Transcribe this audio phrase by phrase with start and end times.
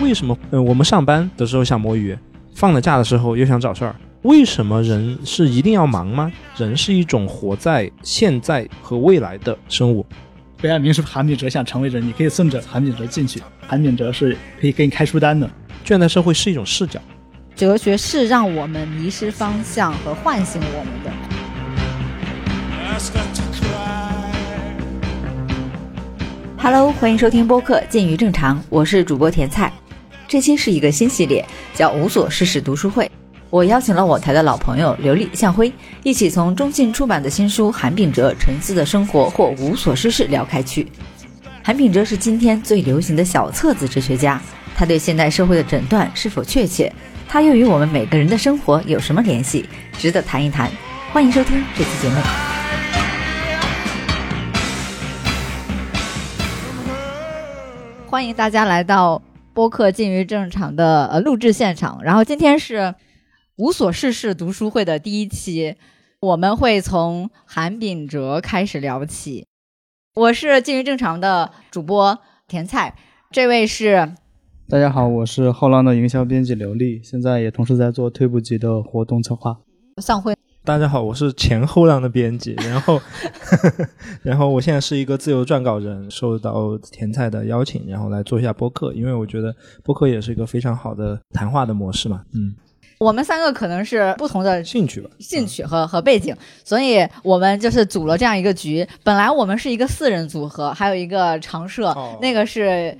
[0.00, 0.36] 为什么？
[0.50, 2.16] 嗯，我们上班的时候想摸鱼，
[2.54, 3.94] 放了假的时候又想找事儿。
[4.22, 6.32] 为什么人是一定要忙吗？
[6.56, 10.04] 人是一种活在现在和未来的生物。
[10.60, 13.42] 北岸明是韩炳哲想成为人，你可以顺着韩炳哲进去。
[13.66, 15.48] 韩炳哲是可以给你开书单的。
[15.84, 16.98] 倦怠社会是一种视角，
[17.54, 21.10] 哲学是让我们迷失方向和唤醒我们的。
[26.62, 29.72] Hello，欢迎收听播客《见于正常》，我是主播甜菜。
[30.30, 31.44] 这期是一个新系列，
[31.74, 33.10] 叫“无所事事读书会”。
[33.50, 35.72] 我邀请了我台的老朋友刘丽、向辉，
[36.04, 40.86] 一起从中信出版的新书《韩炳哲沉思的生活或无所事事》聊开去。
[41.64, 44.40] 韩炳哲是今天最流行的小册子哲学家，
[44.76, 46.92] 他对现代社会的诊断是否确切？
[47.28, 49.68] 他又与我们每个人的生活有什么联系？
[49.98, 50.70] 值得谈一谈。
[51.12, 52.14] 欢迎收听这期节目。
[58.06, 59.20] 欢迎大家来到
[59.52, 62.94] 播客近于正常的呃录制现场，然后今天是。
[63.56, 65.76] 无所事事读书会的第一期，
[66.20, 69.46] 我们会从韩炳哲开始聊起。
[70.14, 72.96] 我是近于正常的主播甜菜，
[73.30, 74.14] 这位是
[74.66, 79.58] 大家好，我是后浪的营销编辑刘丽，现在也同时在做退步级的活动策划。
[79.98, 83.00] 向辉，大家好，我是前后浪的编辑， 然后
[84.22, 92.54] 然后我现在是一个自由撰稿人，受到甜菜的邀请，然后来做一下播客，因为我觉得播客也是一个非常好的谈话的模式嘛，嗯。
[92.98, 98.86] 我们三个可能是不同的兴趣吧，兴趣和和背景，所以我们就是组了这样一个局。
[99.02, 102.94] 本来我们是一个四人组合，还有一个常设，那个是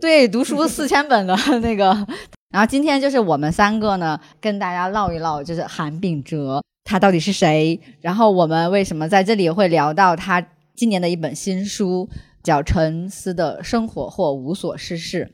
[0.00, 2.06] 对读书四千本的 那个。
[2.50, 7.78] 然后今天就是我们三个呢，跟大家唠一唠，就是韩炳哲他到底是谁？
[8.00, 10.42] 然后我们为什么在这里会聊到他
[10.74, 12.08] 今年的一本新书，
[12.42, 15.30] 叫《沉思的生活或无所事事》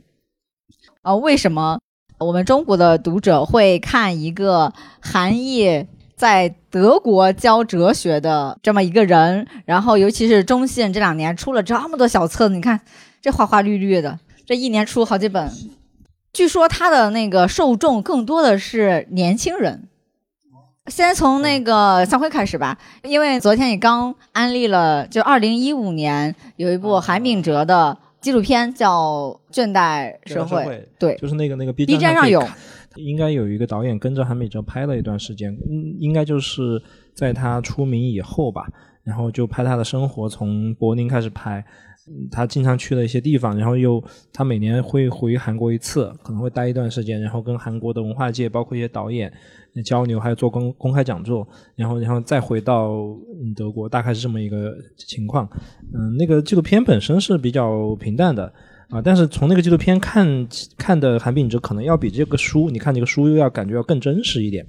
[1.03, 1.15] 啊？
[1.15, 1.79] 为什么？
[2.19, 12.81] 我们中国的读者会看一个韩裔在德国教哲学的这么一个人，然后尤其是中信这两年出了这么多小册子，你看
[13.21, 15.49] 这花花绿绿的，这一年出好几本。
[16.35, 19.89] 据说他的那个受众更多的是年轻人。
[20.89, 27.97] 先从那个向辉开始吧，因为昨天你刚安利了，就二零一五年有一部韩炳哲的。
[28.21, 30.63] 纪录片叫《倦怠社会》，
[30.99, 32.43] 对，就是那个那个 B 站上有，
[32.95, 36.83] 应该有一个导演跟着韩炳哲拍了一段时间，嗯，应该就是
[37.15, 38.67] 在他出名以后吧，
[39.03, 41.63] 然后就拍他的生活，从柏林开始拍，
[42.31, 49.33] 他经常去的一些地方，然后又他每年会回韩国一次，可能会待一段时间，然后跟韩国的文化界，包括一些导演。
[49.85, 51.45] 交流还有做公公开讲座，
[51.75, 52.95] 然后然后再回到
[53.57, 55.51] 德国，大概是这么一个情况。
[55.93, 58.45] 嗯，那个纪录片本身是比较平淡的
[58.89, 60.47] 啊，但是从那个纪录片看
[60.79, 64.65] 看的韩炳哲，可能要比这个书，你看这个书又要感觉要更真实一点。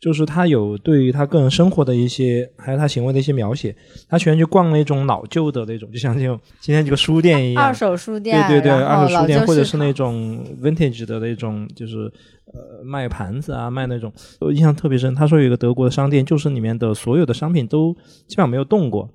[0.00, 3.74] 就是他有对于他个人生活的一些，还有他行为的一些描写。
[4.08, 12.10] 他喜欢去逛那种老旧的那种，就像这种今天这个书店一样，二手书店，对对对，二手书店或者是那种 vintage 的那种，就是
[12.46, 14.12] 呃卖盘子啊，卖那种。
[14.38, 17.92] 我印象特别深，他说有一个德国的商店，就是里面的所有的商品都
[18.28, 19.10] 基本上没有动过，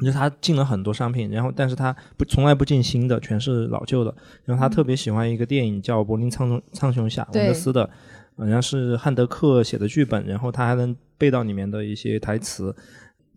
[0.00, 4.14] 就是他进了很多商品，然后但是他不从来不进新的，全是老旧的。
[4.44, 7.88] 然后他特别喜欢一个电影叫《柏林苍穹苍穹侠》，王德斯的。
[8.40, 12.74] 好像是汉德克写的剧本，然后他还能背到里面的一些台词。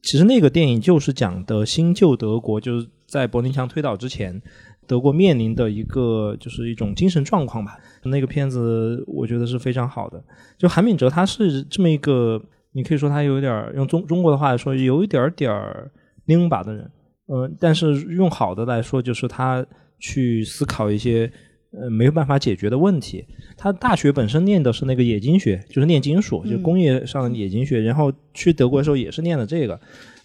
[0.01, 4.41] 其实那个电影就是讲的新旧德国，就是在柏林墙推倒之前，
[4.87, 7.77] 德国面临的一个就是一种精神状况吧。
[8.03, 10.23] 那个片子我觉得是非常好的。
[10.57, 12.41] 就韩敏哲他是这么一个，
[12.71, 15.51] 你可以说他有点用中中国的话来说，有一点点
[16.27, 16.89] 拧巴的人。
[17.27, 19.65] 嗯，但是用好的来说，就是他
[19.99, 21.29] 去思考一些。
[21.75, 23.25] 呃，没有办法解决的问题。
[23.57, 27.81] 他大学本身念的是那个冶金学，就是炼金属，就工业上的冶金学。
[27.81, 29.79] 然后去德国的时候也是念的这个。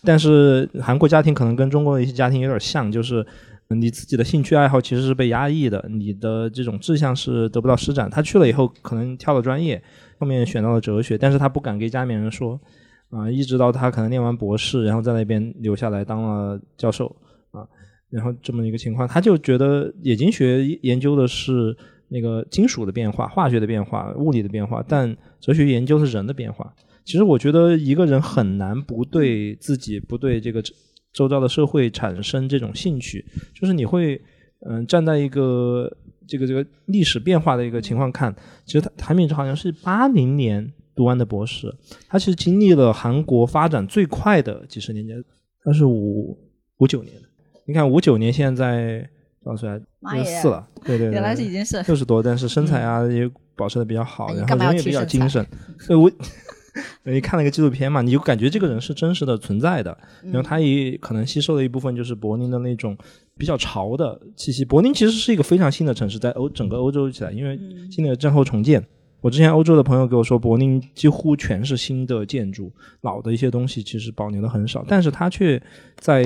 [0.05, 3.27] 但是韩国家庭可能跟中国的一些家庭有点像，就是
[3.71, 8.09] 你自己的兴趣爱好其实是被压抑的，你的这种志向是得不到施展。
[8.11, 9.83] 他去了以后，可能跳了专业，
[10.19, 12.61] 后面选到了哲学，但是他不敢跟家里面人说
[13.11, 17.17] 啊，一直到他可能念完博士，然后在那边留下来当了教授。
[18.11, 21.77] 然后这么一个情况，他就觉得冶金学研究的是
[22.09, 26.75] 那个金属的变化、化学的变化、物理的变化，但哲学研究是人的变化。
[27.05, 30.63] 其实我觉得一个人很难不对自己、不对这个
[31.13, 33.25] 周遭的社会产生这种兴趣，
[33.55, 34.21] 就是你会
[34.67, 35.91] 嗯站在一个
[36.27, 38.35] 这个这个历史变化的一个情况看。
[38.65, 41.75] 其实他韩敏哲好像是八零年读完的博士，
[42.09, 45.23] 他其实经历了韩国发展最快的几十年间，
[45.63, 46.39] 他是五
[46.79, 47.28] 五九年的。
[47.69, 49.07] 你看五九年现在
[49.45, 49.79] 多少岁啊？
[50.15, 55.47] 六十四了，对对对，原来是已经是六十多，但是身材啊也保持的比较好，然后人也比较精神。
[55.79, 56.11] 所以我
[57.05, 59.95] 你看了个纪录片嘛，你就感觉这个人是真实的存在的。
[60.23, 62.97] 然后他也可能吸收了一部分就是柏林的那种
[63.37, 64.65] 比较潮的气息。
[64.65, 67.61] 柏林其实是一个非常新的城市，在欧整个欧洲起来，因为
[67.91, 68.83] 经历了战后重建。
[69.21, 72.71] 我之前欧洲的朋友跟我说，柏林几乎全是新的建筑，
[73.01, 74.85] 老的一些东西其实保留的很少。
[74.87, 75.61] 但是他却
[75.97, 76.25] 在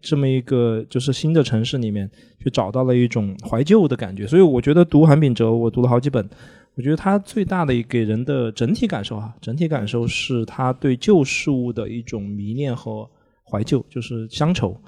[0.00, 2.10] 这么一个就是新的城市里面，
[2.42, 4.26] 去找到了一种怀旧的感觉。
[4.26, 6.28] 所以我觉得读韩炳哲，我读了好几本，
[6.74, 13.08] 我觉得他最大的给人的整体感受啊，整体感受是他对旧事物的一种迷恋和
[13.42, 14.78] 怀旧，就是乡愁。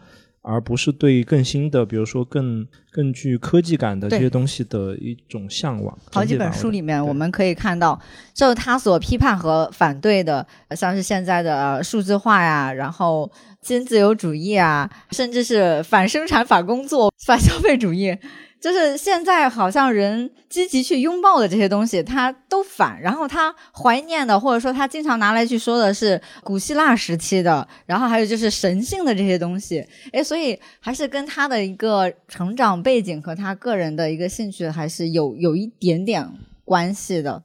[0.48, 5.98] 而不是对更新的，比如说更更具科技感的这些东西的一种向往。
[6.12, 8.00] 好几本书里面，我们可以看到，
[8.32, 13.28] 就他所批判和反对的，像是现在的数字化呀，然后
[13.60, 18.16] 新自由主义啊，甚至是反生产、反工作、反消费主义。
[18.58, 23.00] 就是现在，好像人积极去拥抱的这些东西，他都反。
[23.00, 29.86] 然后他怀念的，或者说他经常拿来去说的是古希腊时期的，然后还有就是神性的这些东西。
[30.12, 36.28] 哎，所以还是跟他的一个成长背景和他个人的一个兴趣还是有有一点点
[36.64, 37.44] 关系的。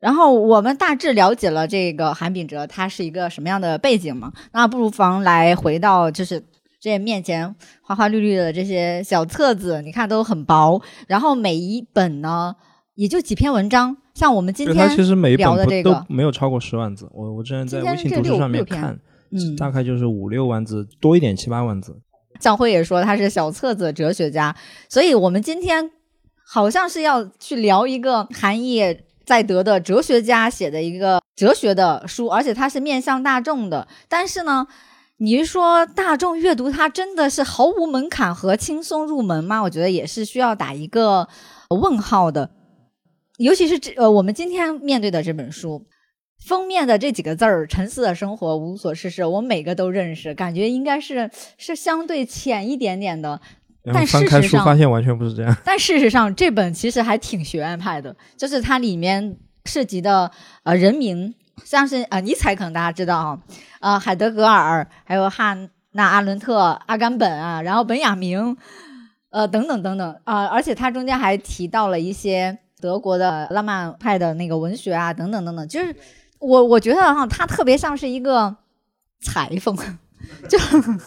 [0.00, 4.32] 然后我们大致了解了这个韩炳哲他是一个什么样的背景嘛？
[4.52, 6.44] 那不妨来回到就是。
[6.80, 12.54] 这面前花花绿绿的这些小册子，你看都很薄，然后每一本呢
[12.94, 13.96] 也就几篇文章。
[14.14, 15.44] 像我们今天其实每一本
[15.82, 17.08] 都没有超过十万字。
[17.12, 18.96] 我我之前在微信读书上面看，
[19.32, 22.00] 嗯，大概就是五六万字多一点，七八万字。
[22.40, 24.54] 向辉也说他是小册子哲学家，
[24.88, 25.90] 所以我们今天
[26.44, 28.80] 好像是要去聊一个韩义
[29.24, 34.68] 在德的哲学家写的一个哲学的书，而且它是面向大众的，但是呢。
[35.20, 39.60] 你是说大众阅读它真的是毫无门槛和轻松入门吗？
[39.62, 41.28] 我觉得也是需要打一个
[41.70, 42.50] 问号的。
[43.38, 45.86] 尤其是这呃，我们今天面对的这本书
[46.46, 53.40] 封面的这几个字儿“沉思的生活，无所事事”，我每个都认识，感觉应该是是相对浅一点点的。
[53.92, 55.56] 但事实上，发现完全不是这样。
[55.64, 60.30] 但事实上，这本其实还挺学院派的，就是它里面涉及的
[60.62, 61.34] 呃人名。
[61.64, 63.38] 像是啊，尼采可能大家知道啊，
[63.80, 68.56] 呃，海德格尔，还有汉娜阿伦特、阿甘本啊，然后本雅明，
[69.30, 75.94] 呃，等等等等啊，而且他中间还提到了一些德国的浪漫派的那个文学啊，等等等等，就是
[76.38, 78.56] 我我觉得哈，他特别像是一个
[79.20, 79.76] 裁缝，
[80.48, 80.58] 就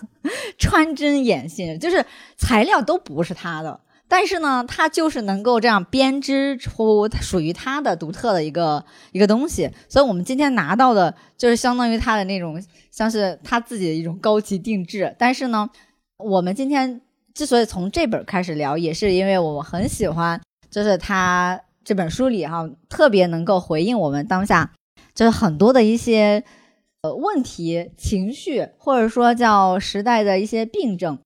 [0.57, 2.05] 穿针引线，就是
[2.37, 3.79] 材料都不是他的。
[4.13, 12.61] 但是呢，他就是能够这样编织出属于他的独特的一个一个东西，所以我们今天拿到的就是相当于他的那种，
[12.91, 15.15] 像是他自己的一种高级定制。
[15.17, 15.69] 但是呢，
[16.17, 16.99] 我们今天
[17.33, 24.73] 之所以从这本开始聊，也是因为我很喜欢，就是他这本书里哈，特别能够回应我们当下
[25.15, 26.43] 就是很多的一些
[27.03, 31.17] 呃问题、情绪，或者说叫时代的一些病症。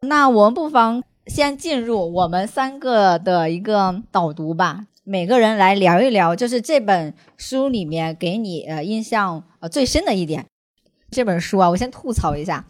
[0.00, 1.04] 那我们不妨。
[1.28, 10.46] 先进入我们三个的一个导读吧，每个人来聊一聊，就是这本书里面给你呃印象呃最深的一点。
[11.10, 12.64] 这本书啊，我先吐槽一下，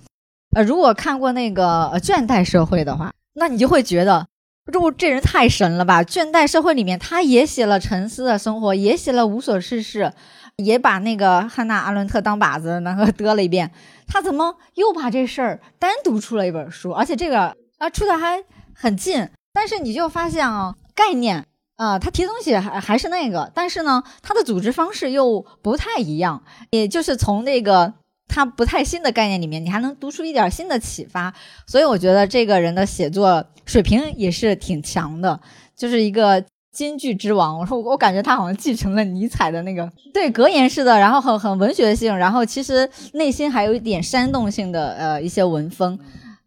[0.56, 4.26] 呃，如果看过那个《倦怠社会》的话，那你就会觉得，
[4.72, 6.02] 这这人太神了吧！
[6.06, 10.12] 《倦怠社会》里面他也写了沉思的生活，也写了无所事事，
[10.56, 13.70] 也把那个汉娜阿伦特当靶子然后嘚了一遍，
[14.08, 16.90] 他怎么又把这事儿单独出了一本书？
[16.90, 17.56] 而且这个。
[17.78, 18.42] 啊，出的还
[18.74, 27.94] 很近，但是你就发现啊，概念啊，他提东西还还是那个，但是呢，他的组织方式又不太一样，也就是从那个
[28.26, 31.32] 他不太新的概念里面，你还能读出一点新的启发，
[31.66, 35.40] 所以我觉得这个人的写作水平也是挺强的，
[35.76, 37.58] 就是一个金句之王。
[37.58, 45.96] 我说我感觉他好像继承了尼采的那个对格言式的，然后很很文学性，然后其实内心还有一点煽动性的呃一些文风。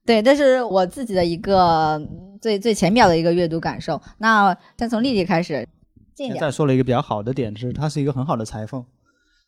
[0.05, 2.01] 对，这是我自己的一个
[2.41, 4.01] 最最浅表的一个阅读感受。
[4.17, 5.67] 那先从丽丽开始，
[6.15, 8.83] 现在说了一个比较好的点，是它是一个很好的裁缝，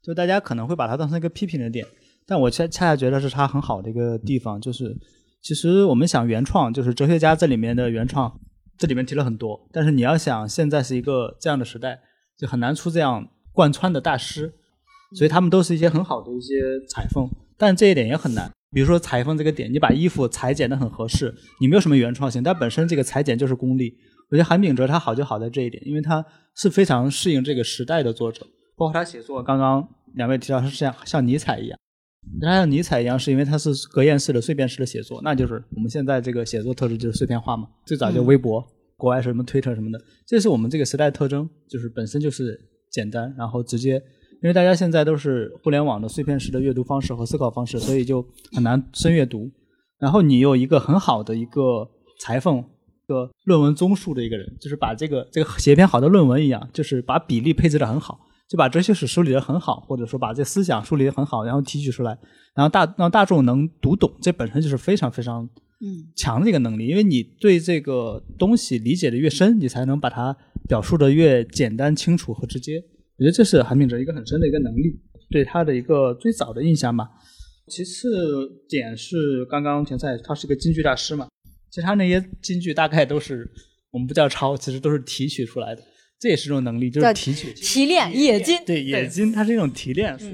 [0.03, 1.86] 就大家可能会把它当成一个批评的点，
[2.27, 4.95] 但我恰恰恰觉得是它很好的一个地方，就是
[5.41, 8.39] 其实我们想原创，就是哲学家这里面的原创，
[8.77, 12.00] 这里面提了很多，但是你要想现在是一个这样的时代，
[12.38, 14.53] 就很难出这样贯穿的大师，
[15.15, 18.51] 所以他们都是一些很好的一些裁缝，但这一点也很难。
[18.72, 21.31] 比如说裁缝这个点，你把衣服裁剪的很合适，
[21.62, 23.93] 你没有什么原创性，但本身这个裁剪就是功力。
[24.31, 31.77] 我觉得韩炳哲他好就好在这一点，因为他是非常适应这个时代的作者，包括他写作，刚刚两位提到是像像尼采一样，
[32.41, 37.67] 他像尼采一样，是因为他是格言式的碎片式的写作，那就是我们现在这个写作特质就是碎片化嘛。
[37.86, 38.65] 最早就微博，
[38.98, 44.01] 国外是什么推特什么的，这是我们这个时代特征，就是本身就是简单，然后直接。
[44.44, 48.22] 因为大家现在都是互联网的碎片式的阅读方式和思考方式，所以就
[48.52, 49.50] 很难深阅读。
[49.98, 52.62] 然后你有一个很好的一个裁缝，
[53.08, 58.20] 个论文综述的一个人，就是把这个这个写篇好的论文一样，就是把比例配置的很好，
[58.50, 62.12] 就把哲学史梳理的很好，或者说把这思想梳理的很好，然后提取出来，
[62.54, 65.46] 然后大让大众能读懂，这本身就是非常非常
[65.80, 66.86] 嗯强的一个能力。
[66.88, 70.36] 因为你对这个东西理解的越深，你才能把它
[70.68, 72.84] 表述的越简单、清楚和直接。
[73.24, 75.00] 我觉得这是韩炳哲一个很深的一个能力，
[75.32, 77.10] 对他的一个最早的印象吧。
[77.68, 81.30] 其次点是刚刚田赛他是个京剧大师嘛，
[81.70, 83.50] 其实他那些京剧大概都是
[83.92, 85.82] 我们不叫抄，其实都是提取出来的，
[86.20, 88.60] 这也是一种能力，就是提取、提炼、冶金。
[88.65, 90.25] 对，冶金它是一种提炼术，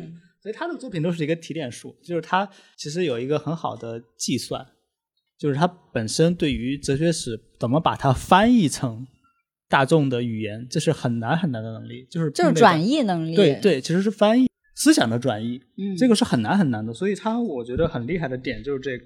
[0.41, 4.65] 所以他的作品都是一个提炼术，就是他其实有一个很好的计算，
[5.37, 9.05] 就是他本身对于哲学史怎么把它翻译成。
[9.69, 13.35] 大众的语言，这是很难很难的能力，就是就是转译能力。
[13.35, 16.93] 对对，其实是翻译思想的转译，嗯，这个是很难很难的。
[16.93, 19.05] 所以他我觉得很厉害的点就是这个，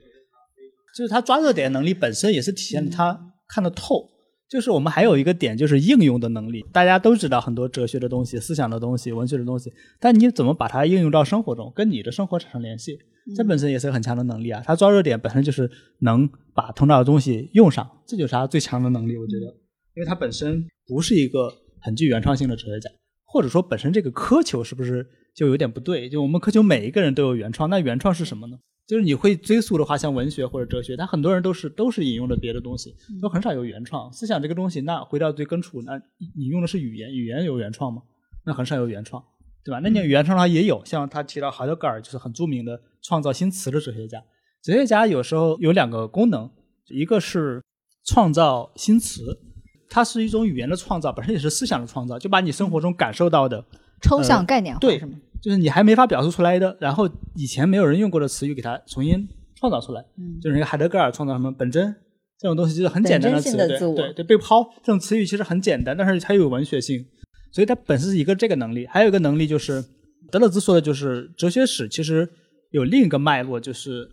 [0.96, 4.10] 就是他抓热点能力本身也是体现他看得透。
[4.50, 13.00] 就是我们还有一个点就是应用的能力，大家都知道很多哲学的东西、思想的东西、文学的东西，但你怎么把它应用到生活中，跟你的生活产生联系，
[13.36, 14.62] 这本身也是很强的能力啊。
[14.63, 15.67] 他抓热点本身就是
[16.01, 19.55] 能把头脑的东西用上，这就是他最强的能力，我觉得。
[19.96, 22.90] 因为它本身不是一个很具原创性的哲学家，
[23.26, 26.10] 或者说本身这个苛求是不是就有点不对？
[26.10, 28.58] 就我们苛求每一个人都有原创，那原创是什么呢？
[28.86, 34.12] 就是你会追溯的话，像文学或者哲学，他很多人都是都是引用的别的东西，都很少有原创。
[34.12, 36.02] 思想这个东西，那回到最根处，那
[36.36, 38.02] 你用的是语言，语言有原创吗？
[38.46, 39.24] 那很少有原创，
[39.64, 39.80] 对吧？
[39.80, 44.22] 那你原创的话也有，像他提到海德格尔就是很著名的创造新词的哲学家。
[44.62, 46.52] 哲学家有时候有两个功能，
[46.90, 47.64] 一个是
[48.04, 49.53] 创造新词。
[49.94, 53.64] 它是一种语言的创造，本身也是思想的创造，就把你生活中感受到的
[54.02, 55.00] 抽象概念化，对，
[55.40, 60.02] 就是你还没法表述出来的，然后以前没有人用过的词语，给它重新创造出来。
[60.18, 61.96] 嗯，就是那个海德格尔创造什么本真
[62.40, 67.06] 这种东西，就是很简单的词，对对对，被抛这种词语其实很简单，但是它又有文学性，
[67.52, 68.88] 所以它本身是一个这个能力。
[68.88, 69.86] 还有一个能力就是
[70.32, 72.28] 德勒兹说的，就是哲学史其实
[72.72, 74.10] 有另一个脉络，就是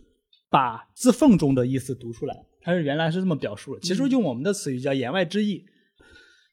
[0.51, 2.35] 把字缝中的意思读出来。
[2.63, 5.65] 他是原来是这么表述的，其实用我们的词语叫言外之意。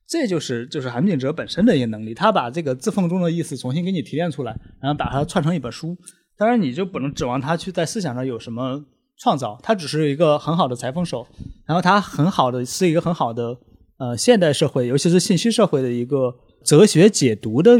[0.08, 5.96] 这就是就是韩炳哲本身的一个能力，他把这个字缝中的意思重新给你提炼出来，然后把它串成一本书。
[6.38, 8.82] 当然，你就不能指望他去在思想上有什么
[9.18, 11.26] 创造，他只是一个很好的裁缝手，
[11.66, 13.58] 然后他很好的是一个很好的
[13.98, 16.34] 呃现代社会，尤其是信息社会的一个
[16.64, 17.78] 哲学解读的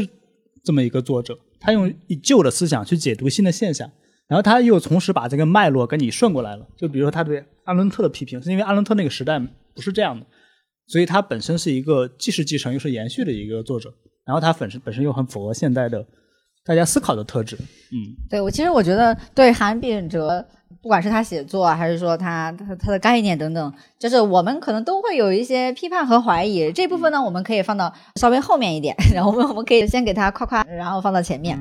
[0.63, 1.39] 这么一个作者。
[1.59, 3.89] 他用旧的思想去解读新的现象，
[4.27, 6.67] 然后他又同时把这个脉络给你顺过来了。
[6.77, 9.39] 就比如说他对阿伦特的批评，是因为阿伦特那个时代
[9.73, 10.25] 不是这样的。
[10.89, 13.93] 所以他本身是一个既是继承又是延续的一个作者，
[14.25, 16.03] 然后他本身本身又很符合现代的
[16.65, 17.55] 大家思考的特质。
[17.55, 20.43] 嗯，对我其实我觉得对韩炳哲，
[20.81, 26.71] 不管是他写作还是说他他他的概念等等，就是我们可能都会有一些批判和怀疑。
[26.71, 31.55] 这部分呢，我们可以放到稍微后面一点， 然后我们我们可以先给他夸夸，然后放到前面。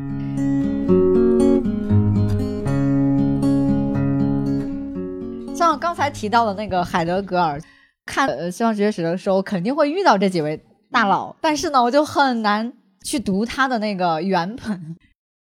[5.54, 7.60] 像刚才提到的那个海德格尔。
[8.08, 10.58] 看呃西方哲学史的时候，肯定会遇到这几位
[10.90, 12.72] 大佬，但是呢，我就很难
[13.04, 14.96] 去读他的那个原本，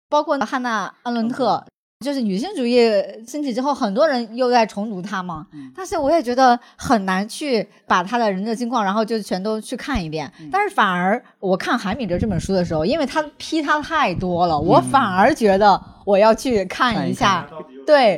[0.08, 1.66] 包括汉娜·安伦特，
[2.04, 2.78] 就是女性主义
[3.26, 5.48] 兴起之后，很多人又在重读它嘛。
[5.76, 10.32] 但是我也觉得很难去把他的人的经况，然后就全都去看一遍。
[10.52, 17.48] 但是反而我看韩敏哲这本书的时候，因为他批他太多了，我反而觉得我要去看一下。
[17.86, 18.18] 对，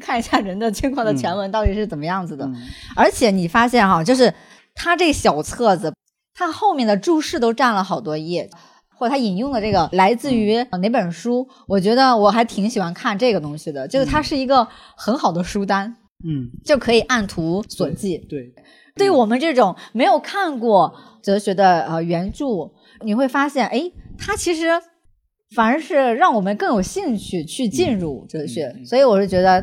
[0.00, 2.48] 看一下人的经况的全文到底是怎么样子的，
[2.94, 4.32] 而且你发现哈，就是
[4.72, 5.92] 他这小册子，
[6.32, 8.48] 他后面的注释都占了好多页，
[9.00, 18.18] 或者他引用的这个来自于哪本书，我觉得我还挺喜欢看这个东西的，就是它是一个很好的书单，嗯，就可以按图索骥。
[18.28, 18.52] 对，
[18.94, 22.70] 对于我们这种没有看过哲学的呃原著，
[23.02, 24.68] 你会发现，哎，它其实。
[25.56, 29.60] 反而是让我们更有兴趣去进入哲学，所以我是觉得，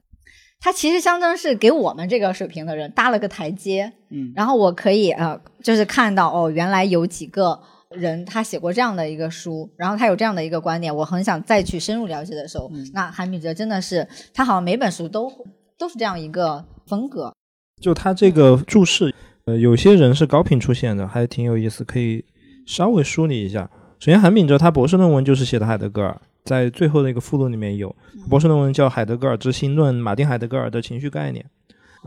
[0.60, 3.94] 它其实相当是给我们这个水平的人搭了个台阶。
[4.10, 7.58] 嗯，然后我可以呃，就是看到哦，原来有几个
[7.98, 15.32] 人他写过这样的一个书，然后他有这样的一个观点，我很想再去深入了解的时候，那韩炳哲真的是他好像每本书都
[15.78, 17.34] 都是这样一个风格。
[17.82, 19.14] 就他这个注释，
[19.46, 22.24] 呃，有些人是高频出现的，还挺有意思，可以
[22.66, 23.70] 稍微梳理一下。
[24.00, 27.96] 首先，韩炳哲他博士论文就是写的海德格尔，在最后的一个附录里面有
[28.30, 31.44] 博士论文叫《海德格尔之新论：马丁海德格尔的情绪概念》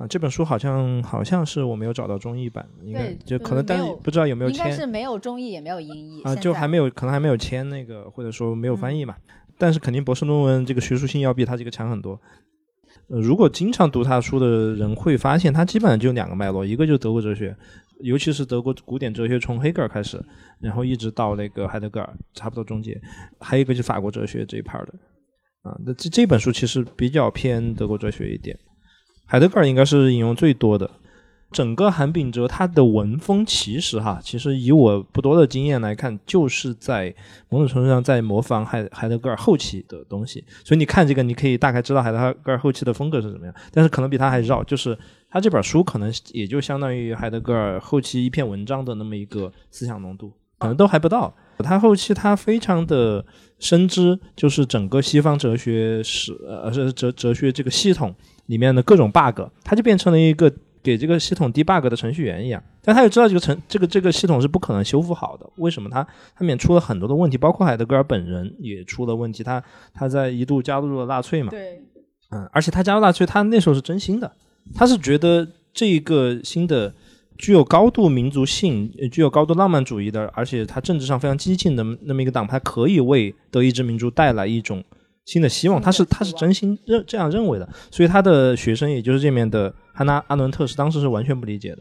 [0.01, 9.15] 啊，这本书好像好像是我没有找到中译版，应该就可能但不知道有没有签，应该是没有中译也没有英译啊，就还没有可能还没有签那个或者说没有翻译嘛，
[9.59, 12.19] 但是肯定博士论文这个学术性要比他这个强很多。
[13.09, 17.55] 呃，如果经常读他书的人会发现，他基本上就两个脉络，一个就是德国哲学。
[18.01, 20.19] 尤其是德国古典哲学从黑格尔开始，
[20.59, 22.99] 然后一直到那个海德格尔，差不多终结。
[23.39, 24.95] 还有一个就是法国哲学这一 part 的，
[25.61, 28.59] 啊，那这这本书其实比较偏德国哲学一点。
[29.31, 30.91] 海德格尔应该是引用最多的。
[31.53, 37.15] 整个韩炳哲他的文风其实哈，其实以我不多的经验来看，就是在
[37.49, 40.45] 某种程度上在模仿海海德格尔后期的东西。
[40.65, 44.99] 所以你看这个，你可以大概知道海德格尔后期的风格是怎么样，但是可能比他还绕，就是。
[45.33, 51.33] 他这本书可能也就相当于海德格尔后期一篇文章的那么一个思想浓度，可能都还不到。
[51.59, 53.25] 他后期他非常的
[53.61, 58.13] 深知，就是整个西方哲学史呃是哲哲学这个系统
[58.51, 60.53] 里面的各种 bug，他就变成了一个
[60.83, 62.61] 给这个系统 debug 的程序员一样。
[62.83, 65.49] 但他也知道这个程这个这个系统是不可能修复好的。
[65.59, 65.89] 为什么？
[65.89, 69.45] 他他里面出了很多的问题，包括海德格尔本人也出了问题。
[69.45, 69.63] 他
[69.95, 71.51] 他在一度加入了纳粹嘛？
[71.51, 71.81] 对，
[72.31, 74.33] 嗯，而且他加入纳粹，他那时候是真心的。
[74.75, 76.93] 他是觉得这个新的
[77.39, 84.83] 具有高度民族性、具有高度浪漫主义的，而且他政治上非常激进的那么一个党派，可以为德意志民族带来一种
[85.25, 85.81] 新的希望。
[85.81, 91.79] 他是他是真心认这样认为的，所以他的学生，也就是这面的汉娜阿伦特，是当时是完全不理解的。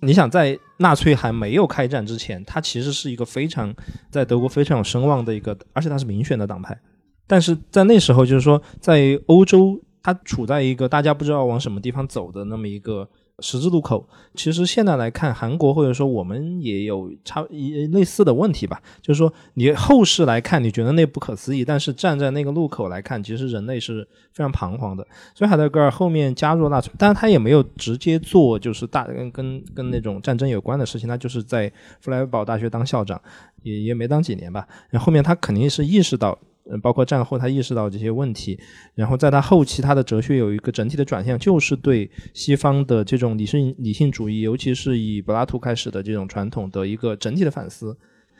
[0.00, 3.74] 你想，在纳粹还没有开战之前，他其实是一个非常
[4.10, 6.78] 在德国非常有声望的一个，而且他是民选的党派。
[7.26, 9.80] 但是在那时候，就是说在欧洲。
[10.04, 13.08] 他处在一个大家不知道往什么地方走的那么一个
[13.42, 14.08] 十字路口。
[14.34, 25.06] 其实现在来看，韩国或者说我们也有差一类似的问题吧，就是说你后世来看，你觉得那不可思议，但是站在那个路口来看，其实人类是非常彷徨的。
[25.34, 31.70] 所以海德格尔后面加入纳粹，但是他也没有直接做就是大跟跟跟那种战争有关的事情，他就是在
[32.00, 33.20] 弗莱堡大学当校长，
[33.62, 34.66] 也也没当几年吧。
[34.88, 36.38] 然后后面他肯定是意识到。
[36.70, 38.58] 嗯，包括战后他意识到这些问题，
[38.94, 47.96] 然后在他后期他的哲学有一个整体的转向，就是对西方的这种理性理性主义，尤其是以柏拉图开始的这种传统的一个整体的反思。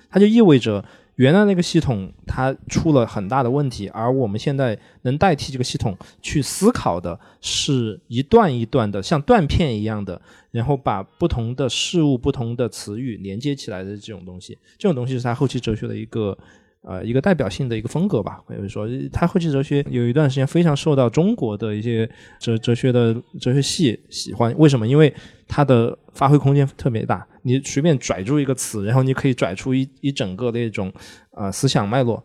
[0.09, 0.85] 它就意味着
[1.17, 10.21] 原来那个系统它出了很大的问题，而我们现在能代替这个系统去思考的是一段一段的像断片一样的，
[10.53, 14.57] 然后把不同的事物、不同的词语连接起来的这种东西。
[14.79, 16.39] 这种东西是他后期哲学的一个。
[16.85, 24.53] 呃，一个代表性的一个风格吧，可以说，他后期哲学有一段时间非常受到中国的一些哲哲学的哲学系喜欢。
[24.59, 24.85] 为什么？
[24.85, 25.15] 因为
[25.47, 30.93] 它的发挥空间特别大，你随便拽住一个词，然后你可以拽出一一整个那种
[31.37, 32.21] 呃思想脉络。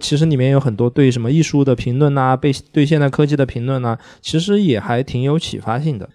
[0.00, 6.10] 其实里面有很多对什么艺术的评论呐，被对现代科技的评论呐，其实也还挺有启发性的。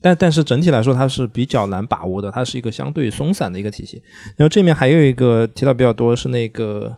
[0.00, 4.00] 但但是整体来说，它是比较难把握的，它是一个相对松散的一个体系。
[4.36, 6.94] 然后这面还有一个提到比较多是那个。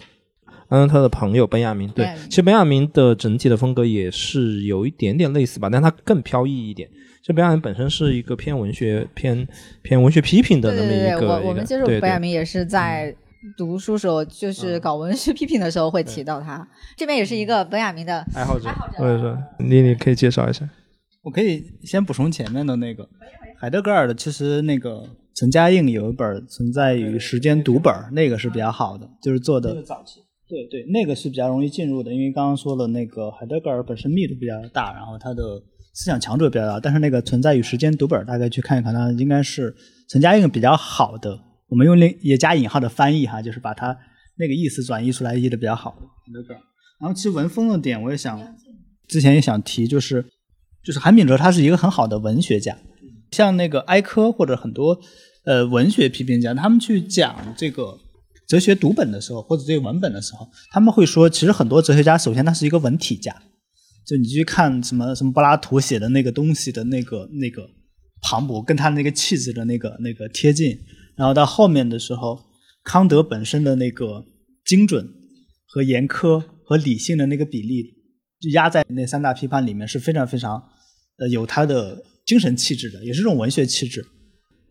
[0.71, 6.89] 嗯，他的朋友本雅明，对，其实本雅明的整体的风格也是有一点点类似吧，但他更飘逸一点。
[7.23, 9.47] 这本雅明本身是一个偏文学、偏
[9.83, 11.29] 偏文学批评的那么一个。
[11.29, 13.15] 我我们接触本雅明也是在
[13.57, 16.67] 读书时候，就是搞文学批评的时候会提到他。
[16.97, 18.69] 这边也是一个本雅明的爱好者。
[18.97, 20.69] 或者说，你你可以介绍一下。
[21.23, 23.07] 我可以先补充前面的那个
[23.59, 25.03] 海德格尔的，其实那个
[25.35, 29.83] 陈嘉映有一本《存在于时间》读本，那个是比较好的，就是做的。
[29.83, 30.21] 早期。
[30.49, 35.43] 对对，那个是比较容易进入的，因为刚刚说了，那个海德格尔本身密度比较大，然后他的
[35.93, 36.81] 思想强度也比较大。
[36.81, 39.77] 但是那个存在与时间读本，大概去看一看，它应该是
[40.09, 43.95] 陈嘉映比较好的，我们用那也加引号的翻译哈，就是把它
[44.39, 46.61] 那个意思转译出来，译的比较好的海德格尔。
[46.99, 48.41] 然后其实文风的点，我也想
[49.07, 50.25] 之前也想提，就是
[50.83, 52.75] 就是韩炳哲他是一个很好的文学家，
[53.33, 54.99] 像那个埃科或者很多
[55.45, 57.99] 呃文学批评家，他们去讲这个。
[58.49, 63.31] 哲学读本的时候，或者这个文本的时候，他们会说，其实很多哲学家，首先他是一个文体家，
[64.07, 67.69] 就你去看什么什么柏拉图写的那个东西的那个那个
[68.23, 70.79] 磅礴，跟他那个气质的那个那个贴近，
[71.15, 72.41] 然后到后面的时候，
[72.83, 74.25] 康德本身的那个
[74.65, 75.07] 精准
[75.67, 77.83] 和严苛和理性的那个比例，
[78.41, 80.55] 就压在那三大批判里面是非常非常
[81.19, 84.03] 呃有他的精神气质的，也是这种文学气质。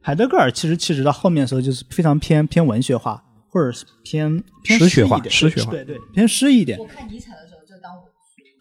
[0.01, 3.23] 海德格尔其实气质到后面的时候就是非常偏偏文学化。
[3.57, 6.77] 或者是偏偏诗一点，诗学化，对对，偏诗一点。
[6.77, 8.03] 我看尼采的时候就当我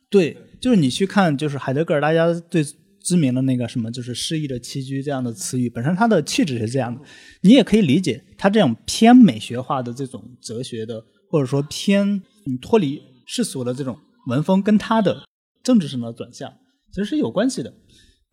[0.09, 2.65] 对，就是你去看，就是海德格尔，大家最
[3.03, 7.01] 知名的那个什么，就是诗意的栖居这样的词语，本身它的气质是这样的。
[7.43, 12.23] 你也可以理解它这种偏美学化的这种哲学的，或者说偏
[12.63, 15.25] 脱离世俗的这种文风跟他的
[15.63, 16.51] 政治上的转向
[16.91, 17.75] 其实是有关系的，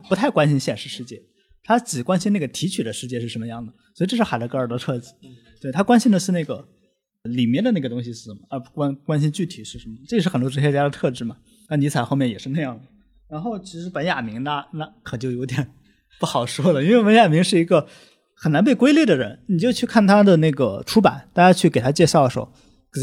[0.08, 1.20] 不太关心现实世界，
[1.62, 5.10] 他只关心那个提取的世界是什么样的，所以这是海德格尔的特质，
[5.64, 6.62] 对他关心的是那个
[7.22, 11.38] 里面的那个东西是什么，而不关关心具体是什么，这也是很多哲学家的特质嘛。
[11.70, 12.82] 那尼采后面也是那样的。
[13.30, 15.72] 然后其实本雅明那那可就有点
[16.20, 17.86] 不好说了，因为本雅明是一个
[18.34, 22.52] 很难被归类的人，你就去看他的那个出版，大家去给他介绍的时候。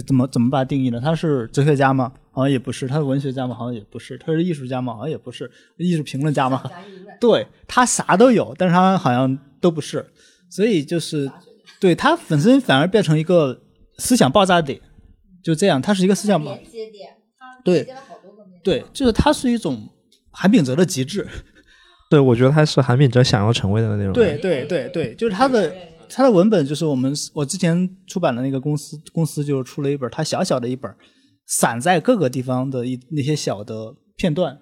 [0.08, 1.02] 怎么怎么把它定义呢？
[1.02, 2.14] 他是哲学家吗？
[2.32, 2.88] 好像也不是。
[2.88, 3.54] 他是文学家吗？
[3.54, 4.18] 好像也不是。
[4.18, 4.94] 他是艺术家吗？
[4.94, 5.52] 好像也不是。
[5.76, 6.64] 艺术评论家吗？
[7.20, 10.06] 对他啥都有，但是他好像都不是。
[10.50, 11.30] 所以就是，
[11.82, 13.62] 对它本身反而变成一个
[13.98, 14.80] 思想爆炸点，
[15.44, 17.10] 就这样，它是一个思想连接点。
[17.66, 17.86] 对，
[18.64, 19.90] 对，就是它是一种
[20.32, 21.28] 韩炳哲的极致。
[22.10, 24.14] 对，我觉得他是韩炳哲想要成为的那种。
[24.14, 25.76] 对对对对，就是他的。
[26.14, 30.94] 他的文本就是我们我之前出版的那个公司公司就出了一本，他小小的一本，
[31.48, 34.60] 散在各个地方的一那些小的片段。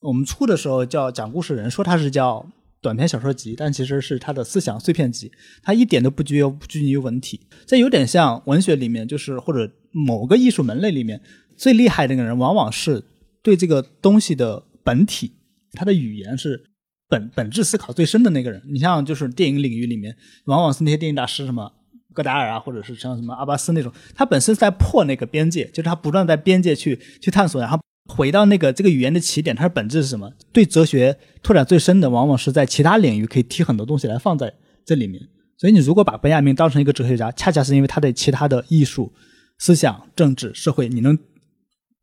[0.00, 2.46] 我们出的时候叫讲故事人，说他是叫
[2.82, 5.32] 短篇小说集，但其实是他的思想碎片集。
[5.62, 11.22] 他一点都不拘于拘泥于文体，这有点像文学里面，就是或者某个艺术门类里面
[11.56, 13.02] 最厉害的那个人，往往是
[13.42, 15.32] 对这个东西的本体，
[15.72, 16.64] 他的语言是。
[17.08, 20.16] 本本质思考最深的那个人，你像就是电影领域里面，
[20.46, 21.70] 往往是那些电影大师，什么
[22.14, 30.32] 戈达尔啊，或者是像什么阿巴斯那种，他本身在破那个边界，就是他不断在边界去去探索，然后回到那个这个语言的起点，它的本质是什么？
[30.52, 34.52] 对哲学拓展最深的，往往是在其他领域可以提很多东西来放在
[34.84, 35.22] 这里面。
[35.56, 39.12] 所以你如果把本雅明当成一个哲学家，恰恰是因为他对其他的艺术、
[39.58, 41.16] 思想、政治、社会，你能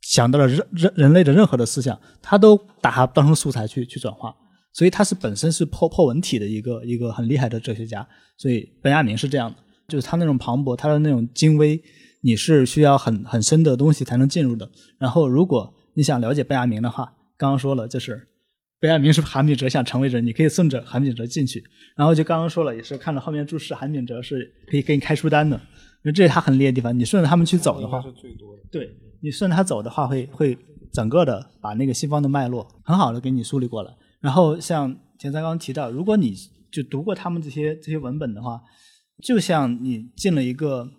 [0.01, 4.33] 想到了人人人类的任何的思想，他都把它当成素材去去转化。
[4.71, 8.07] 所以他是本身是破破文体的一个一个很厉害的哲学家，
[8.37, 9.57] 所以本雅明是这样的，
[9.87, 11.81] 就是他那种磅礴，他的那种精微，
[12.21, 14.69] 你是需要很很深的东西才能进入的。
[14.97, 18.29] 然后如果你想了解贝亚明的话，刚刚说了，就是
[18.79, 21.61] 贝亚明是韩炳哲想成为人，你可以顺着韩炳哲进去。
[21.97, 26.97] 然后就刚刚说了，也是看到后面注释，韩炳哲是可以给你开书单的，因为这是他很厉害的地方。
[26.97, 28.63] 你顺着他们去走的话，是最多的。
[28.71, 28.89] 对
[29.21, 30.57] 你顺着他走的话，会会
[30.93, 33.93] 整个的把那个西方的脉络很好的给你梳理过来。
[34.21, 36.33] 然后像田三刚提到，如果你
[36.71, 38.61] 就读过他们这些这些文本的话，
[39.21, 40.89] 就像你进了一个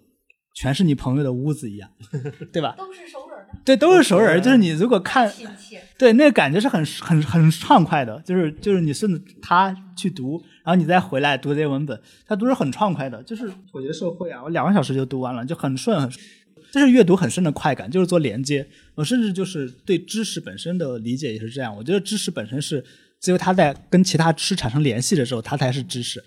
[0.56, 1.90] 全是你朋友的屋子一样，
[2.52, 2.74] 对吧？
[2.76, 3.29] 都是熟人。
[3.64, 4.42] 对，都是熟人。
[4.42, 5.30] 就是你如果看，
[5.98, 8.20] 对，那个感觉是很很很畅快的。
[8.24, 13.22] 就是就是你顺着他去读，然后你再回来读这些文本，他读是很畅快的。
[13.22, 16.10] 就是我觉得社会啊，我两个小时就读完了，就很顺，很
[16.70, 18.66] 这是阅读很深的快感，就是做连接。
[18.94, 21.76] 我甚至就是对知识本身的理解也是这样。
[21.76, 22.84] 我觉得知识本身是。
[23.22, 26.24] 只有他在跟其他知识产生联系的时候，他才是知识。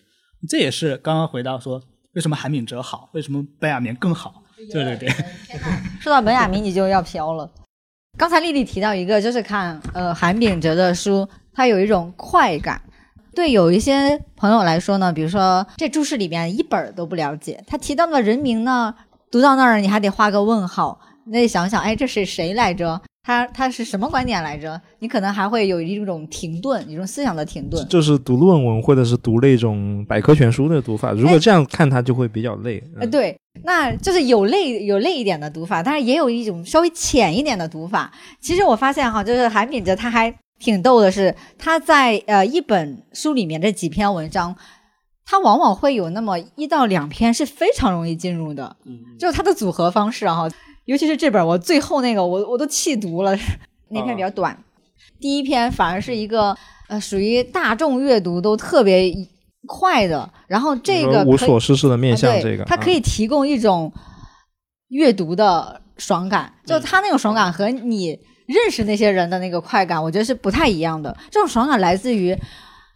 [0.47, 1.81] 这也是刚刚回到说，
[2.11, 4.42] 为什么韩敏哲好，为什么白亚明更好？
[4.71, 5.09] 对对对。
[5.99, 7.49] 说到本雅明，你就要飘了。
[8.17, 12.81] 刚才丽丽提到一个，就是看呃韩炳哲的书，他有一种快感。
[13.35, 18.93] 对有一些朋友来说呢，比如说这注释里面一本都不了解，他提到的人名呢，
[19.31, 23.01] 读到那儿你还得画个问号，你得想想，哎，这是谁来着？
[23.25, 24.79] 他他是什么观点来着？
[24.99, 27.87] 你可能还会有一种停顿，一种思想的停顿。
[27.87, 31.13] 就是读论文或者是读那种百科全书的读法。
[31.13, 32.83] 如果这样看，它就会比较累。
[32.99, 38.11] 呃，对，那就是有累有累一点的读法，但是也有一种稍微浅一点的读法。
[38.41, 44.53] 其实我发现哈，就是韩敏哲他还挺逗的，是他在呃一本书里面这几篇文章，
[45.25, 48.75] 他往往会有那么一到两篇是非常容易进入的，
[49.17, 50.49] 就是他的组合方式哈。
[50.85, 53.37] 尤其是这本，我最后那个，我我都弃读了。
[53.89, 54.57] 那篇比较短，
[55.19, 56.57] 第一篇反而是一个
[56.89, 59.13] 呃，属于大众阅读都特别
[59.67, 60.29] 快的。
[60.47, 63.91] 然后这个无所事事的面向，这个它可以提供一种
[64.89, 71.15] 阅读的爽感，就它那种爽感和你认识那些人的那个快感，我觉得是不太一样的。
[71.29, 72.37] 这种爽感来自于。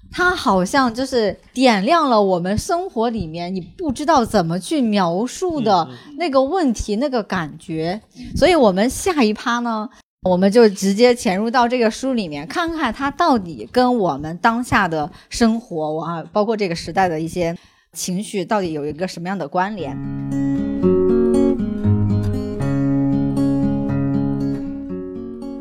[0.09, 8.01] 它好像就是点亮了我们生活里面你不知道怎么去描述的那个问题、那个感觉，
[8.35, 9.87] 所以我们下一趴呢，
[10.23, 17.55] 我们就直接潜入到这个书里面，看看它到底跟我们当下的生活啊，包括这个时代的一些
[17.93, 19.95] 情绪，到底有一个什么样的关联。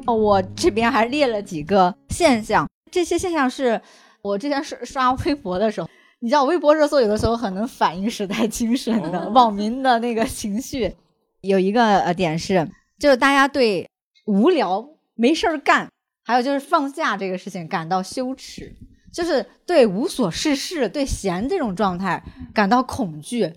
[0.06, 3.82] 我这边还列了几个现象，这些现象是。
[4.26, 5.88] 我之前刷刷微博的时候，
[6.20, 10.94] 你知道微博热搜有的时候很能反映时代精神的网民的那个情绪。
[11.42, 13.88] 有一个呃点是，就是大家对
[14.26, 14.84] 无聊
[15.14, 15.88] 没事儿干，
[16.24, 18.74] 还有就是放假这个事情感到羞耻，
[19.12, 22.20] 就是对无所事事、对闲这种状态
[22.52, 23.52] 感到恐惧。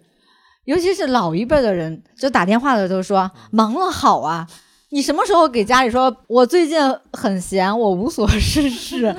[0.65, 4.47] 尤其是老一辈的人，就打电话的都说忙了好啊，
[4.91, 6.79] 你什么时候给家里说，我最近
[7.13, 9.15] 很闲，我无所事事？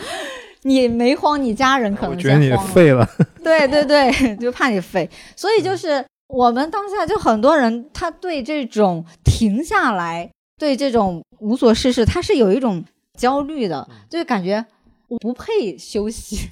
[0.63, 3.09] 你没慌，你家人可能我觉得你废了。
[3.43, 5.09] 对对对，就怕你废。
[5.35, 12.85] 所以就是我们当下就很多人，他对这种停下来，对这种无所事事，他是有一种
[13.19, 14.65] 焦虑的，就感觉
[15.09, 16.49] 我不配休息，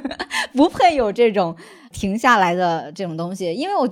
[0.54, 1.54] 不配有这种
[1.92, 3.86] 停下来的这种东西，因为我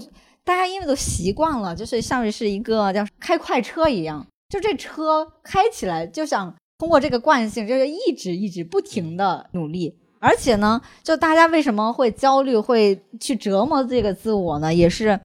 [0.45, 4.27] 大家因为都习惯了，就是像是一个叫开快车一样。
[4.49, 9.99] 就这车开起来，就想通过这个惯性，就是一直一直不停的努力。
[10.21, 14.73] 而且呢，就大家为什么会焦虑，会去折磨这个自我呢？
[14.73, 15.21] 也是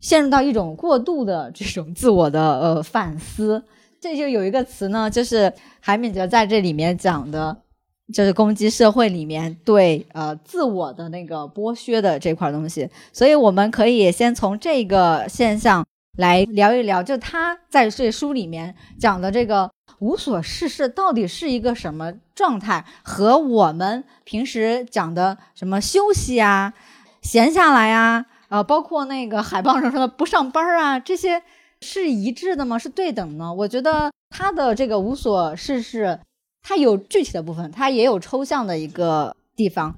[0.00, 3.62] 陷入到一种过度的这种自我的呃反思。
[4.00, 7.56] 这就有一个词呢，就是海敏哲在这里面讲的，
[8.12, 12.88] 就是攻击社会里面对呃自我的那个剥削的这块东西。
[13.12, 15.84] 所以我们可以先从这个现象。
[16.18, 19.70] 来聊一聊，就他在这书里面讲的这个
[20.02, 26.74] 无所事事到底是一个什么状态，和我们平时讲的什么休息啊、
[27.22, 31.44] 闲下来啊，呃，包括那个海报上说的不上班啊，这些
[31.80, 32.76] 是一致的吗？
[32.76, 33.54] 是对等呢？
[33.54, 36.18] 我觉得他的这个无所事事，
[36.62, 39.94] 它有具体的部分，它也有抽象的一个地方。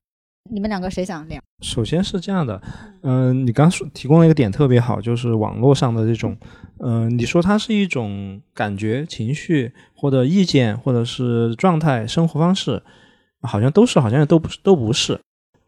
[0.51, 1.41] 你们两个谁想聊？
[1.63, 2.61] 首先是这样的，
[3.03, 6.37] 嗯，你刚说提供了一个点特别好，就是网络上的这种，
[6.81, 12.83] 嗯，你说它是一种感觉、情绪或者意见，或者是状态、生活方式，
[13.41, 15.19] 好像都是，好像都不是，都不是。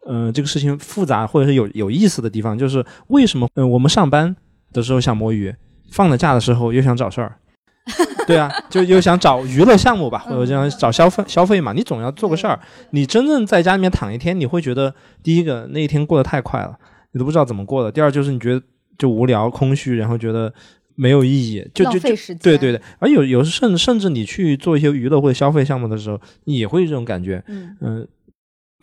[0.07, 4.35] 嗯，这个事情复杂或者是有有意思的地方，就是为什么，嗯，我们上班
[4.71, 5.53] 的时候想摸鱼，
[5.91, 7.39] 放了假的时候又想找事儿。
[8.27, 11.73] 对啊，就又想找娱乐项目吧，或者这样找消费消费嘛。
[11.73, 12.59] 你总要做个事儿。
[12.91, 16.77] 你真正在家里面躺一天，你会觉得第一个那一天过得太快了，
[17.13, 17.91] 你都不知道怎么过的。
[17.91, 18.61] 第二就是你觉得
[18.97, 20.53] 就无聊、空虚，然后觉得
[20.95, 22.09] 没有意义，就就就
[22.41, 22.81] 对对对。
[22.99, 27.43] 而有有时甚至甚至你去做一些娱乐或者消费项目的时候，你也会这种感觉。
[27.47, 28.07] 嗯嗯。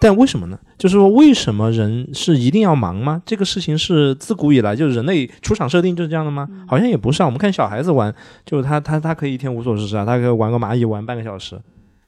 [0.00, 0.58] 但为什么呢？
[0.76, 3.22] 就是说，为什么人是一定要忙吗？
[3.24, 6.48] 这个事情是自古以来就是人类出厂设定就是这样的吗？
[6.66, 7.26] 好像也不是啊。
[7.26, 11.58] 我们看小孩子玩，就是他他他可以一天无所事事啊，他可以玩个蚂蚁玩半个小时，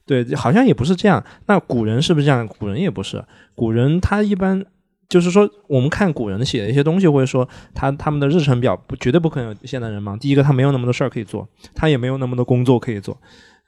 [0.05, 1.25] 对，好像也不是这样。
[1.46, 2.46] 那古人是不是这样？
[2.46, 3.25] 古人也不是。
[3.55, 4.62] 古人他一般
[5.09, 10.18] 就是说，我们看古人写的一些东西，或者说他他们的日程表，不绝对不可能有现代人忙。
[10.18, 13.16] 第一个，他没有那么多事儿可以做，他也没有那么多工作可以做。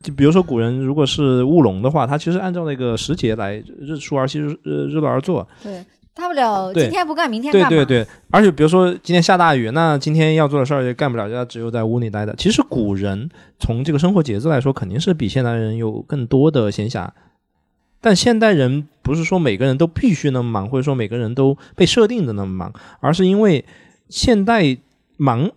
[0.00, 5.46] 就比如说古人如果是务农的话，他其实按照那个时节来日出而息，日日落而作。
[5.60, 5.84] 对，
[6.14, 7.68] 大不了今天不干，明天干。
[7.68, 12.32] 对对对，而且比如说今天下大雨，那今天要做的事儿也干不了，就只有在屋里待着。
[12.36, 17.08] 其实古人从这个生活节奏来说，肯定是比现代人有更多的闲暇。
[18.00, 23.64] 但现代人不是说每个人都必须那么忙，或者说每个人都被设定的那么忙，而是因为
[24.08, 24.76] 现代
[25.16, 25.50] 忙，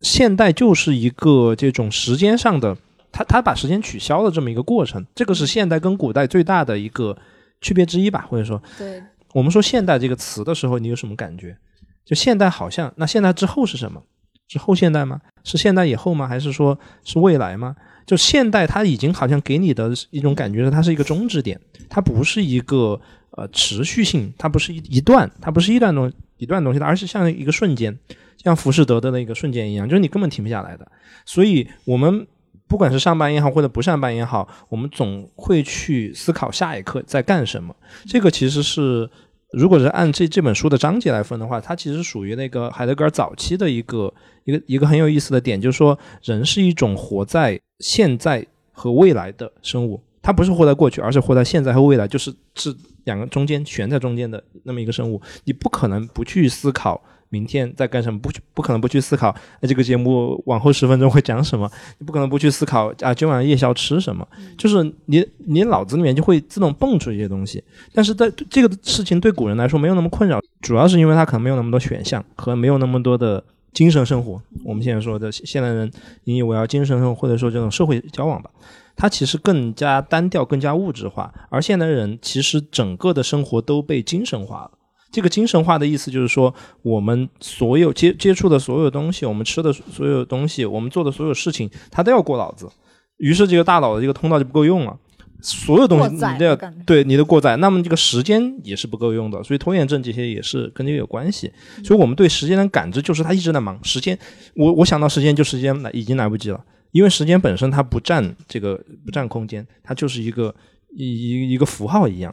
[0.00, 2.76] 现代就是一个这种时间上的。
[3.12, 7.16] 他他把时间取消了这么一个过程，这个是现代跟古代最大的一个
[7.60, 9.02] 区别之一吧，或者说，对，
[9.34, 11.56] 我们说现代这个词的时候，你有什么感觉？
[12.04, 14.02] 就现代好像，那现代之后是什么？
[14.48, 15.20] 是后现代吗？
[15.44, 16.26] 是现代以后吗？
[16.26, 17.76] 还是说是未来吗？
[18.06, 23.00] 就现代，它已经好像给你的一种感觉是它是一个终止点，它不是一个
[23.32, 27.96] 呃持续性，它不是一一段，它不是一段东一段东西，而是像一个瞬间，
[28.42, 30.90] 像浮士德的那个瞬间一样，就是你根本停不下来的。
[31.26, 32.26] 所以我们。
[32.70, 37.74] 不管是上班也好，或者不上班也好，我们总会去思考下一刻在干什么。
[38.06, 39.10] 这个其实是，
[39.52, 55.20] 如果是按这这本书的章节来分的话，它其实属于那个海德格尔早期的一个一个一个很有意思的点，就是说人是一种活在现在和未来的生物，它不是活在过去，而是活在现在和未来，就是是两个中间悬在中间的那么一个生物。
[55.42, 57.02] 你不可能不去思考。
[57.30, 58.18] 明天在干什么？
[58.18, 59.34] 不去，不可能不去思考。
[59.60, 61.70] 那这个节目往后十分钟会讲什么？
[61.98, 63.14] 你不可能不去思考啊！
[63.14, 64.26] 今晚夜宵吃什么？
[64.58, 67.62] 就是你，你脑子里面就会自动蹦出一些东西。
[67.94, 74.42] 但是在这个事情对古人来说没有那么困扰，主要是因为他可能没有那么多选项和没有那么多的精神生活。
[74.64, 75.88] 我们现在说的现代人
[76.24, 78.50] 引以为傲精神生活，或者说这种社会交往吧，
[78.96, 81.32] 它其实更加单调、更加物质化。
[81.48, 84.72] 而现代人其实整个的生活都被精神化了。
[85.12, 92.68] 这个精神化的意思就是说，我们所有接接触的所有东西，我们吃的所有东西，我们做的所有事情，它都要过脑子。
[93.16, 94.96] 于是，这个大脑的这个通道就不够用了，
[95.42, 99.42] 所有东西你都要对你的过载，那么这个时间也是不够用的。
[99.42, 101.52] 所以，拖延症这些也是跟这个有关系。
[101.84, 104.18] 所以我们对时间的感知就是它一直在忙时间。
[104.54, 110.54] 我我想到时间就时间来已经来不及了，因为时间本身它不占这个不占空间，它就是一个
[110.96, 112.32] 一一一个符号一样。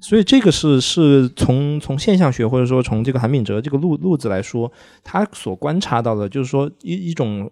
[0.00, 4.70] 所以这个是是从从现象学或者说从这个韩敏哲这个路路子来说，
[5.04, 7.50] 他所观察到的，就是说一一种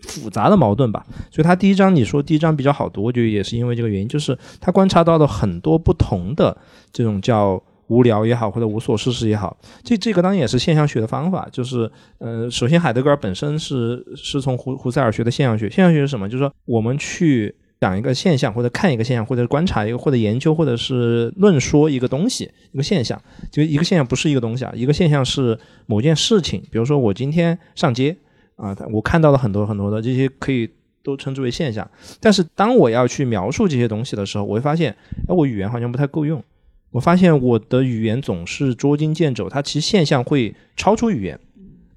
[0.00, 1.04] 复杂的矛盾吧。
[1.30, 6.56] 所以他第一章你说第一章比较好读，我觉得也是因为这个原因，就是他观察到了很多不同的
[6.92, 7.62] 这种叫。
[7.88, 11.48] 无聊也好，或者无所事事也好，这这个当然也是现象学的方法。
[11.50, 15.70] 就是，呃，首先海德格尔本身是是从胡胡塞尔学的现象学。
[15.70, 16.28] 现象学是什么？
[16.28, 23.20] 就是说，我们去讲一个现象，或者看一个现象，或者观察一个，或者研究，或者是论说一个东西，一个现象。
[23.50, 26.60] 就一个现象不是一个东西啊，一个现象是某件事情。
[26.70, 28.16] 比如说，我今天上街
[28.56, 30.68] 啊，我看到了很多很多的这些，可以
[31.02, 31.88] 都称之为现象。
[32.20, 34.90] 但是，当我要去描述这些东西的时候，我会发现，
[35.28, 36.42] 哎，我语言好像不太够用。
[36.90, 41.38] 我发现我的语言总是捉襟见肘，它其实现象会超出语言，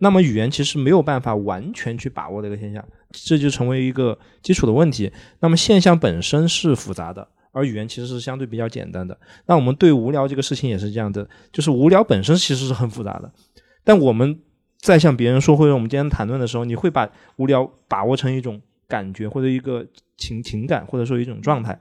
[0.04, 5.12] 那么语言其实没有办法完全去把握这个现象，这就成为一个基础的问题。
[5.42, 9.16] 那么现象本身是复杂的，而语言其实是相对比较简单的。
[9.46, 13.32] 那我们对无聊这个事情也是这样的，就是无聊本身其实是很复杂的，
[13.84, 14.40] 但我们
[14.80, 19.86] 在向别人说或者我们今天谈论的时候，你会把无聊把握成一种感觉或者一个
[20.18, 21.80] 情情感或者说一种状态。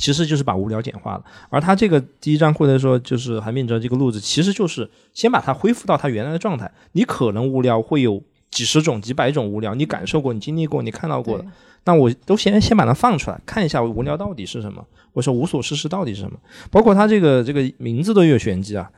[0.00, 6.72] 其实就是把无聊简化了，而他这个第一章或者说就是韩炳哲这个路子，其实就是先把它恢复到它原来的状态。
[6.92, 11.44] 你可能无聊会有几十种、几百种无聊，你感受过、你经历过、你看到过的，
[11.84, 14.82] 那我都先先把它放出来，看一下无聊到底是什么，
[15.12, 16.38] 我说无所事事到底是什么。
[16.70, 18.90] 包括他这个这个名字都有玄机啊，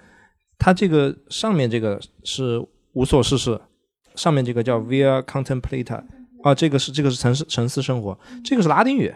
[0.57, 3.61] 他这个上面这个是无所事事，
[4.15, 6.01] 上面这个叫 via Contemplata
[6.45, 9.13] 啊，这个是这个是沉思沉思生活，这个是拉丁语。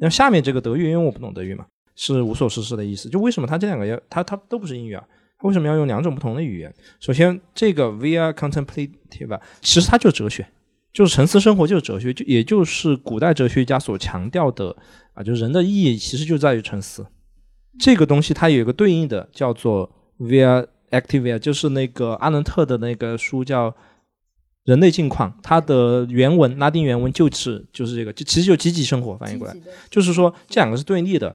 [0.00, 3.08] 那下面这个德语，因为我不懂德语嘛，是无所事事的意思。
[3.08, 5.04] 就为什么它这两个要它它都不是英语啊？
[5.38, 6.72] 它为什么要用两种不同的语言？
[7.00, 10.46] 首先，这个 via contemplative，其实它就是哲学，
[10.92, 14.76] 就是沉思生活就是哲学，就也就是古代哲学家所强调的
[15.14, 17.06] 啊，就人的意义其实就在于沉思。
[17.80, 23.74] 这个东西它有一个对应的叫做 via active，就是那个阿伦特的那个书叫。
[24.68, 29.56] 人类境况，它的原文拉丁原文就是就是这个，就其实就积极生活翻译过来，
[29.88, 31.34] 就是说这两个是对立的，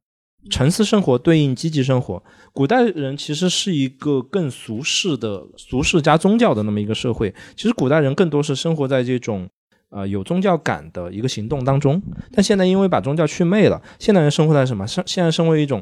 [0.52, 2.22] 沉思生活对应积极生活。
[2.52, 9.50] 古代人其实是一个更俗世的俗世加宗教的那么一个社会，其实古代人更多是生活在这种
[9.89, 12.00] 呃有宗教感的一个行动当中。
[12.32, 14.86] 但现在因为把宗教去魅了，现代人生活在什么？
[14.86, 15.82] 现现在生活一种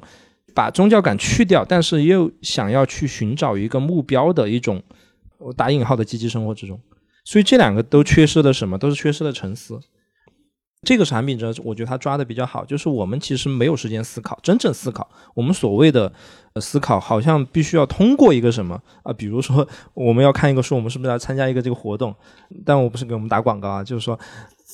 [0.55, 4.81] 把宗教感去掉，但是又想要去寻找一个目标的一种
[5.57, 6.79] 打引号的积极生活之中。
[7.23, 8.77] 所以这两个都缺失了什么？
[8.77, 9.79] 都是缺失了沉思。
[10.83, 15.07] 这个产品者，我觉得他抓的比较好，就是我们其实没有时间思考，真正思考。
[15.35, 16.11] 我们所谓的
[16.59, 19.13] 思考，好像必须要通过一个什么啊？
[19.13, 22.15] 比如说，我们要看一个书，我们是不是要参加一个这个活动？
[22.65, 24.19] 但我不是给我们打广告啊，就是说，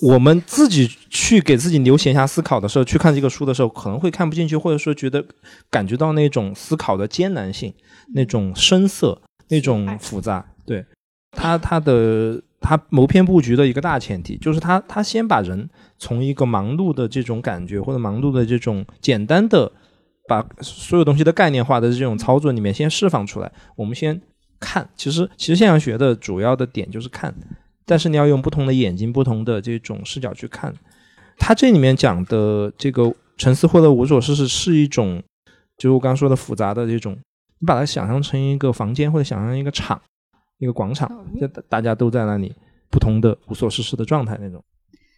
[0.01, 5.25] 我们自己去给自己留闲暇思考的时候，去看这个书的时候，可能会看不进去，或者说觉得
[5.69, 7.73] 感觉到那种思考的艰难性、
[8.13, 10.85] 那种深涩、那种复杂，对。
[11.31, 19.71] 他他的他谋篇布局的一个大前提，就是他他先把人从一个忙碌的这种感觉或者忙碌的这种简单的
[20.27, 23.51] 把所有东西的概念化的这种操作里面先释放出来。
[23.75, 24.19] 我们先
[24.59, 27.33] 看，其实其实现象学的主要的点就是看，
[27.85, 30.73] 但是你要用不同的眼睛、不同的这种视角去看。
[31.37, 35.21] 他这里面讲的这个沉思或者无所事事是一种，
[35.77, 37.15] 就我刚刚说的复杂的这种，
[37.59, 40.01] 你把它想象成一个房间或者想象一个场。
[40.59, 42.55] 一个广场，就大家都在那里，
[42.89, 44.63] 不同的无所事事的状态那种。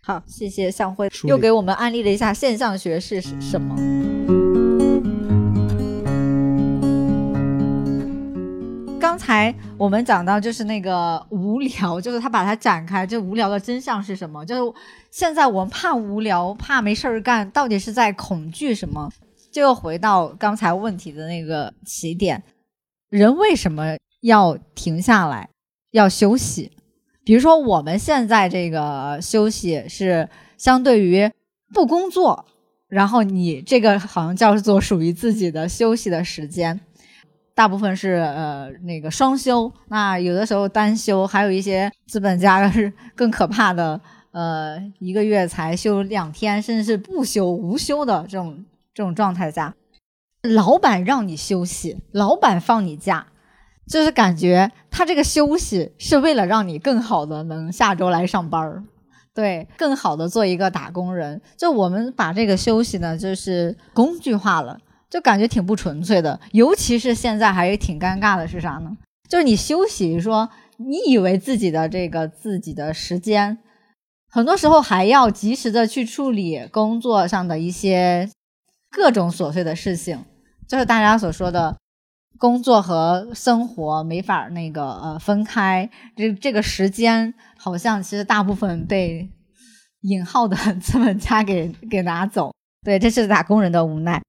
[0.02, 3.76] 好，谢谢向辉，又给我们安利了一下现象学是什么。
[9.00, 14.44] 刚才我们讲到就是那个无聊， 就是他把它展开，就无聊的真相是什么？
[14.46, 14.74] 就是
[15.12, 19.12] 现在我们怕无聊，怕没事儿干，到底是在恐惧什么？
[19.52, 22.42] 就又回到刚才问题的那个起点，
[23.10, 23.96] 人为什么？
[24.22, 25.50] 要停下来，
[25.92, 26.72] 要休息。
[27.24, 30.28] 比如说，我们现在这个休息是
[30.58, 31.32] 相对于
[31.74, 32.46] 不工作，
[32.88, 36.80] 然后你这个好像叫做属于自己的休息的时间。
[37.54, 44.00] 大部分是呃那个双休，那有的时候单休，还有一些资本家 是更可怕的，
[44.32, 49.76] 呃一个月才休两天，甚至是不休无休的这种这种状态下，
[50.42, 53.28] 老板让你休息，老板放你假。
[53.90, 58.84] 就是感觉他这个休息是为了让你更好的能下周来上班儿，
[59.34, 61.42] 对，更好的做一个打工人。
[61.58, 64.78] 就我们把这个休息呢，就是工具化了，
[65.10, 66.40] 就感觉挺不纯粹的。
[66.52, 68.96] 尤其是现在还是挺尴尬的，是啥呢？
[69.28, 73.58] 就是你休息，说你以为自己的这个自己的时间，
[74.30, 78.30] 很多时候还要及时的去处理工作上的一些
[78.92, 80.24] 各种琐碎的事情，
[80.68, 81.76] 就是大家所说的。
[82.40, 89.30] 工作和生活没法那个呃分开，这这个时间好像其实大部分被
[90.02, 92.52] 引号的 资本家给给拿走。
[92.84, 94.22] 对，这是打工人的无奈。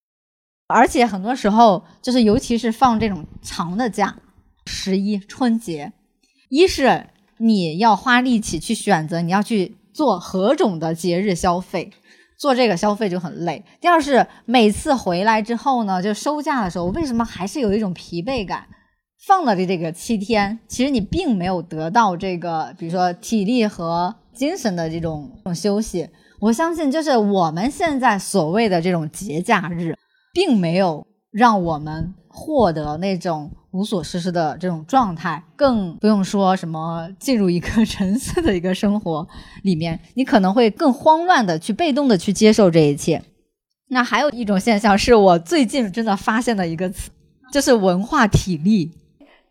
[0.66, 4.16] 而且很多时候，就是尤其是放这种长的假，
[4.66, 5.92] 十一春节，
[6.48, 7.06] 一是
[7.38, 11.92] 你要花力气去选择你要去做何种的节日消费，
[12.40, 13.62] 做这个消费就很累。
[13.82, 18.66] 第二是每次回来之后呢，就收假的时候，为什么还是有一种疲惫感？
[19.26, 26.08] 放了的这个七天，其实你并没有得到这个，比如说体力和精神的这种这种休息。
[26.40, 29.94] 我相信，就是我们现在所谓的这种节假日，
[30.32, 39.26] 并没有让我们获得那种无所事事的这种状态，更不用说什么进入一个 沉思的一个生活
[39.62, 43.22] 里面，你可能会更慌乱的去被动的去接受这一切。
[43.88, 47.10] 那还有一种现象，是我最近真的发现的一个词，
[47.52, 48.92] 就是文化体力。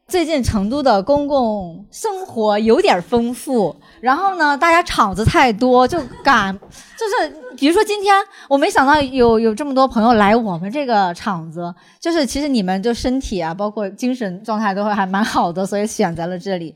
[0.10, 6.51] 最近成都的公共生活有点丰富，然后呢，大家场子太多，就赶，
[6.97, 8.16] 就是比如说今天，
[8.49, 16.74] 我没想到有有这么多朋友来我们这个场子，就是其实你们就身体啊，包括精神状态都会还蛮好的，所以选择了这里。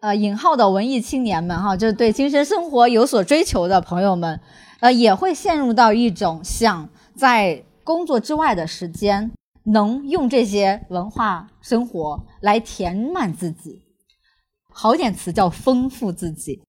[0.00, 4.40] 呃，引号的文艺青年们哈，就是对精神生活有所追求的朋友们，
[4.80, 9.30] 呃，也会陷入到一种想在工作之外的时间。
[9.66, 13.82] 能用这些文化生活来填满自己，
[14.72, 16.62] 好点词叫丰富自己。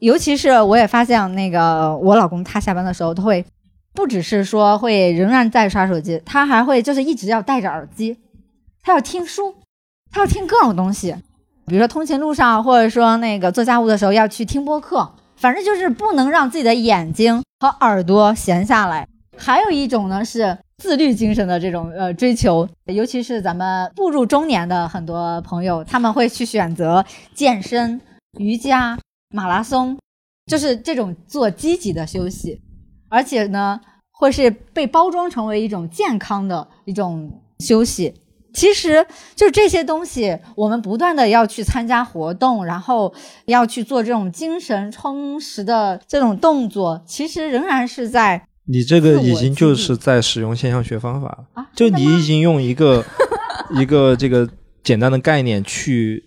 [0.00, 3.46] 尤其是我也发现，那个我老公他下班的时候，他会
[3.94, 8.18] 不只是说会仍然在刷手机，他还会就是一直要戴着耳机，
[8.82, 9.54] 他要听书，
[10.10, 11.14] 他要听各种东西，
[11.66, 19.06] 比如说通勤路上，或者说那个做家务的时候要去听播客，反正就是不能让自己的眼睛和耳朵闲下来。
[19.36, 20.58] 还有一种呢是。
[20.82, 27.04] 自律精神的这种呃追求，尤其是咱们步入中年的很多朋友，他们会去选择
[27.34, 27.98] 健身、
[28.38, 28.98] 瑜伽、
[29.34, 29.98] 马拉松，
[30.46, 32.60] 就是这种做积极的休息，
[33.08, 33.80] 而且呢，
[34.12, 38.14] 会是被包装成为一种健康的一种休息。
[38.52, 43.12] 其实，就是这些东西，我们不断的要去参加活动，然后
[43.46, 48.46] 要去做这种精神充实的这种动作，其实仍然是在。
[48.68, 53.04] 你这个已经就是在使用现象学方法了，就你已经用一个
[53.78, 54.48] 一个这个
[54.82, 56.24] 简单的概念去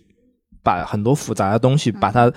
[0.64, 2.32] 把很多复杂的东西，把它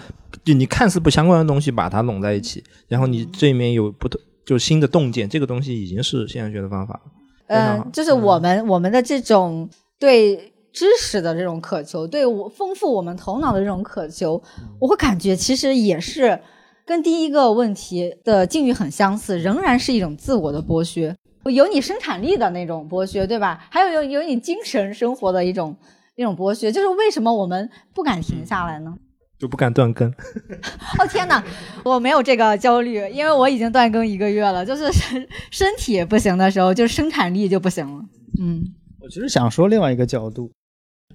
[0.45, 7.01] 就你看似不相关的东西把它拢在一起，然后你这里面有不同就新的洞见，这个东西已经是现象学的方法了。
[7.47, 14.43] 嗯，就是我们我们的这种对知识的这种渴求，对我丰富我们头脑的这种渴求，
[14.81, 16.41] 我会感觉其实也是。
[16.87, 21.15] 跟第一个问题的境遇很相似，仍然是一种自我的剥削，
[21.45, 23.67] 有你生产力的那种剥削，对吧？
[23.71, 25.77] 还有有有你精神生活的一种
[26.17, 28.95] 一种剥削，就是为什么我们不敢停下来呢？
[29.39, 30.09] 就不敢断更。
[31.01, 31.43] 哦天哪，
[31.85, 34.65] 我没有这个焦虑，因为我已经断更一个月了。
[34.65, 38.05] 就是身身体不行的时候，就生产力就不行了。
[38.41, 38.63] 嗯，
[39.01, 40.53] 我其实想说另外一个角度，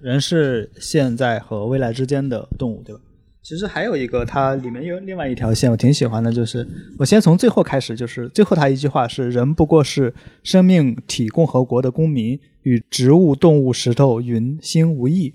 [0.02, 3.00] 人是现在和未来之间的动物，对吧？
[3.48, 6.68] 其实还有一个，它里面有另外一条线，我挺喜欢的，就是
[6.98, 15.32] 我先从最后开始，就是最后他一句话是：人不过是生命体共和国的公民，与植物、动物、石头、云、星无异。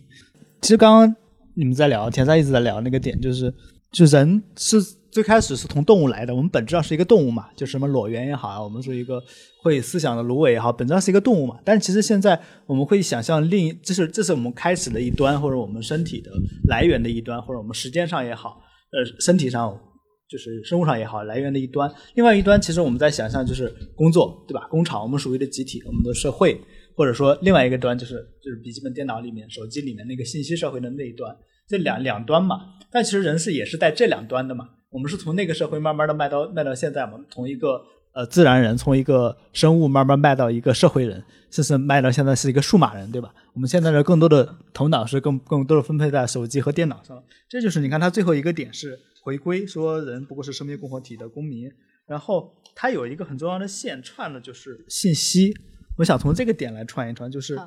[0.62, 1.16] 其实刚刚
[1.56, 3.52] 你们在聊，田三一直在聊那个点，就是
[3.92, 4.78] 就人是。
[5.14, 9.22] 最开始是从动物来的，我们本质上是一个动物嘛，就什么裸猿也好啊，我们说一个
[9.62, 11.60] 会思想的芦苇也好，本质上是一个动物嘛。
[11.64, 16.32] 但其实现在我们会想象另，这是这是我们开始的一端，或者我们身体的
[16.68, 18.60] 来源的一端，或者我们时间上也好，
[18.92, 19.80] 呃，身体上
[20.28, 21.94] 就是生物上也好，来源的一端。
[22.16, 24.68] 另外一端，其实我们在想象就是工作，对吧？
[24.68, 26.60] 工厂，我们属于的集体，我们的社会，
[26.96, 31.38] 或者说另外一个端就是就是笔记本电脑里面、手机里面那个信息社会的那一端，
[31.70, 32.56] 这两两端嘛。
[32.92, 34.70] 但其实人是也是在这两端的嘛。
[34.94, 37.82] 我们是从那个社会慢慢的卖到卖到现在嘛，从一个
[38.14, 43.34] 呃自然人，从一个生物慢慢卖到一个社会人，甚至卖到现在是一个数码人，对吧？
[43.56, 51.68] 我们现在的更多的头脑是更更多的分配在手机和电脑上，这就是你看它最后一个点是回归，说人不过是生命共同体的公民，
[52.06, 55.52] 然后它有一个很重要的线串的就是信息，
[55.98, 57.60] 我想从这个点来串一串，就是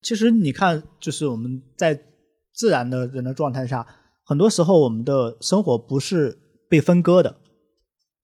[0.00, 2.00] 其实你看，就是我们在
[2.54, 3.86] 自然的人的状态下，
[4.24, 6.38] 很多时候我们的生活不是。
[6.68, 7.36] 被分割的，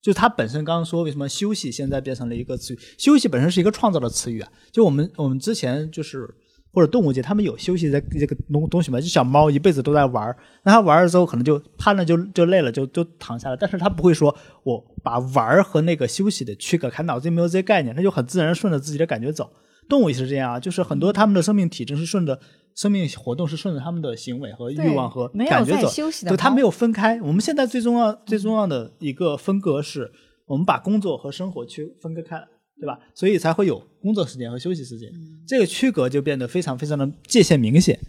[0.01, 2.79] 就它本身刚刚说为什么休息现在变成了一个词语？
[2.97, 4.51] 休息本身是一个创造的词语啊。
[4.71, 6.27] 就我们我们之前就是
[6.71, 8.99] 或者动物界，他们有休息的这个东东西嘛？
[8.99, 19.51] 就小猫一辈子都在玩，那它玩了之后可能就趴那就就累了就就躺下了，但是它不会说我把玩和那个休息的区隔开，脑子里没有这些概念，它就很自然顺着自己的感觉走。
[19.87, 22.39] 动物也是这样啊，就是很多他们的生命体征是顺着
[22.75, 25.89] 生命活动是顺着他们的行为和欲望和感觉走，
[26.27, 27.19] 对，他没有分开。
[27.21, 30.11] 我们现在最重要最重要的一个分隔是，
[30.45, 32.47] 我们把工作和生活区分割开来，
[32.79, 32.99] 对吧？
[33.13, 35.11] 所以才会有工作时间和休息时间，
[35.47, 37.99] 这个区隔就变得非常非常的界限明显，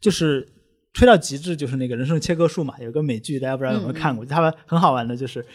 [0.00, 0.48] 就是。
[0.92, 4.26] 吹到极致就是那个人生切割术嘛，有个美剧，大家不知道有没有看过？
[4.26, 5.46] 他们很好玩的，就是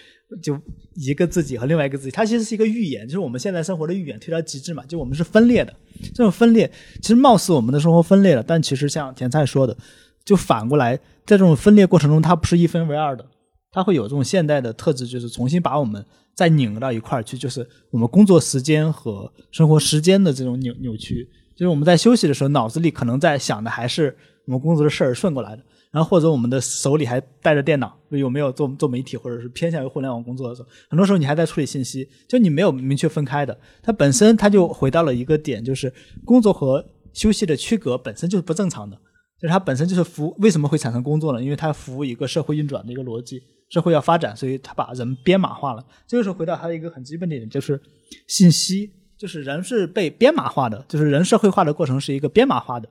[0.42, 0.60] 就
[0.96, 5.74] 一个自己和另外一个自己，它其实是一个预言，就是我们现在生活的预言，推到极致嘛，就我们是分裂的。
[6.14, 6.70] 这种分裂
[7.02, 9.78] 其实貌似我们的生活分裂了，但其实像甜菜说的，
[10.24, 13.26] 就反过来，在这种分裂过程中，它不是一分为二的，
[13.72, 16.04] 它会有这种现代的特质，就是重新把我们
[16.34, 24.16] 再拧到一块儿去，就是我们工作时间和生活时间的这种扭扭曲，就是我们在休息的时候，脑子里可能在想的还是。
[24.48, 25.64] 我们工作的事儿顺过来的，
[25.96, 35.94] 然后或者我们的手里还带着电脑，有没有做做媒体或者是偏向于互联网工作的时候，很多时候你还在处理信息，就你没有明确分开的，它本身它就回到了一个点，就是
[36.26, 38.98] 工作和休息的区隔本身就是不正常的，
[39.40, 41.42] 就是它本身就是服为什么会产生工作呢？
[41.42, 45.86] 因为它服务一个社会运转的一个逻辑，社会要发展，所以它把人编码化了。
[46.06, 47.82] 这个时候回到它的一个很基本点，就是
[48.28, 52.90] 信息，就是人是被编码化的，就是人社会化的过程是一个编码化的。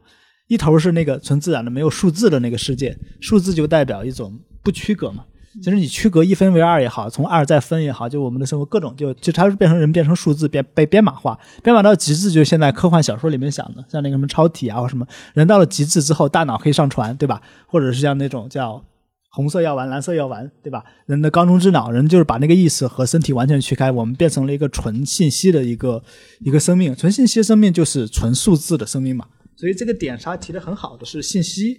[0.48, 5.24] 一头是那个纯自然的没有数字的那个世界，数字就代表一种不区隔嘛。
[5.62, 17.40] 其实你区隔一分为二也好，从二再分也好，就我们的生活各种就就它是变成人变成数字变被编码化，编码到极致，就是现在科幻小说里面想的，像那个什么超体啊或什么，人到了极致之后，大脑可以上传，对吧？
[17.68, 18.84] 或者是像那种叫
[19.30, 20.84] 红色药丸、蓝色药丸，对吧？
[21.06, 26.02] 人的缸中之脑，人就是把那个意识和身体完全区开，我们变成了一个纯信息的一个
[26.40, 29.26] 一个生命，纯信息生命就是纯数字的生命嘛。
[29.56, 31.74] 所以这个点他提的很好的是信息，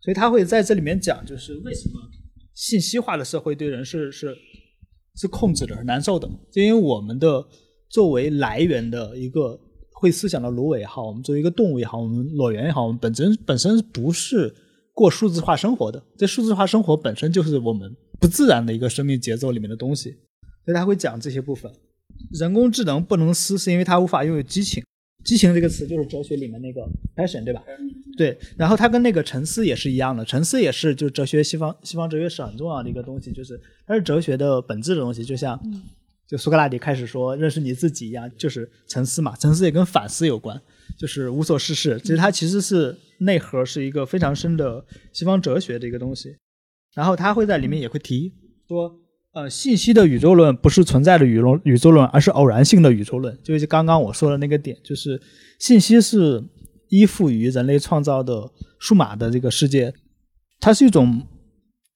[0.00, 2.00] 所以他会在这里面讲，就是为什么
[2.54, 4.36] 信息化的社会对人是是
[5.16, 7.44] 是控制的、是难受的，就因为我们的
[7.88, 9.58] 作为来源的一个
[9.92, 14.54] 会思想的芦苇也好，我们作为一个动物也好，我们裸猿也好，我们本身本身不是
[14.92, 20.10] 过数字化生活的，这数字化生活本身就是我们不自然的一个生命节奏里面的东西，
[20.64, 21.72] 所以他会讲这些部分。
[22.38, 24.84] 人工智能不能思，是因为它无法拥有激情。
[25.24, 27.62] 激情这个词就是哲学里面那个 passion，对吧？
[28.16, 35.58] 对，然后它跟那个沉思也是一样的，沉思也是就哲学西方西方哲学史很重要的一个东西，就是它是哲学的本质的东西，就像
[36.28, 40.60] 就苏格拉底开始说认识你自己一样，就是沉思嘛，沉思也跟反思有关，
[40.98, 46.36] 就是无所事事，其实它其实是内核是一个非常深的西方哲学的一个东西，
[46.94, 48.32] 然后他会在里面也会提
[48.68, 49.00] 说。
[49.34, 53.36] 呃，信息的宇宙论不是存在的宇宙宇宙论，而是偶然性的宇宙论。
[53.42, 55.20] 就是刚刚我说的那个点，就是
[55.58, 56.40] 信息是
[56.88, 59.92] 依附于人类创造的数码的这个世界，
[60.60, 61.26] 它是一种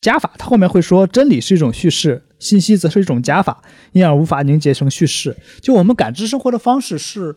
[0.00, 0.34] 加法。
[0.36, 3.62] 它后面会说，真理是一种叙事，信息则是一种加法，
[3.92, 5.36] 因而无法凝结成叙事。
[5.62, 7.36] 就我们感知生活的方式是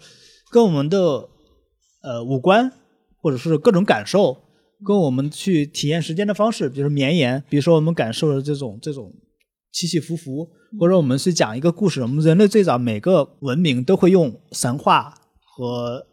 [0.51, 1.29] 跟我们的
[2.01, 2.71] 呃五官
[3.21, 4.35] 或者是各种感受，
[4.83, 9.13] 跟我们去体验时间的方式，比如说绵延，比如说我们感受的这种这种。
[9.71, 10.49] 起起伏伏，
[10.79, 12.01] 或者我们是讲一个故事。
[12.01, 16.05] 我们人类最早每个文明都会用神话和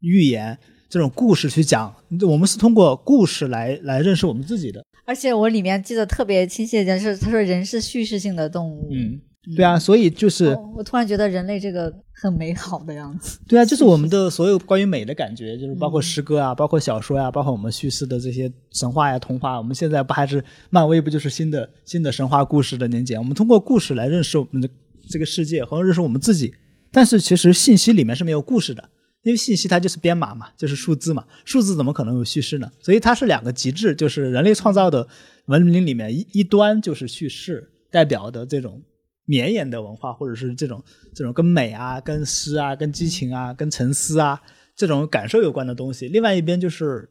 [0.00, 1.94] 寓言这种故事去讲。
[2.28, 4.84] 我们是通过故事来来认识我们自己的。
[5.04, 8.88] 而且我里面记得特别清晰一件事，他说人是叙事性的动物。
[8.92, 9.20] 嗯。
[9.54, 13.38] 对啊，所以就是我突然觉得人类这个很美好的样子。
[13.46, 19.56] 对啊，就是我们的所有关于美的感觉，就是包括诗歌啊，包括小说呀，包括我们叙事的这些神话呀、童话。
[19.58, 23.16] 我们现在不还是漫威不就是新的新的神话故事的年节？
[23.18, 24.68] 我们通过故事来认识我们的
[25.08, 26.52] 这个世界和认识我们自己。
[26.90, 28.88] 但是其实信息里面是没有故事的，
[29.22, 32.68] 因为信息它就是编码嘛，就是数字嘛，数字怎么可能有叙事呢？
[32.80, 35.06] 所以它是两个极致，就是人类创造的
[35.46, 38.82] 文明里面一一端就是叙事代表的这种。
[39.26, 40.82] 绵延的文化，或者是这种
[41.14, 44.40] 这种跟美啊、跟诗啊、跟激情啊、跟沉思啊
[44.74, 46.08] 这种感受有关的东西。
[46.08, 47.08] 另外一边就是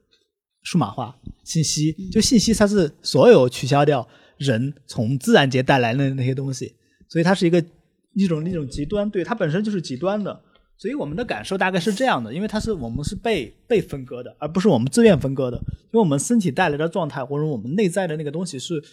[0.63, 4.07] 数码化信息，就信息它是所有取消掉
[4.37, 6.75] 人从自然界带来的那些东西，
[7.07, 7.63] 所以它是一个
[8.13, 10.41] 一种一种极端，对它本身就是极端的。
[10.77, 18.83] 所以我们的感受大概是这样的，因为它是我们是被被分割的，而不是我们自愿分割的，因为我们身体带来的状态或者我们内在的那个东西是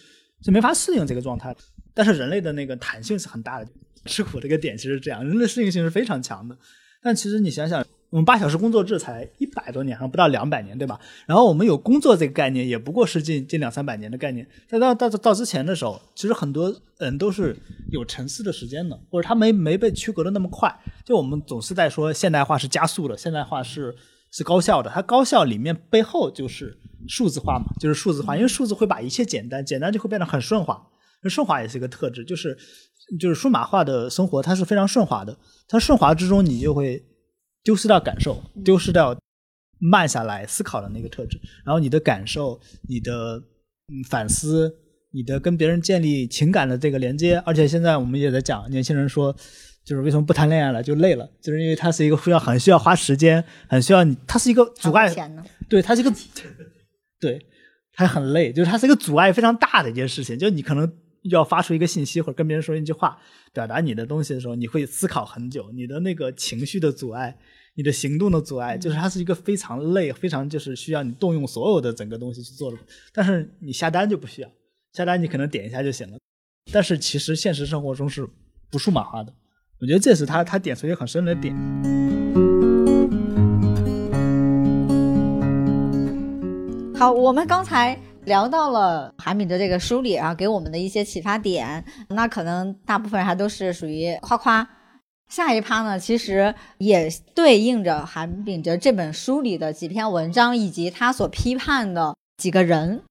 [0.41, 1.53] 是没法适应这个状态。
[1.93, 3.67] 但是人类的那个弹性是很大的，
[4.05, 6.57] 吃苦这个点其实是这样，人类适应性是非常强的。
[7.01, 10.99] 但其实你想想，我们八小时工作制才一百多年，还不到两百年，对吧？
[11.25, 14.47] 然后我们有工作这个概念，也不过是近近两三百年的概念。
[14.67, 17.55] 在到到到之前的时候，其实很多人都是
[17.91, 20.73] 有沉思的时间的，或者他没没被区隔的那么快。
[21.03, 23.93] 就我们总是在说现代化是加速的，现代化是
[24.31, 26.77] 是高效的，它高效里面背后就是
[27.07, 30.87] 数字化嘛，就是数字化，因为数字会把一切简单，简单就会变得很顺滑。
[31.29, 32.57] 顺滑也是一个特质，就是
[33.19, 35.37] 就是数码化的生活，它是非常顺滑的。
[35.67, 37.03] 它顺滑之中，你就会
[37.63, 39.17] 丢失掉感受，丢失掉
[39.79, 41.39] 慢下来思考的那个特质。
[41.65, 43.37] 然后你的感受、你的
[43.87, 44.73] 嗯反思、
[45.11, 49.35] 你的跟别人建立情感的这个连接，而且现在我们也在讲，年轻人说。
[49.85, 55.13] 就是为什么不谈恋爱了就累了，就是因为它是一个需要很需要花时间，很需要你，它是一个阻碍，
[55.67, 56.13] 对，它是一个，
[57.19, 57.45] 对，
[57.91, 60.39] 它很累，就是它是一个阻碍非常大的一件事情。
[60.39, 60.89] 就是你可能
[61.23, 63.17] 要发出一个信息或者跟别人说一句话，
[63.51, 67.37] 表达你的东西的时候，你会思考很久，你的那个情绪的阻碍，
[67.75, 72.77] 你的行动的阻碍，就是它是一个非常累，非常就是需要你动用所有的整个东西去做的。
[73.13, 74.49] 但是你下单就不需要，
[74.91, 76.17] 下单你可能点一下就行了。
[76.71, 78.27] 但是其实现实生活中是
[78.69, 79.33] 不数码化的。
[79.79, 81.53] 我觉得这是他他点出一个很深的点。
[86.95, 94.67] 好，我们刚才聊到了韩敏的这个书里啊，给我们的一些启发点，那可能大部分还都是属于夸夸。
[95.29, 103.01] 下一趴呢，其实也对应着韩炳哲这本书里的几篇文章，以及他所批判的几个人。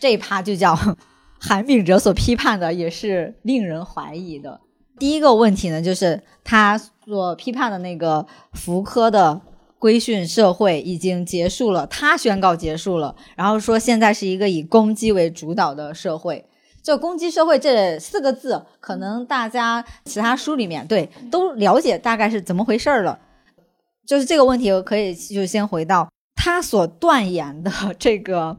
[0.00, 0.76] 这一趴就叫
[1.38, 4.60] 韩炳哲所批判的，也是令人怀疑的。
[4.98, 9.40] 第一个问题呢，就是他所批判的那个福柯的
[9.82, 16.46] 规训社会已经结束了，他宣告结束了，然后说现在是一个以攻击为主导的社会。
[16.84, 23.18] 这“攻击社会”这四个字，可能大家其他书里面对都了解大概是怎么回事了。
[24.06, 28.56] 就是这个问题，我可以就先回到他所断言的 这个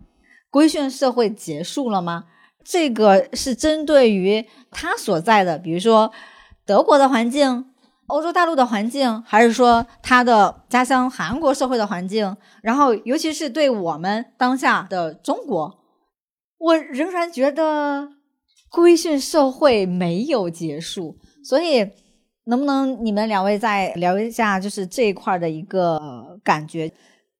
[0.49, 2.26] 规训社会结束了吗？
[2.65, 6.11] 这个是针对于他所在的，比如说。
[6.65, 7.65] 德国的环境，
[8.08, 15.80] 欧洲大陆的环境，还是说他的家乡韩国社会的环境，然后尤其是对我们当下的中国，
[16.58, 18.10] 我仍然觉得
[18.70, 21.18] 规训社会没有结束。
[21.43, 21.89] 所以，
[22.45, 26.91] 能不能你们两位再聊一下，就是这一块的一个感觉？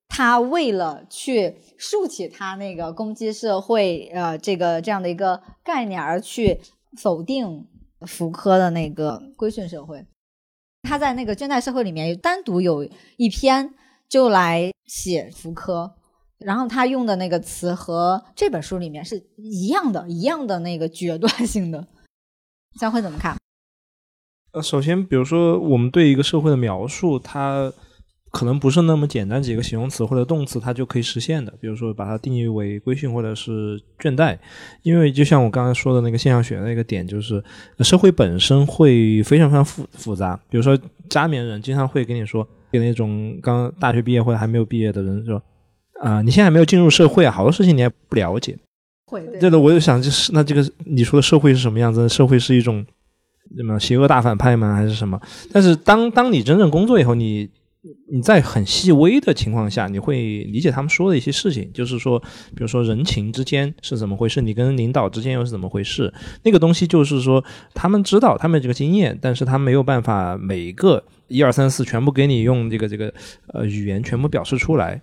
[0.08, 6.60] 他为了去竖起他那个攻击社会，呃，这个这样的一个概念而去
[6.98, 7.68] 否定。
[8.06, 10.06] 福柯的那个规训社会，
[10.84, 13.74] 他在那个倦怠社会里面单独有一篇
[14.08, 15.96] 就来写福柯，
[16.38, 21.88] 然后他用的那个词和这本书里面是一样的，一样的那个决断性的。
[22.80, 23.38] 将会怎么看？
[24.52, 27.74] 呃，首先，比如说我们对一个社会的描述，它。
[28.34, 31.54] 可能不是那么简单几个形容词或者动词，它就可以实现的。
[31.62, 34.36] 比如说，把它定义为规训或者是倦怠，
[34.82, 37.42] 因为就像我刚才说的那个现象学那个点，就是
[37.82, 40.36] 社会本身会非常非常复复杂。
[40.50, 40.76] 比如说，
[41.08, 45.40] 加冕人经常会跟你说，给那种刚大学毕业或者还没有毕业的人说，
[46.02, 48.58] 啊，你现在还没有进入社会啊，好多事情你还不了解。
[49.06, 52.10] 会，对的，我就想，就是那这个你说的社会是什么样子？
[52.10, 52.84] 社会是一种
[53.56, 54.74] 什么邪恶大反派吗？
[54.74, 55.22] 还是什么？
[55.52, 57.48] 但是当当你真正工作以后，你
[58.10, 60.16] 你在很细微的情况下，你会
[60.46, 62.18] 理解他们说的一些事情，就是说，
[62.56, 66.14] 比如说人情之间是怎么回事，你跟领导之间又是怎么回事？
[66.44, 73.14] 那个东西就是说，他们知道他们这个经验，但是他没有办法每一个一二三四全部给你用这个这个
[73.48, 75.02] 呃语言全部表示出来，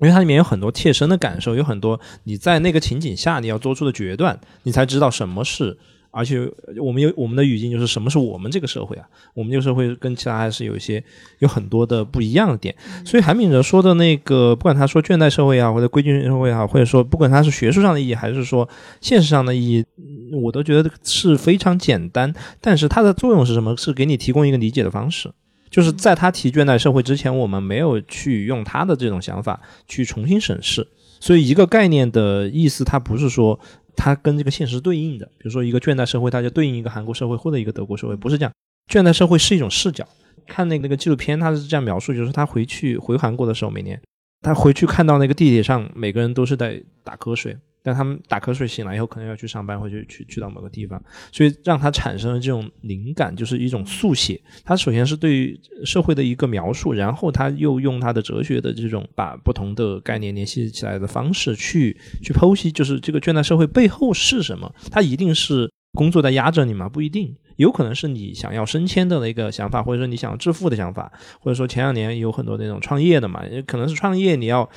[0.00, 5.76] 因为它里面有很多切身的感受，有很多你在那个情景下你要做出的决断，你才知道什么是。
[6.16, 6.50] 而且
[6.80, 9.06] 我们有我们的语境，就是什么是我们这个社会啊？
[9.34, 11.04] 我们这个社会跟其他还是有一些
[11.40, 12.74] 有很多的不一样的点。
[13.04, 18.66] 所以韩炳哲说的那个，不管他说倦怠社会啊，或者规矩社会啊，或者说不管他是学术上的意义，还是说
[19.02, 19.84] 现实上的意义，
[20.32, 22.32] 我都觉得是非常简单。
[22.62, 23.76] 但是它的作用是什么？
[23.76, 25.30] 是给你提供一个理解的方式。
[25.68, 30.88] 就是在他提倦怠社会之前，我们没有去用他的这种想法去重新审视。
[31.20, 33.60] 所以一个概念的意思，它不是说。
[33.96, 38.52] 它跟这个现实对应的，比如说一个倦怠社会，它就对应一个韩国社会或者一个德国社会，不是这样。
[38.92, 40.06] 倦怠社会是一种视角。
[40.46, 44.00] 看那个那个纪录片，他是这样描述，就是他回去回韩国的时候，每年
[44.42, 47.56] 他回去看到那个地铁上，每个人都是在打瞌睡。
[47.86, 54.40] 但他们打瞌睡醒来以后，可能要去上班，或者去去到某个地方，所以让他产生了这种灵感，就是一种速写。
[54.64, 64.74] 他首先是对于社会的一个描述，然后他又用他的哲学的这种把不同的概念联系起来的方式去去剖析，就是这个倦怠社会背后是什么？
[64.90, 66.88] 他一定是工作在压着你吗？
[66.88, 74.68] 不一定，有可能是你想要升迁的一个想法，或者说你想要致富的想法，或者说前两年有很多那种创业的嘛，也可能是创业你要。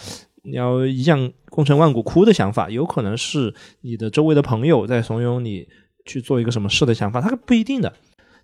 [0.43, 5.67] 你要一将功成万骨枯的想法，有可能是你的周围的朋友在怂恿你
[6.05, 7.93] 去做一个什么事的想法，它不一定的。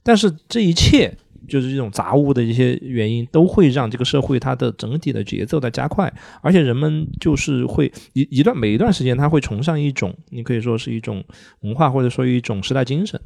[0.03, 1.17] 但是这一切
[1.47, 11.23] 就是这种杂物的一些原因，都会让这个社会它的整体的节奏在加快，而且人们就是会一一段每一段时间，他会崇尚一种，你可以说是一种
[11.61, 13.19] 文化，或者说一种时代精神。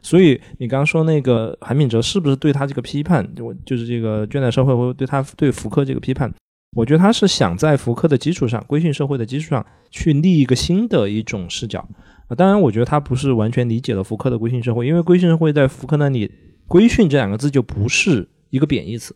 [0.00, 6.32] 所以你刚刚说那个韩敏哲是不是对他这个批判，就就是这个倦怠社会，或对他对福柯这个批判，
[6.74, 11.86] 我觉得他是想在福柯的基础上，规训社会的基础上去立一个新的一种视角
[12.28, 12.34] 啊。
[12.34, 16.32] 当然，我觉得他不是完全理解了福柯的规训社会，因为规训社会在福柯那里，
[16.66, 19.14] 规训这两个字就不是一个贬义词。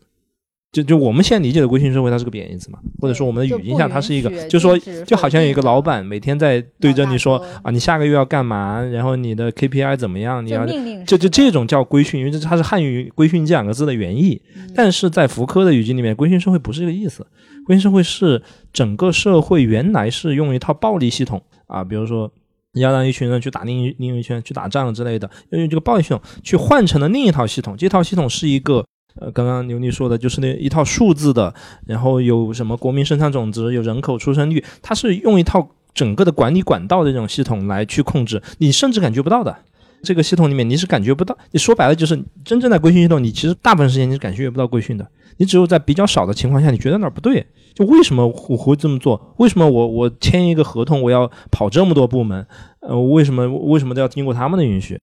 [0.69, 2.77] 就就我们现在理解的规训社会，它是个贬义词嘛？
[2.99, 8.81] 或者说我们的语境下，它是一个，就说就好像有一个老板每天在对着你说啊，你下个月要干嘛？
[8.81, 10.45] 然后你的 KPI 怎么样？
[10.45, 10.67] 你要
[11.05, 14.41] 就就这种叫规训，因为这它是汉语“规训”这两个字的原意。
[14.75, 17.25] 但是在福柯的语境里面，规训社会不是这个意思。
[17.65, 18.43] 规训社会是
[18.73, 22.29] 整个社会原来是用一套暴力系统啊，比如说
[22.73, 27.75] 你要让一群人去打另一另一群去打仗之类的，要用这个暴力系统去换成了另一套系统。
[27.77, 28.85] 这套系统是一个。
[29.19, 31.53] 呃，刚刚牛妮说的就是那一套数字的，
[31.85, 39.55] 然后有什么国民生产总值，有人口出生率，它是用一套整个的管理管道的这种系统来去控制，你甚至感觉不到的。
[40.03, 45.07] 这个系统里面你是感觉不到，你说白了就是真正的规训系统，你其实大部分时间你是感觉不到规训的，
[45.37, 49.33] 你只有在比较少的情况下，你觉得哪儿不对，就为什么我会这么做？
[49.37, 52.45] 为什么我我签一个合同我要跑这么多部门？
[52.81, 54.99] 呃，为什么为什么都要经过他们的允许？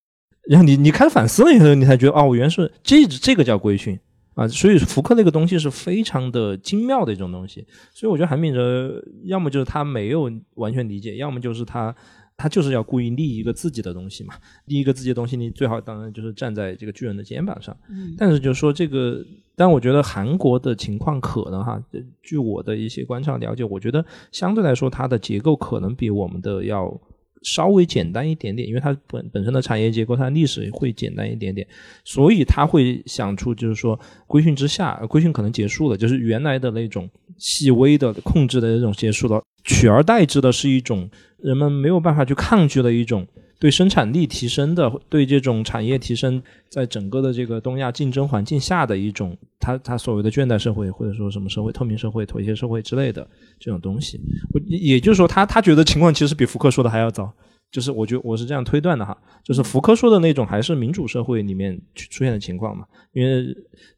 [0.46, 3.98] 然后你你开始反思了以后，你才觉得哦，我原来是这这个叫规训
[4.34, 4.46] 啊。
[4.46, 7.66] 所以福克那个东西是非常的精妙的一种东西。
[7.94, 11.94] 所以我觉得韩炳哲要么就是他没有完全理解，要么就是他
[12.36, 14.34] 他就是要故意立一个自己的东西嘛。
[14.66, 17.74] 立一个自己的东西，你最好当然就是站在这个巨人的肩膀上。
[18.18, 19.24] 但是就是说这个，
[19.56, 21.82] 但我觉得韩国的情况可能哈，
[22.22, 27.00] 据我的一些观察了解，我觉得相对来说它的结构可能比我们的要。
[27.44, 31.64] 稍微简单一点点，因为它本本身的产业结构，它的历史会简单一点点，
[32.04, 43.26] 所以他会想出，就是说规训之下，规训可能结束了，就是原来的那种细微的控制的那种结束了，取而代之的是一种人们没有办法去抗拒的一种。
[43.64, 53.26] 对生产力提升的，对这种产业提升，在整个的这个东亚竞争环境下的一种，他他所谓的倦怠社会，或者说什么社会透明社会、妥协社会之类的
[53.58, 54.20] 这种东西，
[54.66, 57.32] 也就是说，他他觉得情况其实比福克说的还要早，
[57.70, 62.84] 就是我觉我是这样推断的哈，就是福克说的那种还是民主社会里面出现的情况嘛，
[63.14, 63.46] 因为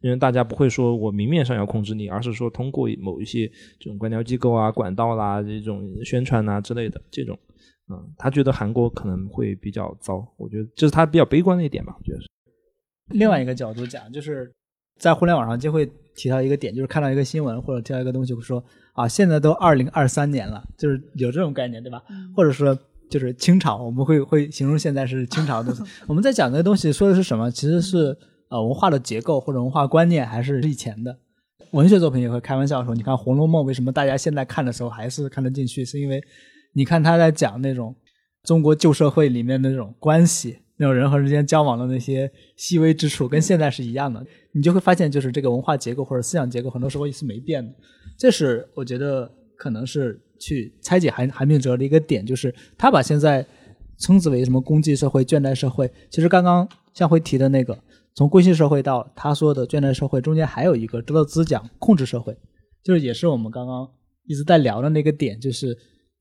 [0.00, 3.50] 因为大家不会说我明面上要控制你，而是说通过某一些
[3.80, 7.36] 这种官僚机构啊、管道啦、这种宣传啊之类的这种。
[7.88, 11.94] 嗯，他觉得韩国可能会比较糟，我觉得这是他比较悲观的一点吧。
[11.96, 12.26] 我觉得是。
[13.10, 14.52] 另外一个角度讲，就是
[14.98, 18.60] 在互联网上就会提到一个点，就是看到一个新闻或者提到一个东西会，说
[18.94, 22.02] 啊，现在都二零二三年了，就是有这种概念，对吧？
[22.34, 22.76] 或者说
[23.08, 25.72] 就是清朝，我们会会形容现在是清朝的。
[26.08, 27.48] 我们在讲这个东西说的是什么？
[27.48, 28.16] 其实是
[28.48, 31.16] 呃文化的结构或者文化观念还是以前的。
[31.70, 36.20] 文学作品也会开玩笑说，你看《红楼梦》为什么大家现在看的时候还是看得进去，是因为。
[36.76, 37.96] 你看他在讲那种
[38.42, 44.22] 中国旧社会里面的那种关系，那种人和人之间交往的那些细微之处，跟现在是一样的。
[44.52, 47.74] 你就会发现，就是这个文化结构或者思想结构，很多时候也是没变的。
[48.18, 53.44] 这是我觉得可能是去拆解韩韩炳哲的一个点，就是他把现在
[53.98, 55.90] 称之为什么功绩社会、倦怠社会。
[56.10, 57.78] 其实刚刚向辉提的那个，
[58.14, 62.36] 从规训社会到他说的倦怠社会，中间还有一个德勒兹讲控制社会，
[62.84, 63.88] 就是也是我们刚刚
[64.26, 65.74] 一直在聊的那个点，就是。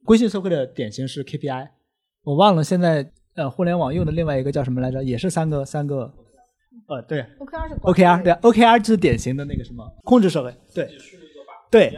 [0.05, 1.67] 规训社会的典型是 KPI，
[2.23, 5.03] 我忘了现在呃互联网用的另外一个叫什么来着？
[5.03, 6.13] 也是三个三个，
[6.87, 10.89] 呃对，OKR 是 OKR 对，OKR 就是典型的那个什么控制社会，对
[11.71, 11.93] 对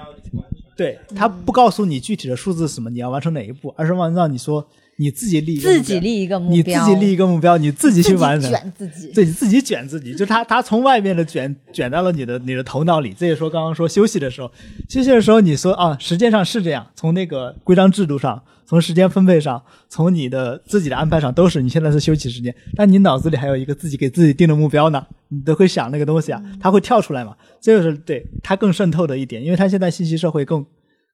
[0.76, 4.66] 对，他不告诉你具体的数字是什么，你要完成哪一步，而是让让你说。
[5.00, 13.14] 你自己立自己立一个目标，你自己立一个目标，你自己去完成，卷自己，对，自己卷自己，就他他从外面的卷卷到了你的你的头脑里。
[13.14, 14.52] 这也说刚刚说休息的时候，
[14.89, 30.66] 休息的时候你说啊，时间上是这样，从那个规章制度上，从时间分配上，从你的自己的安排上，都是你现在是休息时间，但你脑子里还有一个自己给自己定的目标呢，你都会想那个东西啊，它会跳出来嘛，这就是对它更渗透的一点，因为它现在信息社会更。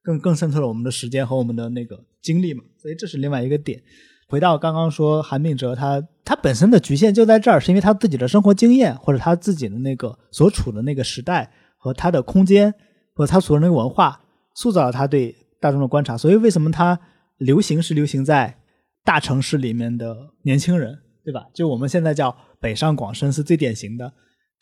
[0.03, 3.81] 更更渗透了我们的时间和我们的那个精力嘛，所以这是另外一个点。
[4.27, 12.73] 回到刚刚说韩炳哲，他他本身的局限就在这儿，是因为他自己的生活经验或者他自己的那个所处的那个时代和他的空间
[13.13, 14.19] 和他所的那个文化，
[14.55, 16.17] 塑造了他对大众的观察。
[16.17, 16.99] 所以为什么他
[17.37, 18.57] 流行是流行在
[19.03, 21.45] 大城市里面的年轻人，对吧？
[21.53, 24.11] 就我们现在叫北上广深是最典型的。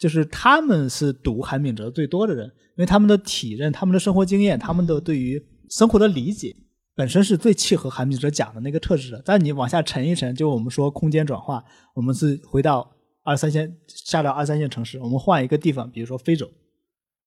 [0.01, 5.39] 就是他们是读韩炳哲最多的人，因为他们的体认、他们的生活经验、他们的对于
[5.69, 6.55] 生活的理解，
[6.95, 9.21] 本身是最契合韩炳哲讲的那个特质的。
[9.23, 12.91] 但你往下沉一沉，就我们说空间转化，我们是回到
[13.21, 16.47] 二三线，下到二三线城市，我们换一个地方，比如说非洲，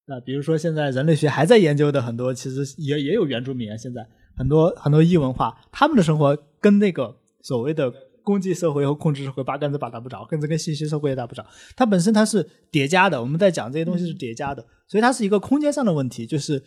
[0.09, 4.05] 啊，比如说现在人类学还在研究的很多，其实也也有原住民啊，现在
[4.37, 7.93] 很多很多异文化，他们的生活跟那个所谓的
[8.25, 11.45] 经济社会和控制社会八竿子打不着，甚至跟信息社会也打不着。
[11.77, 16.27] 它本身它是叠加的，我们在讲这些东西是叠加的，所以它是一个空间上的问题。
[16.27, 16.63] 就是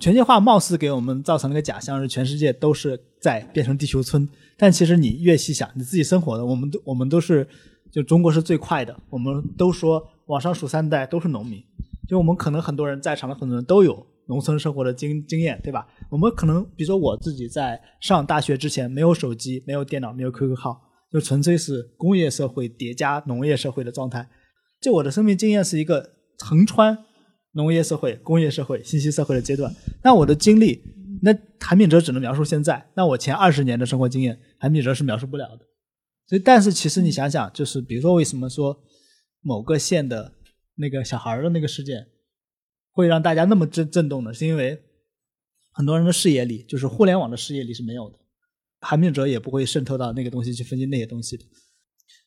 [0.00, 7.46] 全球化貌似给我们造成了一个假象，是全世界都是在变成地球村，但其实你越细想，你自己生活的，我们都我们都是
[7.90, 11.62] 就中国是最快的，我们都说往上数三代都是农民，
[12.08, 14.06] 就我们可能很多人在场的很多人都有。
[14.26, 15.84] 农村生活的经经验，对吧？
[16.08, 20.80] 我们可能，比如说我自己在上大学之前，没有手机，没有电脑，没有 QQ 号，
[21.12, 24.28] 就纯粹是工业社会叠加农业社会的状态。
[24.80, 26.96] 就我的生命经验是一个横穿
[27.52, 29.72] 农业社会、工业社会、信息社会的阶段。
[30.02, 30.82] 那我的经历，
[31.22, 32.90] 那韩炳哲只能描述现在。
[32.94, 35.66] 那我前二十年的生活经验，韩炳哲是描述不了的。
[36.26, 38.76] 所以，但是其实你想想，就是比如说，为什么说
[39.40, 40.32] 某个县的
[40.76, 42.06] 那个小孩的那个事件？
[42.94, 44.78] 会让大家那么震震动呢，是因为
[45.72, 48.18] 很多人的视野里，就是互联网的视野里是没有的，
[48.82, 51.44] 韩炳哲也不会渗透到那个东西去分析那些东西的，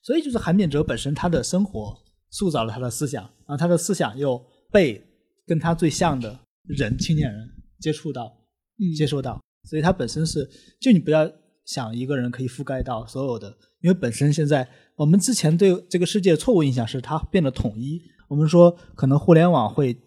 [0.01, 1.95] 所以就是韩炳哲本身他的生活
[2.31, 5.03] 塑造了他的思想，然后他的思想又被
[5.45, 7.49] 跟他最像的人青年人
[7.79, 8.35] 接触到，
[8.97, 9.39] 接受到，
[9.69, 10.49] 所以他本身是
[10.79, 11.29] 就你不要
[11.65, 13.49] 想一个人可以覆盖到所有的，
[13.81, 19.97] 因为本身现在我们之前对这个世界错误印象是它变得统一，我们说可能互联网会。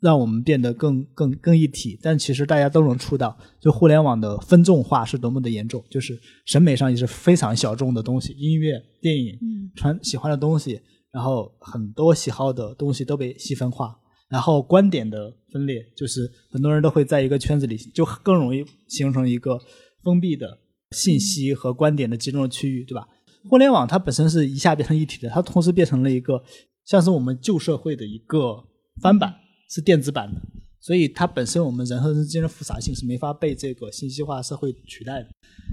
[0.00, 9.38] 让我们变得更更更一体，但其实大家都能触到，就互联网的分众化是多么的严重，就是审美上也是非常小众的东西，音乐、电影、
[9.76, 10.80] 传喜欢的东西，
[11.12, 13.94] 然后很多喜好的东西都被细分化，
[14.30, 19.60] 然后观点的分裂，就是很多人都会在一个圈子里，就更容易形成一个
[20.02, 20.58] 封闭的
[20.92, 23.06] 信息和观点的集中的区域，对吧？
[23.50, 26.42] 互联网它本身是一下变成一体的，它同时变成了一个
[26.86, 28.64] 像是我们旧社会的一个
[29.02, 29.34] 翻版。
[29.70, 30.40] 是电子版的，
[30.80, 35.28] 所以它本身我们人和人之间的复杂性是没法被这个信息化社会取代的。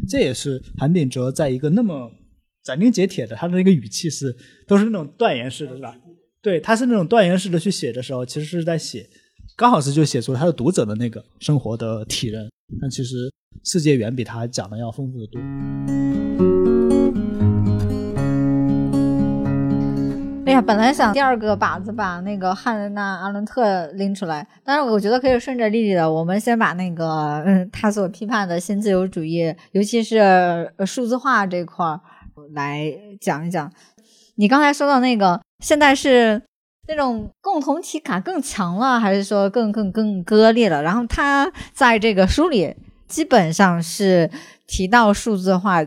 [0.07, 2.11] 这也是韩炳哲在一个那么
[2.63, 4.35] 斩钉截铁的，他的那个语气是
[4.67, 5.97] 都是那种断言式的，是吧？
[6.41, 9.09] 对，他是那种断言式的去写的时候，其实是在写，
[9.55, 12.47] 刚好是就写出他的读者的那个生活的体认。
[12.79, 13.31] 但其实
[13.63, 16.56] 世界远比他讲的要丰富的多。
[20.47, 31.99] 哎呀，本来想第二个靶子把那个汉娜·阿伦特拎出来，但是我觉得可以顺着丽丽的，我们先把那个 嗯他所批判的新自由主义，尤其是数字化这块儿
[32.53, 32.81] 来
[33.19, 33.69] 讲一讲。
[34.35, 36.41] 你刚才说到那个，现在是
[36.87, 40.81] 那种共同体感更强了，还是说更更更割裂了？
[40.81, 42.73] 然后他在这个书里
[43.09, 44.31] 基本上是
[44.65, 45.83] 提到数字化，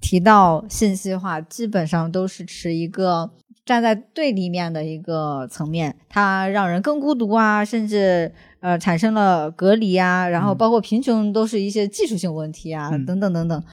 [0.00, 3.30] 提到信息化，基本上都是持一个。
[3.70, 13.64] 站在对立面的一个层面，它让人更孤独啊，甚至呃产生了隔离啊，然后包括贫穷都是一些技术性问题啊，等等等等。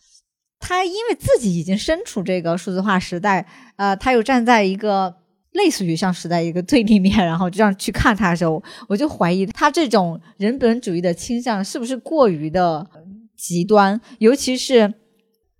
[0.60, 3.44] 他因为自己已经身处这个数字化时代，
[3.78, 5.12] 呃，他又站在一个
[5.54, 12.88] 类似于像时代一个对立面，然后这样去看他的时候，我就怀疑他这种人本主义的倾向是不是过于的
[13.36, 14.94] 极端，尤其是。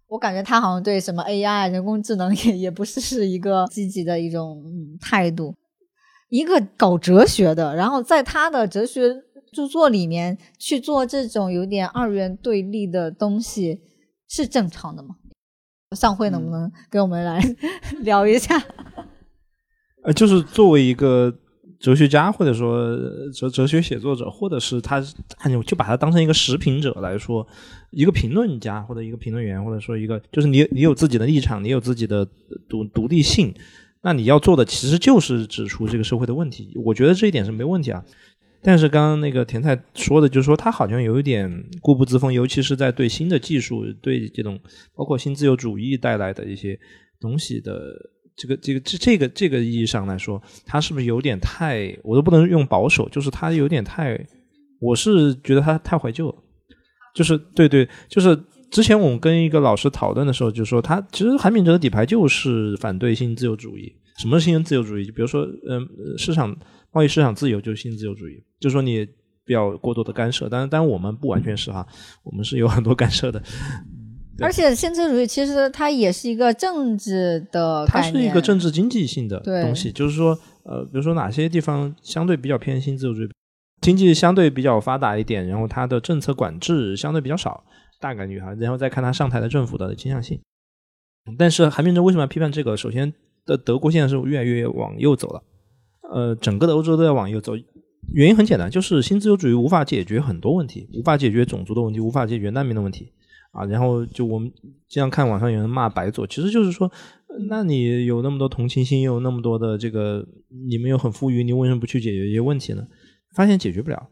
[0.10, 4.64] 我感觉他好像对什么 AI 人工智能也也不是是一个积极的一种
[5.02, 5.54] 态度。
[6.30, 9.14] 一个搞哲学的，然后在他的哲学
[9.54, 13.82] 著作里面去做这种有点二元对立的东西，
[14.28, 15.16] 是正常的吗？
[15.96, 17.42] 上会能不能给我们来
[18.04, 18.62] 聊一下？
[20.04, 21.34] 呃，就是作为一个。
[21.80, 22.98] 哲学家，或者说
[23.32, 25.00] 哲哲学写作者，或者是他，
[25.48, 27.48] 就就把他当成一个时评者来说，
[27.92, 32.28] 一个评论家或者一个评论员，或者说一个，就是你你有自己的立场，你有自己的
[32.68, 33.54] 独独立性，
[34.02, 36.74] 那你要做的其实就是指出这个社会的问题。
[36.84, 38.04] 我觉得这一点是没问题啊。
[38.64, 44.60] 但是刚刚那个田菜说的，就是说他好像有一点固步自封，尤其是在对新的技术、对这种
[44.96, 46.80] 包括新自由主义带来的一些
[47.20, 47.74] 东西的。
[48.38, 51.98] 这个这个这这个这个意义上来说，他是不是有点太？
[52.04, 54.18] 我都不能用保守，就是他有点太。
[54.80, 56.36] 我是觉得他太怀旧了，
[57.16, 63.92] 就是对对，就是之前我们跟一个老师讨论的时候，就说他其实韩炳哲的底牌就是反对新自由主义。
[64.20, 65.06] 什么是新自由主义？
[65.06, 66.56] 就比如说，嗯，市场
[66.92, 69.04] 贸易市场自由就是新自由主义，就是说你
[69.46, 70.48] 不要过多的干涉。
[70.48, 71.88] 当然，当然我们不完全是哈，
[72.24, 73.42] 我们是有很多干涉的。
[74.40, 83.30] 而且新自由主义其实它也是一个政治的它是一个政治经济性的东西，就是说，呃，比如说哪些地方相对比较偏新自由主义，
[83.82, 87.64] 经济相对比较发达一点，然后它的政策管制相对比较少，
[88.00, 90.40] 大概率哈，然后再看它上台的政府的倾向性。
[91.38, 92.78] 但是韩明哲为什么要批判这个？
[92.78, 93.14] 首先，
[93.46, 95.44] 的德国现在是越来越往右走了，
[96.12, 97.54] 呃，整个的欧洲都在往右走，
[98.14, 103.12] 原因很简单，就是新自由主义无法解决很多问题，无法解决种族的问题，无法解决难民的问题。
[103.52, 104.52] 啊，然后就我们
[104.88, 106.92] 经常看网上有人骂白左，其实就是说，
[107.50, 110.28] 那你有那么多同情心，又有那么多的这个，
[110.68, 112.88] 你们又很富裕，你为什么不去解决一些问题呢？
[113.36, 114.10] 发现解决不了。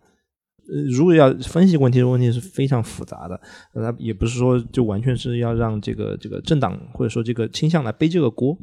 [0.67, 3.39] 呃，如果要分析问题，问题是非常复杂的。
[3.73, 8.57] 他也不是说就完全是要让这个这个政党或者说这个倾向来背这个锅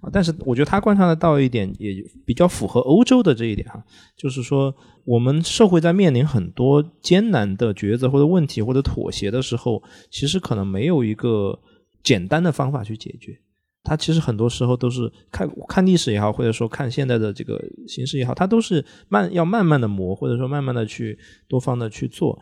[0.00, 0.10] 啊。
[0.12, 3.82] 但是我觉得他观察得到一点，也比较符合欧洲的这一点哈，
[4.16, 11.58] 就是说我们社会在面临很多艰难的抉择或者问题或者妥协的时候，其实可能没有一个
[12.02, 13.38] 简单的方法去解决。
[13.86, 17.56] 它其实很多时候都是看看历史也好，或者说看现在的这个
[17.86, 21.16] 形势也好，它都是慢要慢慢的磨，或者说慢慢的去
[21.46, 22.36] 多方的去做。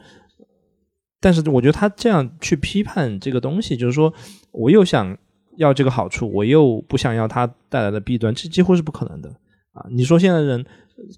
[1.21, 4.13] 但是我觉得他这样去批判这个东西，就是说
[4.53, 5.17] 我又想
[5.57, 9.29] 要这个好处，我又不想要它带来的弊端，这几乎是不可能的
[9.73, 9.87] 啊！
[9.91, 10.65] 你说现在人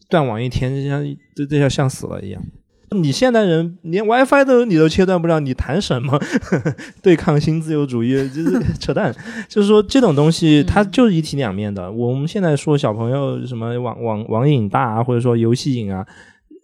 [0.08, 1.04] 断网一天，像
[1.34, 2.42] 这这要像死了一样。
[2.90, 6.18] 你现代人连 WiFi 都你都切断不了，你谈什么
[7.02, 8.12] 对抗新自由主义？
[8.28, 9.14] 就是 扯淡。
[9.48, 11.90] 就是说这种东西它就是一体两面的。
[11.90, 16.06] 我们现在说小朋友什么网网网瘾大啊，或者说游戏瘾啊，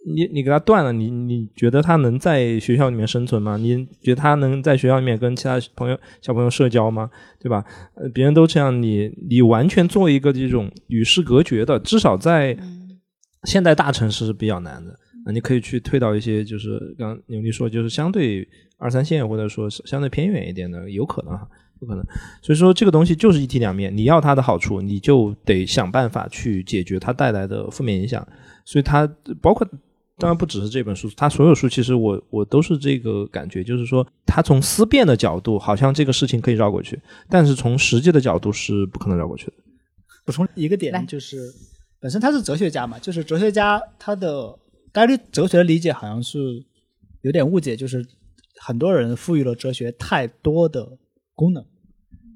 [0.05, 3.57] 你你给他断了，你你觉得他能在学校里面生存吗？
[3.57, 7.09] 你觉得他能在学校里面跟其他朋友小朋友社交吗？
[7.41, 7.63] 对吧？
[7.95, 12.57] 呃，别人都这样，你你完全做一个这种与世隔绝的，至少在
[13.43, 14.97] 现代大城市是比较难的。
[15.25, 18.45] 那你可以去推到一些，就是刚牛力说，就是相对
[18.77, 21.47] 二三线或者说是相对偏远一点的，有可能哈，
[21.79, 22.03] 有可能。
[22.41, 28.27] 所以说这个东西就是一体两面，你要它的好处，你就得想办法去解决它带来的负面影响。
[28.65, 29.07] 所以它
[29.41, 29.65] 包括
[30.17, 36.99] 当然不只是这本书，它所有书其实我我都是这个感觉，就是说它从思辨的角度，好像这个事情可以绕过去，
[37.29, 39.53] 但是从实际的角度是不可能绕过去的。
[40.25, 41.49] 补充一个点就是，
[42.01, 44.59] 本身他是哲学家嘛，就是哲学家他的。
[44.93, 46.63] 大家对哲学的理解好像是
[47.21, 48.05] 有点误解，就是
[48.61, 50.97] 很多人赋予了哲学太多的
[51.33, 51.65] 功能。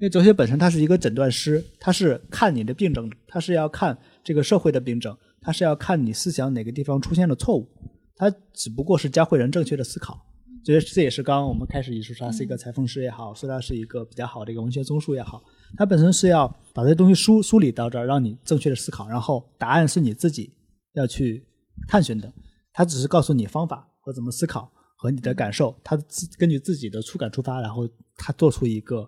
[0.02, 7.68] 为哲学本身它是一个诊断师，它是看你的病症，它是要看这个社会的病症，它是要看你思想哪个地方出现了错误，
[8.14, 10.24] 它只不过是教会人正确的思考。
[10.64, 15.42] 所以这也是刚刚我们开始一说，它是一个裁缝师也好，说它是一个比较好的一个文学综述也好，
[15.76, 20.52] 它本身是要把这些东西梳梳理到这儿，让你正确的思考，然后答案是你自己
[20.94, 21.44] 要去
[21.86, 22.32] 探寻的。
[22.78, 29.00] 他只是告诉你方法和怎么思考和你的感受，他自根据自己的触感出发，然后他做出一个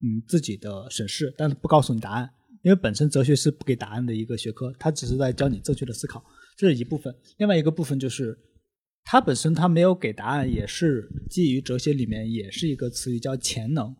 [0.00, 2.32] 嗯自己的审视，但是不告诉你答案，
[2.62, 6.24] 因为本身哲学是不给答案的一个学科，他只是在教你正确的思考，
[6.56, 7.14] 这是一部分。
[7.36, 8.34] 另外一个部分就是，
[9.04, 13.94] 他本身他没有给答案，也是基于哲学里面也是一个词语叫潜能。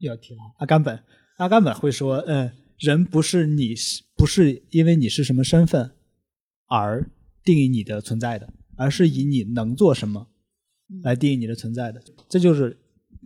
[0.00, 1.02] 要提了阿甘本，
[1.38, 5.92] 阿甘本会说，嗯，人不是你是不是因为你是什么身份
[6.66, 7.10] 而。
[7.44, 10.26] 定义你的存在的，而是以你能做什么
[11.02, 12.00] 来定义你的存在的。
[12.28, 12.78] 这就是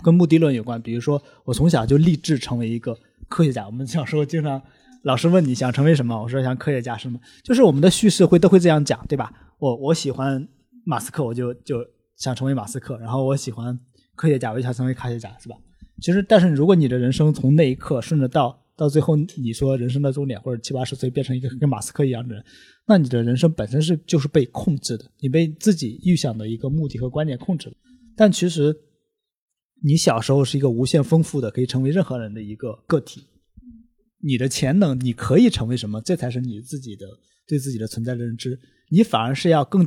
[0.03, 0.81] 跟目的论有关。
[0.81, 2.99] 比如说，我从小就立志成为一个
[3.29, 3.67] 科学家。
[3.67, 4.61] 我们小时候经常
[5.03, 7.19] 老师问你想成为什么，我说想科学家什么？
[7.43, 9.33] 就是我们的叙事会都会这样讲，对吧？
[9.59, 10.47] 我我喜欢
[10.85, 11.85] 马斯克，我就就
[12.17, 12.99] 想成为马斯克。
[12.99, 13.79] 然后我喜欢
[14.14, 15.57] 科学家，我就想成为科学家，是吧？
[16.01, 22.45] 其实，但是如果你的人生从那一刻顺着到到最后，你说人生的终点或者七八十岁变成一个跟马斯克一样的人。
[22.89, 27.74] 那你的人生本身是就是被控制的，你被自己预想的一个目的和观点控制了。
[28.16, 28.74] 但其实，
[29.82, 33.24] 你小时候是一个无限丰富的，可以成为任何人的一个个体。
[34.22, 36.01] 你的潜能，你可以成为什么？
[36.01, 37.07] 这才是你自己的
[37.47, 38.59] 对自己的存在的认知。
[38.89, 39.87] 你反而是要更，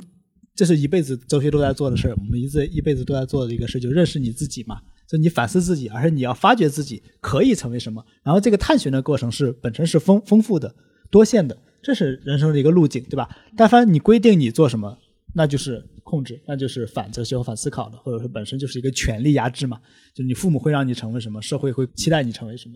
[0.53, 2.15] 这是一辈子哲学都在做的事儿。
[2.15, 4.81] 我们一直一辈子都在做的一个事，就认识你自己嘛。
[5.07, 8.05] 就你反思自己，而是你要发掘自己可以成为什么。
[8.23, 10.75] 然后这个探寻的过程是本身是丰丰富的、
[11.09, 11.57] 多线的。
[11.81, 13.29] 这是人生的一个路径，对吧？
[13.55, 14.97] 但凡你规定你做什么，
[15.33, 19.79] 那就是控制，那就是反哲学和反思考的，或者说本身就是一个权力压制嘛。
[20.13, 22.75] 就你父母会让你成为什么，社会会期待你成为什么。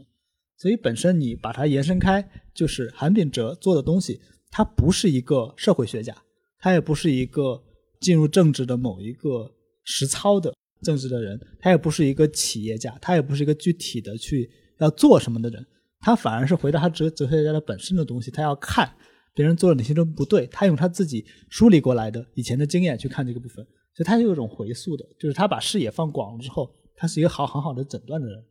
[0.58, 6.16] 所以本身你把它延伸开，就是韩炳哲做的东西，他不是一个社会学家，
[6.60, 7.62] 他也不是一个
[7.99, 9.51] 进入政治的某一个
[9.84, 15.66] 实操的政治的人，他也不是一个企业家，他也不是一个具体的去要做什么的人。
[16.04, 18.93] 他反而是回到他哲哲学家的本身的东西，他要看
[19.34, 28.43] 别人做了哪些都不对，他用他自己梳理过来的以前的经验去看这个部分，所以他有一种回溯的，就是他把视野放广了之后，他是一个好很好的诊断的人。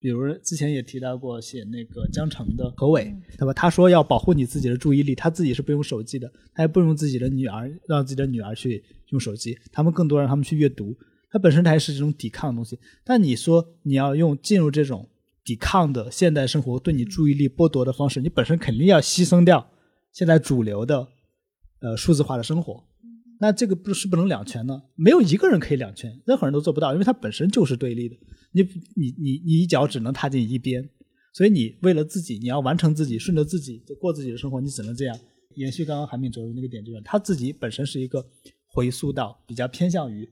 [0.00, 3.04] 比如之前也提到过写那个江城的何伟，
[3.38, 3.52] 对吧？
[3.54, 10.94] 他说要保护你自己的注意力，他自己是不用手机的，他也不用自己的女儿让自己的女儿去用手机，他们更多让他们去阅读，
[11.30, 12.76] 他本身他还是这种抵抗的东西。
[13.04, 15.08] 但你说你要用进入这种。
[15.44, 19.70] 抵抗的现代生活对你注意力剥夺的方式，你本身肯定要牺牲掉
[20.12, 21.06] 现在主流的
[21.80, 22.82] 呃数字化的生活，
[23.38, 24.82] 那这个不是不能两全呢？
[24.94, 28.16] 没有一个人可以两全，任何人都做不到，因为它本身就是对立的。
[28.52, 28.62] 你
[28.96, 30.88] 你你你一脚只能踏进一边，
[31.32, 35.18] 所以你为了自己，你要完成自己，顺着自己过自己的生活，你只能这样。
[35.56, 38.24] 延续刚刚韩敏哲的那个点，就是他自己本身是一个
[38.66, 40.28] 回溯到比较偏向于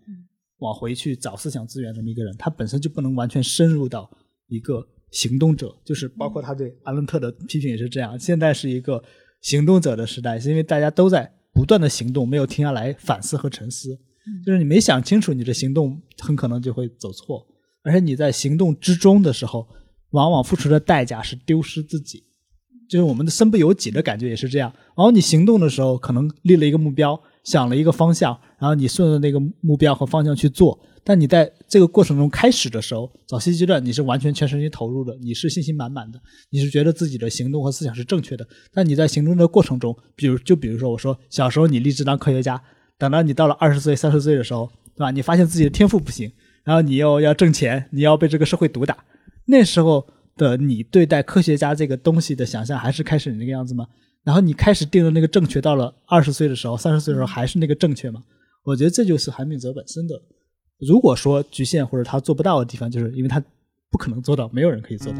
[0.58, 4.10] 往回去找思想资源这么一个人，他本身就不能完全深入到
[4.48, 8.18] 一个行动者，就是包括他对阿伦特的批评也是这样。
[8.18, 9.00] 现在是一个
[9.42, 13.96] 行动者的时代，是因为大家都在不断的行动，没有停下来反思和沉思。
[14.44, 17.46] 就是你没想清楚，你的行动很可能就会走错，
[17.82, 19.68] 而且你在行动之中的时候，
[20.10, 22.24] 往往付出的代价是丢失自己。
[22.88, 24.72] 就是我们的身不由己的感觉也是这样。
[24.96, 30.78] 然后你行动的时候，可能立了一个目标，想了一个方向，然后你顺着那个目标和方向去做。
[31.04, 36.20] 但你在这个过程中开始的时候，早期阶段你是完全全身心投入的，你是信心满满的，
[36.50, 38.46] 你是觉得自己的行动和思想是正确的。
[38.72, 42.62] 但你在行动的过程中，比如就比如说我说小时候你立志当科学家，
[42.96, 45.10] 等到你到了二十岁、三十岁的时候，对吧？
[45.10, 46.30] 你发现自己的天赋不行，
[46.64, 49.04] 然后你又要挣钱，你要被这个社会毒打，
[49.46, 50.06] 那时候。
[50.34, 53.86] 的你对待科学家这个东西的想象还是开始你那个样子吗？
[54.24, 58.22] 然后你开始定的那个正确，到了二十岁的时候、三十岁的时候还是那个正确吗？
[58.62, 60.14] 我觉得这就是韩炳哲本身的。
[60.78, 63.42] 如果说局限或者他做不到的地方，就是因为他
[63.90, 65.18] 不可能做到，没有人可以做到。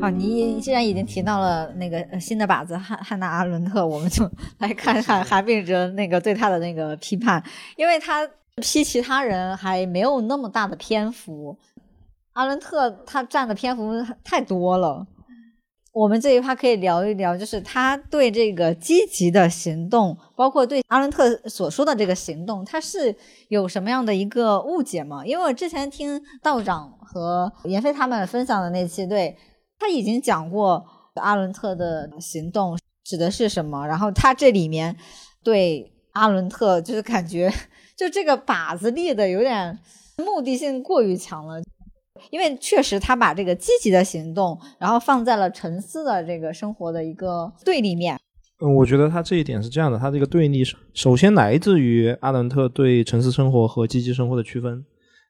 [0.00, 4.26] 好，你既然已经提到了那个新的靶子汉汉娜阿伦特，我们就
[4.60, 7.44] 来看看韩炳哲那个对他的那个批判，
[7.76, 8.26] 因为他。
[8.60, 11.56] 批其他人还没有那么大的篇幅，
[12.32, 13.92] 阿伦特他占的篇幅
[14.24, 15.06] 太多了。
[15.92, 23.14] 我们这一趴可以聊一聊，就是他对这个积极的行动，包括对阿伦特所说的这个行动，他是
[23.48, 25.26] 有什么样的一个误解吗？
[25.26, 29.36] 因为我之前听道长和闫飞他们分享的那期，对
[29.78, 34.96] 他已经讲过阿伦特的行动指的是什么，然后他这里面
[35.42, 37.52] 对阿伦特就是感觉。
[37.98, 39.78] 就这个靶子立的有点
[40.16, 41.60] 目的性过于强了，
[42.30, 48.18] 因为确实他把这个积极的行动，然后放在了沉思的这个生活的一个对立面。
[48.62, 50.62] 嗯，我觉得他这一点是这样的，他这个对立
[50.92, 54.84] 首先来自于阿伦特对沉思生活和积极生活的区分。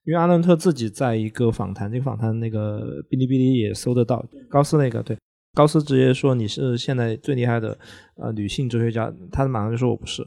[0.07, 5.16] 因为阿伦特自己在一个访谈，这个访谈那个哔哩哔哩也搜得到，高斯那个对，
[5.55, 7.78] 高斯直接说你是现在最厉害的
[8.16, 10.26] 呃女性哲学家，他马上就说我不是。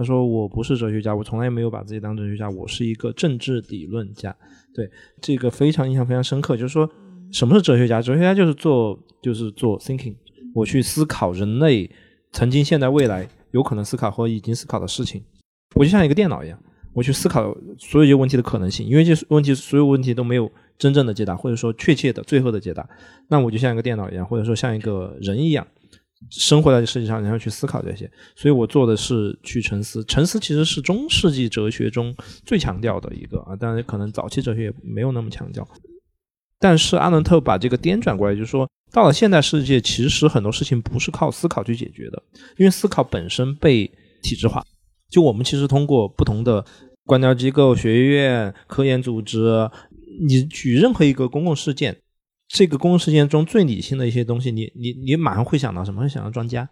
[0.00, 4.34] 他说：“我不是哲学家，我从来没有把自己当哲学家，我是一个政治理论家。”
[4.74, 4.90] 对
[5.20, 6.56] 这个非常印象非常深刻。
[6.56, 6.90] 就是说，
[7.30, 8.00] 什么是哲学家？
[8.00, 10.14] 哲学家就是做就是做 thinking，
[10.54, 11.90] 我去思考人类
[12.32, 15.22] 曾经、现在、未来有可能思考或已经思考的事情。
[15.74, 16.58] 我就像一个电脑一样，
[16.94, 22.88] 我去思考所有一个问题的可能性，因为这问题所有问题都没有真正的解答，或者说确切的最后的解答。
[23.28, 25.66] 那我就像一个电脑一样，或者说像一个人一样。
[26.28, 30.04] 生活在这世界上，然后去思考这些，所以我做的是去沉思。
[30.04, 32.14] 沉思其实是中世纪哲学中
[32.44, 35.66] 最强调的一个啊，当然可能早期哲学也没有那么强调。
[36.58, 42.22] 但是阿伦特把这个颠转过来，就是说，到了现代世界，其实很多事情不是靠思考去解决的，
[42.58, 43.90] 因为思考本身被
[44.22, 44.62] 体制化。
[45.08, 46.62] 就我们其实通过不同的
[47.04, 49.70] 官僚机构、学院、科研组织，
[50.28, 51.96] 你举任何一个公共事件。
[52.52, 56.02] 这个公共事件中最理性的一些东西，你你你马上会想到什么？
[56.02, 56.68] 会想到专家，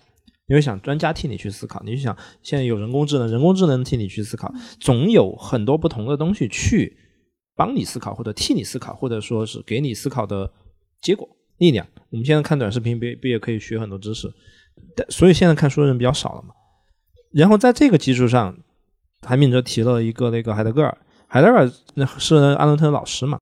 [0.49, 6.97] 你会想专家替你去思考，你就想现在有人工智能，人工智能替你去思考，总有很多不同的东西去
[7.55, 10.53] 帮你思考，或者替你思考，或者说是给你思考的
[11.01, 11.87] 结果力量。
[12.11, 14.29] 我们现在看短视频，不不也可以学很多知识？
[14.97, 16.49] 但所以现在看书的人比较少了嘛。
[17.31, 18.59] 然后在这个基础上，
[19.23, 20.99] 韩敏哲提了一个那个海德格尔，
[21.29, 23.39] 海德格尔那是阿伦特的老师嘛。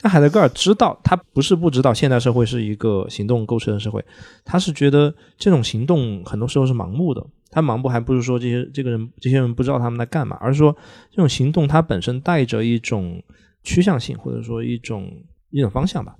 [0.00, 4.04] 但海德格尔知道，他不是不知道现代社会是一个行动构成的社会，
[4.44, 7.26] 他是觉得这种行动很多时候是盲目的。
[7.50, 10.76] 他盲目还不是说这些这个人这些人不知道他们在干嘛，而是说
[11.10, 13.22] 这种行动它本身带着一种
[13.62, 15.10] 趋向性，或者说一种
[15.50, 16.14] 一种方向吧。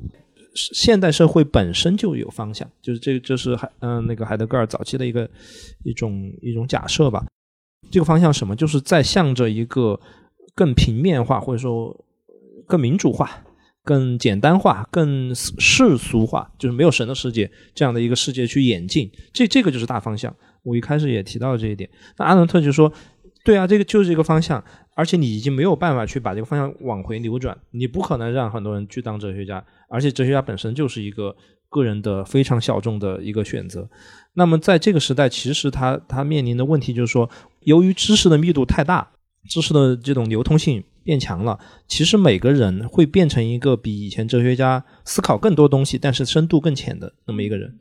[0.55, 5.29] 现代社会本身就有方向，就是这这是海嗯那个海德格尔早期的一个
[5.85, 7.23] 一种一种假设吧。
[7.91, 8.57] 这个方向什么？
[8.57, 10.01] 就是在向着一个
[10.55, 12.05] 更平面化，或者说
[12.67, 13.43] 更民主化。
[13.87, 20.35] 更简单化、更世俗化，就是没有神的世界这样的一个世界去演进，这这个就是大方向。
[20.65, 21.89] 我一开始也提到了这一点。
[22.19, 22.93] 那阿伦特就说
[23.45, 24.63] ：“对啊，这个就是一个方向，
[24.97, 31.37] 而且你已经没有办法去把这个方向往回扭转，你不可能让很多人去当哲学家，而且哲学家本身就是一个
[31.71, 33.89] 个人的非常小众的一个选择。
[34.35, 37.31] 那么在这个时代，其实他他面临的问题就是说，
[37.61, 39.09] 由于知识的密度太大，
[39.49, 47.73] 知识的这种流通性。”变强了，其实每个人会变成一个比以前哲学家思考更多东西，但是深度更浅的那么一个人。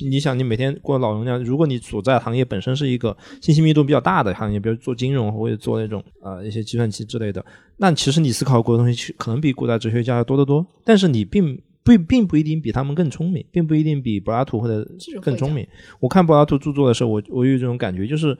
[0.00, 7.44] 你想，你每天过老容量，如果你所在行业本身是一个信息密度比较大的行业，比如做金融或者做那种呃一些计算机之类的，
[7.76, 10.66] 那其实你思考过的东西可能比古代哲学家要多得多。
[10.84, 14.88] 但是你并不并不一定比他们更聪明，并不一定比柏拉图或者
[15.20, 15.66] 更聪明。
[16.00, 18.38] 我看柏拉图著作的时候，我我有这种感觉，就是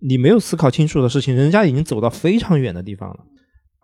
[0.00, 3.20] 你没有思考清楚的事情，人家已经走到非常远的地方了，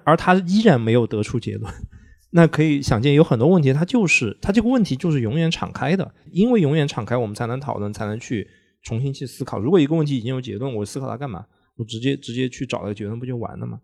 [0.04, 1.72] 而他依然没有得出结论。
[2.30, 8.48] 那可以想见，有很多问题，它就是它这个问题就是永远敞开的，因为永远敞开，我们才能讨论，才能去
[8.82, 9.60] 重新去思考。
[9.60, 11.46] 如果一个问题已经有结论，我思考它干嘛？
[11.76, 13.78] 我直接直接去找那个结论，不就完了吗？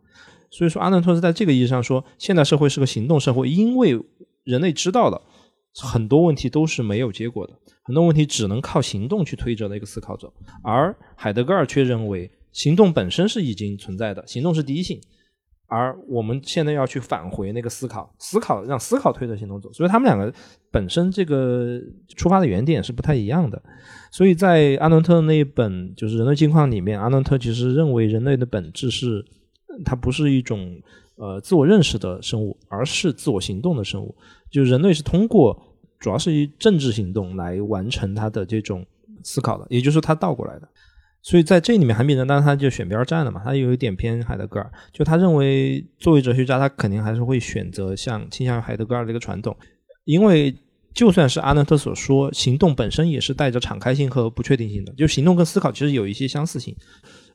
[0.51, 3.97] 所以说，阿伦特是在这个意义上说，现代社会是个行动社会，因为
[4.43, 5.23] 人类知道了
[5.81, 10.33] 很多问题都是没有结果的，很多问题只能靠行动去推着的一个思考者，
[10.65, 15.01] 而海德格尔却认为行动本身是已经存在的，行动是第一性。
[15.71, 20.33] 而我们现在要去返回那个思考，思考让思考推着行动走，所以他们两个
[20.69, 21.81] 本身这个
[22.17, 23.63] 出发的原点是不太一样的。
[24.11, 29.25] 所以在阿伦特那一本就是《人类进化》里面，阿伦特其实认为人类的本质是，
[29.85, 30.83] 它不是一种
[31.15, 34.13] 呃自我认识的生物，而是自我行动的生物。
[34.51, 35.57] 就人类是通过
[36.01, 38.85] 主要是以政治行动来完成他的这种
[39.23, 40.69] 思考的，也就是他倒过来的。
[41.23, 49.55] 所以在这里面，韩炳哲当然他就选边站了嘛，他有一点偏海德格尔，就他认为作为哲学家，他肯定还是会选择像倾向于海德格尔这个传统，
[50.05, 50.55] 因为
[50.95, 56.75] 就算是阿伦特所说，行动本身也是带着敞开性和不确定性的，就行动跟思考其实有一些相似性。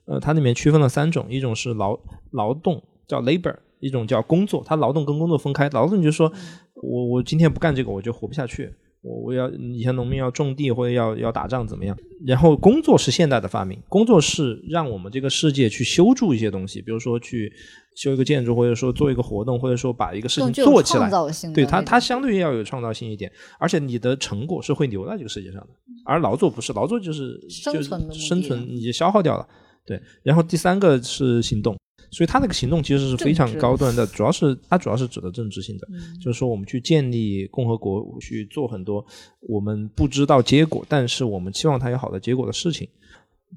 [0.06, 1.98] 呃，它里面区分了三种，一种是劳
[2.32, 6.32] 劳动叫 labor，一种叫工作，它劳动跟工作分开，劳动就是说
[6.74, 8.74] 我我今天不干这个我就活不下去。
[9.06, 11.96] 我我要以前农民要种地或者要要打仗怎么样？
[12.26, 17.52] 然后工作是现代的发明，工作是让我们这个世界去修筑一些东西，比如说去
[17.96, 21.10] 修一个建筑，或者说做一个活动，或者说把一个事情做起来。
[21.54, 25.68] 对它，它相对于要有创造性一点，而且你的成果是会留在这个世界上的。
[26.06, 29.48] 而劳作不是，劳作就是生存生存你就消耗掉了。
[29.86, 31.78] 对，然后第三个是行动。
[32.16, 35.86] 所以他那个行动其实是非常高端的，主要是他主要是指的政治性的，
[36.18, 39.06] 就是说我们去建立共和国，去做很多
[39.42, 42.88] 我们不知道结果，但是我们期望它有好的结果的事情。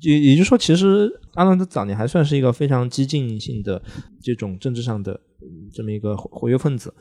[0.00, 3.80] 也也就是说，其实阿伦特早年还算是一个非常激进性的
[4.20, 5.20] 这种政治上的
[5.72, 6.92] 这么一个活跃分子，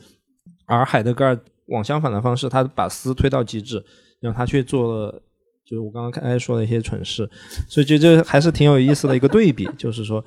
[0.64, 1.36] 而海德格尔
[1.66, 3.84] 往相反的方式，他把思推到极致，
[4.20, 5.22] 然后他去做了
[5.66, 7.28] 就是我刚刚开始说的一些蠢事，
[7.68, 10.24] 所以这这还是挺有意思的一个对比，就是说。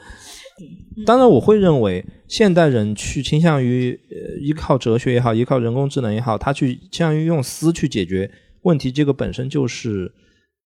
[1.06, 8.30] 当然，我会认为现代人去倾向于呃依靠哲学也好，依靠人工智能也好，他去倾向于用思去解决
[8.62, 10.12] 问题，这个本身就是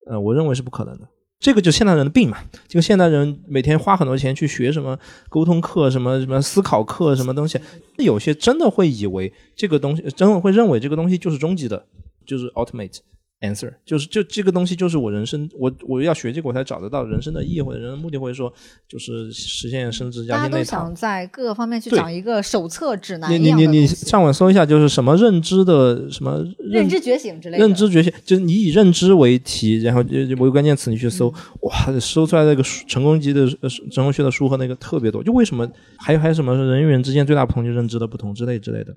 [0.07, 1.07] 呃，我认为是不可能的。
[1.39, 2.37] 这个就现代人的病嘛。
[2.67, 4.97] 就现代人每天花很多钱去学什么
[5.29, 7.59] 沟通课、什么什么思考课、什么东西，
[7.97, 11.85] 有些真的会以为这个东西，真的会认为这个东西就是终极的，
[12.25, 12.99] 就是 ultimate。
[13.45, 18.51] Answer 就是就这个东西就是我人生我我要学这个我才找得到人生的意义或者人生目的或者说
[18.87, 33.47] 就是实现升职加薪那大家都想在各个方面去找一个手册指南你你你你上网搜一下就是什么认知的什么认知觉醒之类的认知觉醒就是你以认知为题然后就为关键词你去搜哇搜出来那个成功级的
[33.91, 38.95] 成功学的书和那个特别多就为什么还有还有什么人与人之间最大不同就认知的不同之类之类的。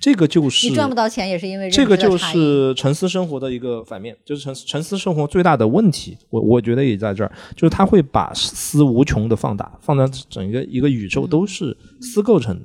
[0.00, 6.16] 这个就是你赚不到钱，也是因为这个就是沉思生活的一个反面，就是沉沉思生活最大的问题。
[6.30, 12.64] 我我觉得也在这儿，就是他会把思无穷的放大，放在整个一个宇宙都是思构成的。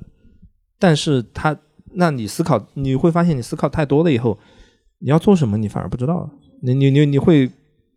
[0.78, 1.56] 但是他，
[1.94, 4.38] 那你思考，你会发现你思考太多了以后，
[5.00, 6.30] 你要做什么，你反而不知道了。
[6.62, 7.50] 你你你你会。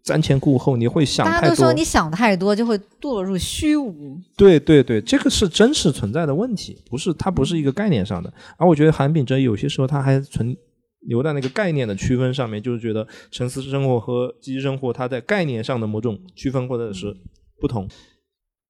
[0.07, 1.41] 瞻前顾后，你会想太多。
[1.41, 4.17] 大家都说你想太多就会堕入虚无。
[4.37, 8.33] 对对对，这个是真实存在的问题，不是它不是一个概念上的。
[8.57, 10.55] 而我觉得韩炳哲有些时候他还存
[11.01, 17.13] 留在那个概念的区分上面，就是觉得沉思生活和积极生活，它在概念上的某种区分或者是
[17.59, 17.85] 不同。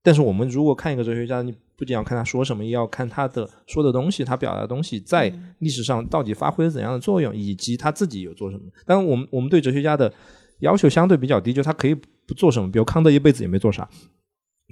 [0.04, 8.64] 但是我们如果看一个哲学家，你不仅要看他说什么，也要看他的说的东西，他表达的东西在历史上到底发挥了怎样的作用，以及他自己有做什么。
[8.86, 10.12] 当然，我们我们对哲学家的。
[10.60, 13.88] 要求相对比较低，就他可以不做什么，比如康德一辈子也没做啥，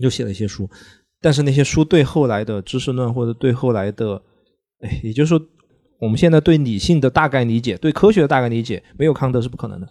[0.01, 0.69] 就写了一些书，
[1.21, 4.21] 但是那些书对后来的知识论或者对后来的，
[4.79, 5.41] 哎，也就是说，
[5.99, 9.87] 我们现在对理性的大概理解，对科学的大概理解，没有康德是不可能的。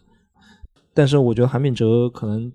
[0.92, 2.52] 但是我觉得韩炳哲可能，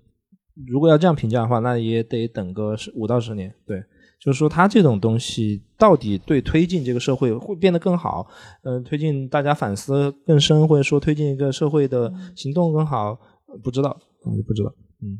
[0.66, 3.52] 如果要这样评价的话，那也得等个十五到十年。
[3.66, 3.82] 对，
[4.18, 8.26] 就是说他这种东西到底对推进这个社会会变得更好，
[8.62, 13.18] 嗯，推进大家反思更深，或者说推进一个社会的行动更好。
[13.62, 14.74] 不知道，我就不知道。
[15.02, 15.18] 嗯，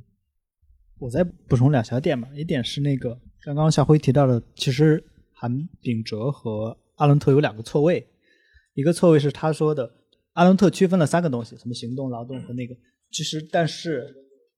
[0.98, 2.28] 我再补充两小点吧。
[2.34, 5.02] 一点是那个刚刚小辉提到的，其实
[5.32, 8.06] 韩炳哲和阿伦特有两个错位。
[8.74, 9.90] 一个错位是他说的，
[10.34, 12.74] 阿伦特区分了三个东西，什么行动、劳动和那个。
[13.10, 14.06] 其实，但是，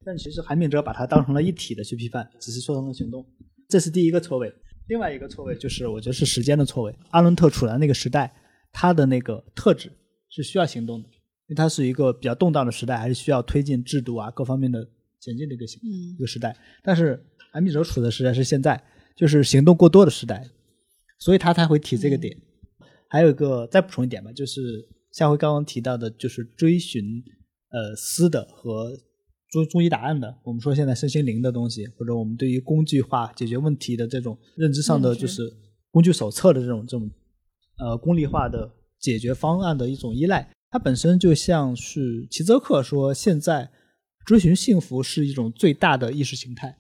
[0.05, 3.27] 但其实韩炳哲把它当成了一体的去批判，只是说成了行动，
[3.69, 4.53] 这是第一个错位。
[4.89, 6.95] 另外一个错位就是，我觉得是时间的错位。
[7.11, 8.31] 阿伦特处在那个时代，
[8.71, 9.91] 他的那个特质
[10.29, 11.09] 是需要行动的，
[11.53, 14.89] 因为它是一个比较动荡的时代，还是需要推进制度啊各方面的
[15.21, 15.67] 前进的一个
[16.17, 16.57] 一个时代。
[16.83, 17.23] 但是
[17.53, 18.83] 韩炳哲处的时代是现在，
[19.15, 20.49] 就是行动过多的时代，
[21.19, 22.35] 所以他才会提这个点。
[23.09, 27.23] 还有一个再补充一点吧，就是下回刚刚提到的，就是追寻
[27.71, 28.99] 呃私的和
[29.51, 30.35] 终终极答案的。
[30.43, 35.43] 我们说现在身心灵的东西，或者我们对于工具化解决问题的这种认知上的，就是
[35.91, 37.11] 工具手册的这种这种
[37.79, 43.71] 呃功利化的解决方案的一种依赖，它本身就像是齐泽克说，现在
[44.25, 46.79] 追寻幸福是一种最大的意识形态。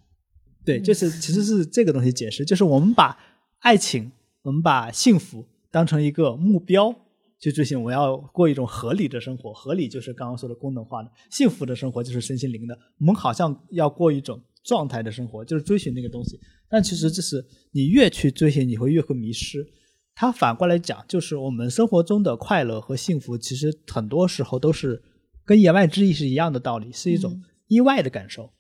[0.64, 3.19] 对，就是其实是这个东西解释，就是我们把
[3.59, 4.10] 爱情，
[4.43, 5.44] 我们把幸福。
[5.70, 6.94] 当成一个目标
[7.39, 9.52] 去追寻，我要过一种合理的生活。
[9.52, 12.78] 合理就是刚刚说的功能化的，幸福的生活就是身心灵的。
[12.98, 16.40] 我们好像要过一种状态的生活，就是追寻那个东西。
[16.70, 19.66] 但其实这是你越去追寻，你会越会迷失。
[20.14, 25.02] 它反过来讲，就是我们生活中的快乐和幸福，其实很多时候都是
[25.44, 28.51] 跟言外之意是一样的道理，是一种意外的感受。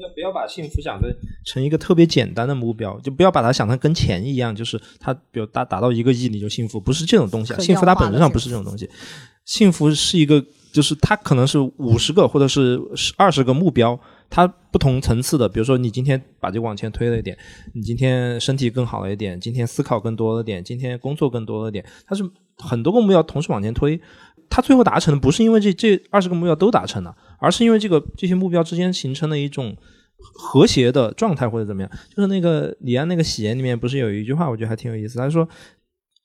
[0.00, 2.98] 要不要把幸福想的成一个特别简单的目标？
[3.00, 7.52] 就不要把它想成跟钱一样，就是它比如达达到一个亿你就幸福，不是这种东西。
[7.60, 8.88] 幸福它本质上不是这种东西，
[9.44, 10.42] 幸福是一个，
[10.72, 12.80] 就是它可能是五十个或者是
[13.18, 13.98] 二十个目标，
[14.30, 15.48] 它不同层次的。
[15.48, 17.36] 比如说你今天把这往前推了一点，
[17.74, 22.22] 你今天身体更好了一点，今天思考更多了点，今天工作更多了点，它是
[22.56, 24.00] 很多个目标同时往前推，
[24.48, 27.14] 它最后达成的不是因为这这二十个目标都达成了。
[27.42, 29.74] 而是因为这个这些目标之间形成了一种
[30.18, 31.90] 和谐的状态，或者怎么样？
[32.14, 35.18] 就是那个李安那个《喜宴》里面不是有一句话，我觉得还挺有意思。
[35.18, 35.48] 他说：“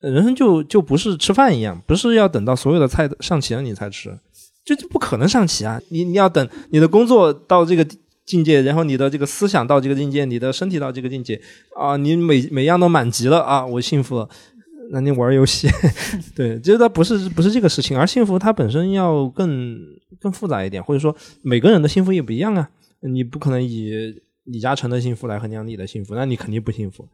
[0.01, 4.19] 人生就就不是吃饭一样，不是要等到所有的菜上齐了你才吃，
[4.65, 5.79] 这就不可能上齐啊！
[5.89, 7.87] 你你要等你的工作到这个
[8.25, 11.39] 境界，然后你的这个思想到这个境界，你的身体到这个境界
[11.77, 14.27] 啊，你每每样都满级了啊，我幸福了。
[14.91, 15.67] 那你玩游戏，
[16.35, 19.77] 对，其实它不是不是这个事情，而幸福它本身要更。”
[20.17, 22.69] 更复杂一点，或者说每个人的幸福也不一样啊。
[23.01, 23.91] 你不可能以
[24.45, 27.05] 李嘉诚的幸福来衡量你的幸福，那你肯定不幸福。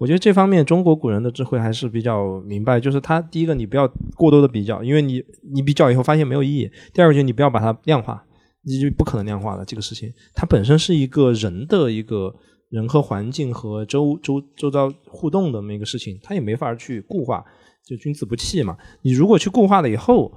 [0.00, 3.86] 我觉得这方面中国古人的智慧还是比较明白，就是他第一个，你不要
[4.16, 5.22] 过多的比较，因为你
[5.52, 6.70] 你比较以后发现没有意义。
[6.94, 8.24] 第二个，就是你不要把它量化，
[8.62, 12.34] 你就不可能量化的这个事情，它本身是一个人的一个
[12.70, 17.44] 人和环境和周周周遭互动的那么一个事情，它也没法去固化，
[17.86, 18.78] 就君子不器嘛。
[19.02, 20.32] 你如果去固化了以后。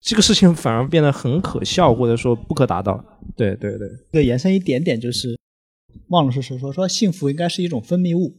[0.00, 3.04] 这个事情反而变得很可笑，或者说不可达到。
[3.36, 5.36] 对对对，再延伸一点点，就是
[6.10, 8.32] 忘了是谁说说幸福应该是一种分泌物，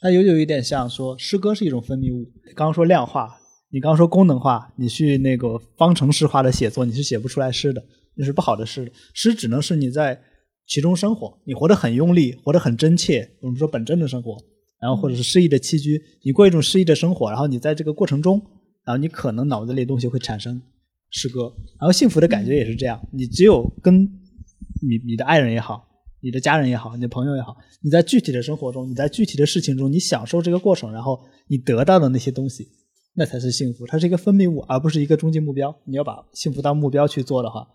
[0.00, 2.30] 它有有一点像说诗歌是一种分泌物。
[2.54, 3.38] 刚刚说量化，
[3.70, 7.84] 你刚刚说功能化，你去那个方程式化的写作，你是写不出来诗的，
[8.14, 8.92] 那是不好的诗。
[9.14, 10.20] 诗只能是你在
[10.66, 14.36] 其中生活，你活得很用力，活得很真切，我们说本真的生活，
[14.80, 18.40] 然后或者是诗意的栖居，你过一种诗意的生活，然后你在这个过程中。
[18.84, 20.62] 然后你可能脑子里东西会产生
[21.10, 22.98] 诗歌，然后幸福的感觉也是这样。
[23.12, 25.86] 你只有跟你你的爱人也好，
[26.20, 32.68] 你的家人也好，你的朋友也好，你在具体的生活中，你在具体的事情中，你享受这个过程，然后你得到的那些东西，
[33.14, 33.86] 那才是幸福。
[33.86, 35.74] 它是一个分泌物，而不是一个终极目标。
[35.84, 37.66] 你要把幸福当目标去做的话，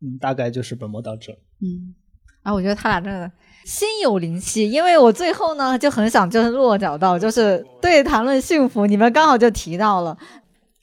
[0.00, 1.30] 嗯，大概就是本末倒置。
[1.60, 1.94] 嗯，
[2.42, 3.30] 啊，我觉得他俩真的
[3.64, 10.16] 心有灵犀，因为我最后呢就很想就是落脚到就是对谈论幸福，你们刚好就提到了。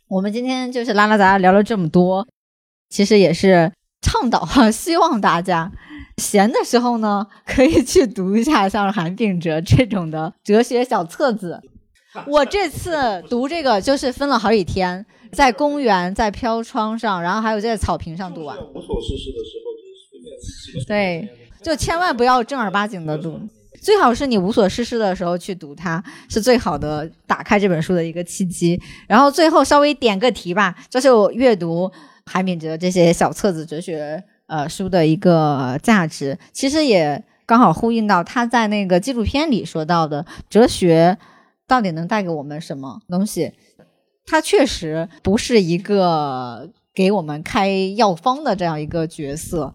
[0.07, 2.27] 我们今天就是拉拉杂杂聊了这么多，
[2.89, 3.71] 其实也是
[4.01, 5.71] 倡导哈，希望大家
[6.19, 11.61] 闲的时候呢，可以去读一下像韩炳哲这种的哲学小册子。
[12.27, 18.57] 我这次读这个就是分了好几天，在公园、在飘窗上，然后还有在草坪上读完。
[18.57, 19.81] 无所事事的时候就
[20.43, 21.29] 是随便对，
[21.63, 23.39] 就千万不要正儿八经的读。
[23.79, 28.81] 最好是你无所事事的时候去读它，是最好的打开这本书的一个契机。
[29.07, 31.89] 然后最后稍微点个题吧，就是我阅读
[32.25, 41.17] 韩炳哲这些小册子哲学呃书的一个价值，其实也刚好呼应到他在那个纪录片里说到的哲学
[41.67, 43.53] 到底能带给我们什么东西。
[44.25, 49.73] 他确实不是一个给我们开药方的这样一个角色。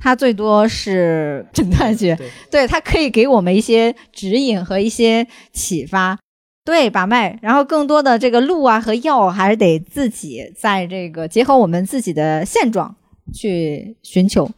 [0.00, 2.18] 他最多是诊断学，
[2.50, 6.18] 对他可以给我们一些指引和一些启发，
[6.64, 12.96] 对把脉，然后更多的这个路啊和药还是得自己在这个结合我们自己的现状
[13.32, 14.50] 去寻求。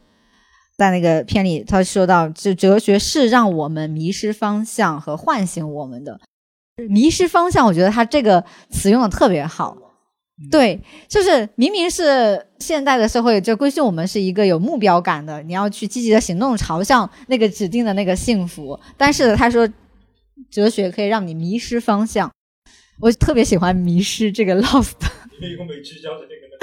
[0.76, 6.20] 在那个片里，他说到，就哲学是让我们迷失方向和唤醒我们的。
[6.88, 9.76] 迷失方向，我觉得他这个词用的特别好。
[10.50, 18.76] 对，就是明明是现代的社会，就规训我们是一个有目标感的，你要去积极的行动，朝向那个指定的那个幸福。
[18.96, 19.68] 但是他说，
[20.50, 22.28] 哲学可以让你迷失方向。
[23.00, 24.94] 我特别喜欢“迷失”这个 “lost”。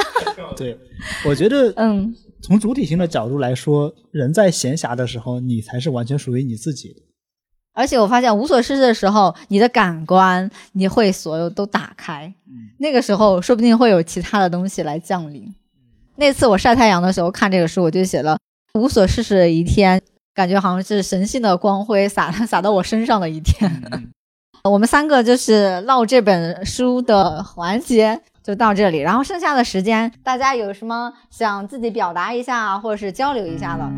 [0.56, 0.78] 对，
[1.26, 7.02] 我觉得，嗯，从主体性的角度来说，人在闲暇的时候，你才是完全属于你自己的。
[7.74, 12.34] 而且我发现无所事事的时候，你的感官你会所有都打开，
[12.80, 15.54] 那个时候说不定会有其他的东西来降临。
[16.18, 18.38] 那次我晒太阳的时候看这个书，我就写了
[18.74, 20.02] 无所事事的一天，
[20.36, 23.72] 感觉好像是神性的光辉洒洒到我身上的一天。
[24.66, 33.90] 我们三个就是唠这本书的环节就到这里，然后剩下的时间大家有什么想自己表达一下或者是交流一下的？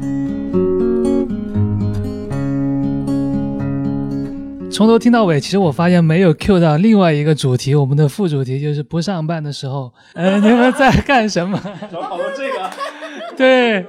[4.72, 11.60] 从头听到尾，其实我发现没有 Q 到另外一个主题，我们的副主题就是不上班的时候，呃，你们在干什么？
[11.92, 12.70] 怎么跑到这个。
[13.38, 13.84] 对。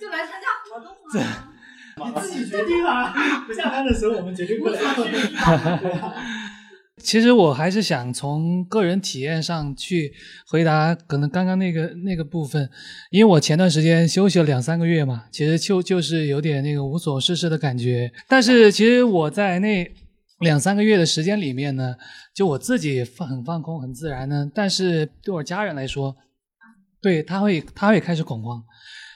[0.00, 1.50] 就来参加活动吗？
[2.06, 3.12] 你自己决定啊！
[3.46, 4.78] 不下班的时候我们决定不了。
[7.02, 10.12] 其实我还是想从个人体验上去
[10.46, 12.70] 回答，可能刚刚那个那个部分，
[13.10, 18.10] 因为我前段时间休息了两三个月嘛，其实就就是有点那个无所事事的感觉。
[18.28, 19.90] 但是其实我在那
[20.40, 21.94] 两三个月的时间里面呢，
[22.34, 26.16] 就我自己放很放空很自然呢，但是对我家人来说，
[27.02, 28.62] 对他会他会开始恐慌。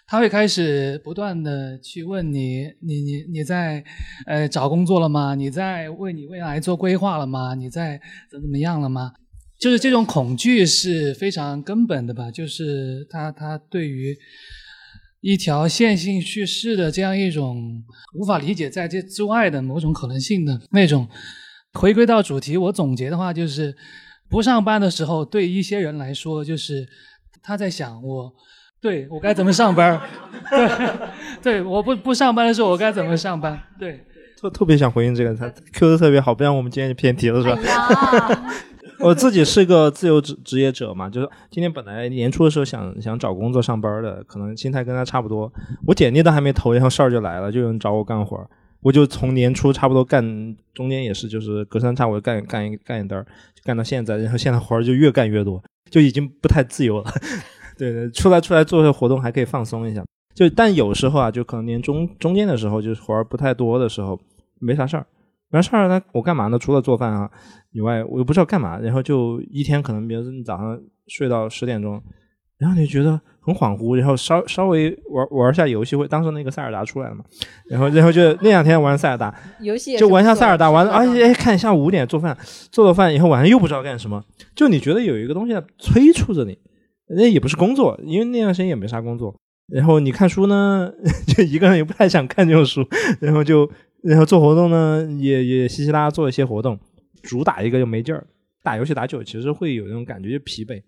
[0.08, 3.82] 他会开始不断的去问你，你你你在，
[4.24, 5.34] 呃，找工作了吗？
[5.34, 7.56] 你在为你未来做规划了吗？
[7.56, 8.00] 你在
[8.30, 9.12] 怎怎么样了吗？
[9.58, 12.30] 就是这种恐惧是非常根本的吧？
[12.30, 14.16] 就是他他对于
[15.22, 17.82] 一条线性叙事的这样一种
[18.14, 21.08] 无法理解在这之外的某种可能性的那种。
[21.72, 23.76] 回归到主题，我总结的话就是，
[24.30, 26.86] 不上班的时候，对一些人来说，就是
[27.42, 28.32] 他在想我。
[28.86, 30.00] 对我该怎么上班？
[30.48, 30.70] 对，
[31.42, 33.60] 对，我不不上班的时候我该怎么上班？
[33.80, 34.00] 对，
[34.40, 37.58] 特特别想回应这个，他 Q 的特别好，不然我们今天就偏题了，是吧？
[39.02, 45.52] 我自己是个自由职职业者嘛，就是今天本来年初的时候想想找工作上班的，可能心态跟他差不多。
[45.84, 48.38] 我简历都还没投，然后事儿就来了，就有人找我干活，
[48.82, 50.22] 我就从年初差不多干，
[50.72, 53.26] 中间也是就是隔三差五干干一干一单，
[53.64, 55.60] 干到现在，然后现在活儿就越干越多，
[55.90, 57.10] 就已经不太自由了。
[57.78, 60.04] 对对，出来出来做些活动还可以放松一下，
[60.34, 64.18] 就但有时候啊，就可能年中中间的时候，就是活儿不太多的时候，
[64.58, 65.06] 没啥事儿，
[65.50, 66.58] 没啥事儿，那我干嘛呢？
[66.58, 67.30] 除了做饭啊
[67.72, 72.02] 以外，我又不知道干嘛，然后就一天可能，比如说你早上睡到十点钟，
[72.58, 77.24] 然后你觉得很恍惚，然后稍稍微玩玩下游戏，会当时那个塞尔达出来了嘛，
[77.68, 82.36] 然后然后就那两天玩塞尔达， 游戏就玩下塞尔达，完了，哎哎，看下午五点做饭，
[82.72, 84.24] 做了饭以后晚上又不知道干什么，
[84.54, 86.58] 就你觉得有一个东西在催促着你。
[87.08, 89.34] 那也不是工作，因为那段时间也没啥工作。
[89.68, 90.92] 然后你看书呢，
[91.26, 92.86] 就一个人也不太想看这种书。
[93.20, 93.68] 然后就，
[94.02, 96.78] 然后做活动呢，也也稀稀拉拉做一些活动。
[97.22, 98.24] 主打一个就没劲儿，
[98.62, 100.80] 打游戏打久，其实会有那种感觉，就疲惫。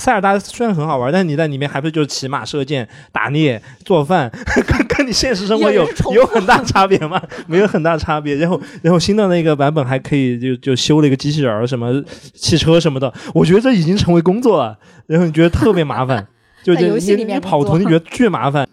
[0.00, 4.30] 塞尔达虽然很好玩，但你在里面还不是就是骑马射箭、打猎、做饭，
[5.02, 5.84] 跟你现实生活有
[6.14, 7.20] 有很大差别吗？
[7.48, 8.36] 没有很大差别。
[8.36, 12.00] 然后，然后新的那个版本还可以就就修了一个机器人儿，什么
[12.34, 13.12] 汽车什么的。
[13.34, 14.78] 我觉得这已经成为工作了。
[15.08, 16.28] 然后你觉得特别麻烦，
[16.62, 18.68] 就这游戏里面跑图，你觉得巨麻烦。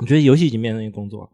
[0.00, 1.30] 你觉得游戏已经变成一个工作，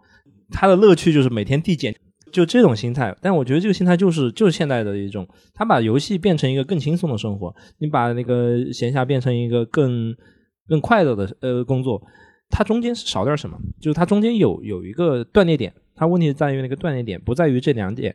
[0.50, 1.94] 它的乐趣就是每天递减。
[2.32, 10.14] 就这种心态，但我觉得这个心态就是就是现代的一种，他把游戏变成一个更轻松的生活，你把那个闲暇变成一个更
[10.66, 12.00] 更快乐的呃工作，
[12.52, 13.58] 它中间是少点什么？
[13.80, 18.14] 就是它中间有有一个断裂点，它问题在于那个断裂点不在于这两点，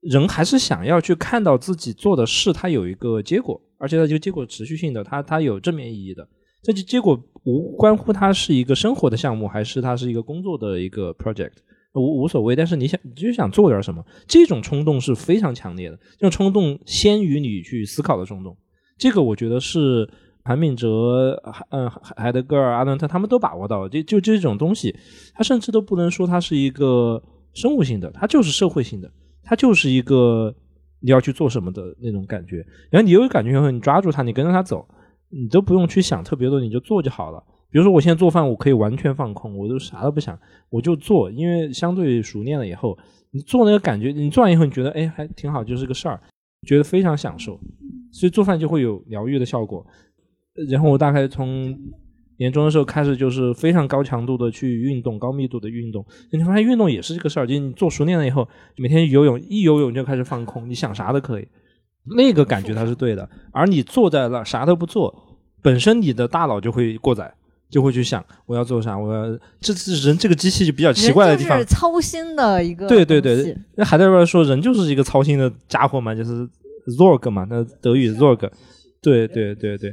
[0.00, 6.26] 人还是想要去看到自己做的事它有一个结果，而且它这个结果持续性的，它它有正面意义的，
[6.62, 11.52] 这就结果无关乎它是一个生活的项目还是它是一个工作的一个 project。
[11.94, 15.96] 无无所谓，但是你想，你就想做点什么，这种冲动是非常强烈的。
[16.18, 18.56] 这种冲动先于你去思考的冲动，
[18.98, 20.08] 这个我觉得是
[20.44, 23.88] 韩敏哲、嗯海德格尔、阿伦特他们都把握到。
[23.88, 24.94] 就就这种东西，
[25.34, 27.22] 它甚至都不能说它是一个
[27.54, 29.10] 生物性的，它就是社会性的，
[29.42, 30.54] 它就是一个
[31.00, 32.58] 你要去做什么的那种感觉。
[32.90, 34.86] 然后你有感觉以后，你抓住它，你跟着它走，
[35.30, 37.42] 你都不用去想特别多，你就做就好了。
[37.70, 40.38] 比如说，我现在做饭，我可以完全放空，我都啥都不想，
[40.68, 42.96] 我就做，因为相对熟练了以后，
[43.32, 46.20] 你做那个感觉，你做完以后，你觉得哎还挺好，就是个事儿，
[46.68, 47.58] 觉得非常享受，
[48.12, 49.84] 所以做饭就会有疗愈的效果。
[50.68, 51.76] 然后我大概从
[52.38, 56.04] 年终的时候开始，就是非常高强度的去运动，高密度的运动。
[56.30, 61.48] 你发现运动也是这个事儿，就你做熟练了以后，每天游泳，一游泳就开始放空，你想啥都可以。
[62.16, 63.28] 那个感觉它是对的。
[63.52, 65.14] 而你坐在那啥都不做，
[65.62, 67.32] 本身你的大脑就会过载。
[67.70, 72.86] 就会去想我要做啥，我要这是人这个机器就比较奇怪的地方，是操心的一个。
[72.86, 76.48] 对对对，那海德格尔说人就是一个操心的家伙嘛，就是
[76.96, 78.48] Zorg 嘛，那德语 Zorg，
[79.02, 79.92] 对对对对。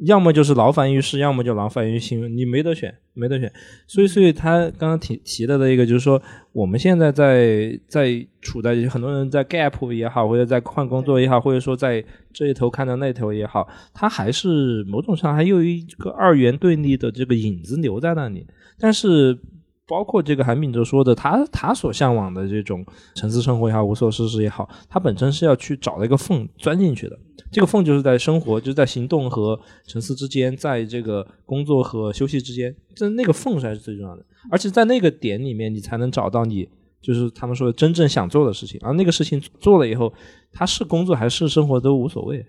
[0.00, 3.50] 要么就是劳烦于事，要么就劳烦于心，你没得选，没得选。
[3.86, 6.20] 所以，所以他刚刚提提到的一个，就是说，
[6.52, 18.44] 我们现在在在处在很多人在 gap 也好，或者在换工作也好，或者说在这一头看到那头也好，他还是某种上还有一个二元对立的这个影子留在那里。
[18.80, 19.38] 但是，
[19.86, 22.84] 包括这个韩炳哲说的，他他所向往的这种
[23.14, 27.16] 城市生活也好，无所事事也好，他本身是要去找那个缝钻进去的。
[27.54, 34.26] 这个缝就是在生活，就是在行动和沉思之间，在这个工作和休息之间，这那个缝才是最重要的。
[34.50, 36.68] 而且在那个点里面，你才能找到你
[37.00, 38.80] 就是他们说的真正想做的事情。
[38.82, 40.12] 而那个事情做了以后，
[40.50, 42.44] 它是工作还是生活都无所谓。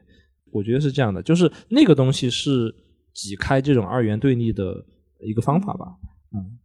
[0.52, 2.74] 我觉得是这样的，就是那个东西是
[3.14, 4.84] 挤开这种二元对立的
[5.20, 5.86] 一个方法吧。
[6.34, 6.58] 嗯，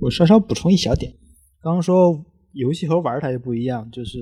[0.00, 1.12] 我稍稍补充一小点，
[1.60, 4.18] 刚刚说游戏和玩它也不一样，就是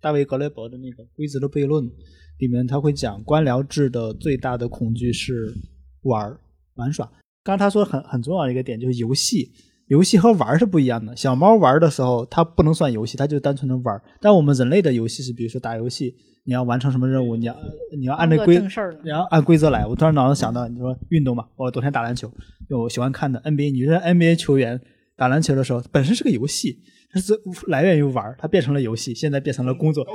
[0.00, 1.90] 大卫格雷伯的那个规则的悖论。
[2.38, 5.54] 里面他会讲官僚制的最大的恐惧是
[6.02, 6.36] 玩
[6.74, 7.10] 玩耍。
[7.42, 9.52] 刚才他说很很重要的一个点就是游戏，
[9.86, 11.14] 游戏和玩是不一样的。
[11.14, 14.02] 小猫玩的时候，它不能算游戏，它就单纯的玩。
[14.20, 16.14] 但我们人类的游戏是，比如说打游戏，
[16.44, 17.56] 你要完成什么任务，你要
[17.96, 18.58] 你要按那规，
[19.04, 19.86] 你要按规则来。
[19.86, 22.28] 我突然脑子想到，你说运动嘛，我昨天打篮球，
[22.68, 24.80] 我喜欢看的 NBA，你说 NBA 球员
[25.16, 27.38] 打篮球的时候，本身是个游戏，它是
[27.68, 30.06] 来源于玩，它变成了游戏，现在变成了工作。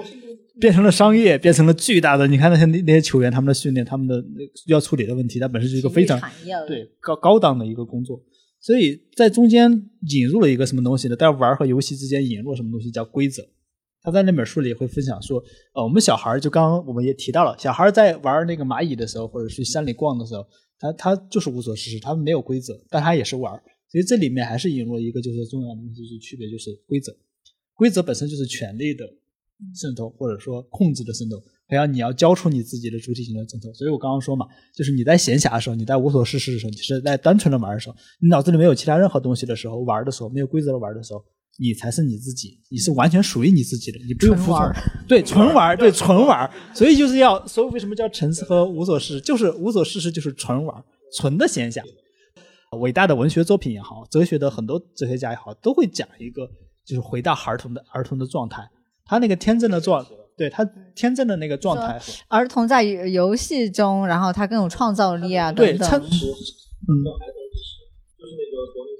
[0.59, 2.27] 变成了商业，变成了巨大的。
[2.27, 4.23] 你看那些那那些球员，他们的训练，他们的
[4.67, 6.19] 要处理的问题，它本身是一个非常
[6.67, 8.21] 对高高档的一个工作。
[8.59, 9.71] 所以在中间
[10.09, 11.15] 引入了一个什么东西呢？
[11.15, 13.41] 在玩和游戏之间引入什么东西叫规则？
[14.03, 15.41] 他在那本书里会分享说，
[15.73, 20.45] 呃，我们小孩就刚刚我们也提到了，小孩在玩那个蚂蚁的时候，或者去山里逛的时候，
[20.77, 23.59] 他他就是无所事事，他们没有规则，但他也是玩。
[23.91, 27.15] 所以这里面还是引入了一个就是重要的东西，就是区别就是规则，
[27.75, 29.05] 规则本身就是权力的。
[29.75, 31.37] 渗透或者说控制的渗透，
[31.67, 33.71] 还要你要交出你自己的主体性的渗透。
[33.75, 41.23] 所以我刚刚说嘛，就是你在闲暇的时候，你在无所事事的时候，你是在单纯的玩的时候，你脑子里没有其他任何东西的时候，玩的时候没有规则的玩的时候，
[41.59, 44.73] 你才是你自己，你是完全属于你自己的，你不用服从。
[45.07, 46.49] 对，纯玩，对，纯玩。
[46.73, 50.83] 所以就是要，所以为什么叫沉思和无所事事，就是无所事事就是纯玩，
[51.15, 51.83] 纯的闲暇。
[52.77, 56.49] 伟大的文学作品也好，哲学的很多哲学家也好，都会讲一个，
[56.85, 58.69] 就是回到儿童的儿童的状态。
[59.03, 60.05] 他那个天真的状，
[60.37, 60.63] 对他
[60.95, 61.99] 天真的那个状态，
[62.29, 66.15] 儿童在游戏中，然后他更有创造力啊，对，他嗯，就是
[68.39, 68.95] 那个国民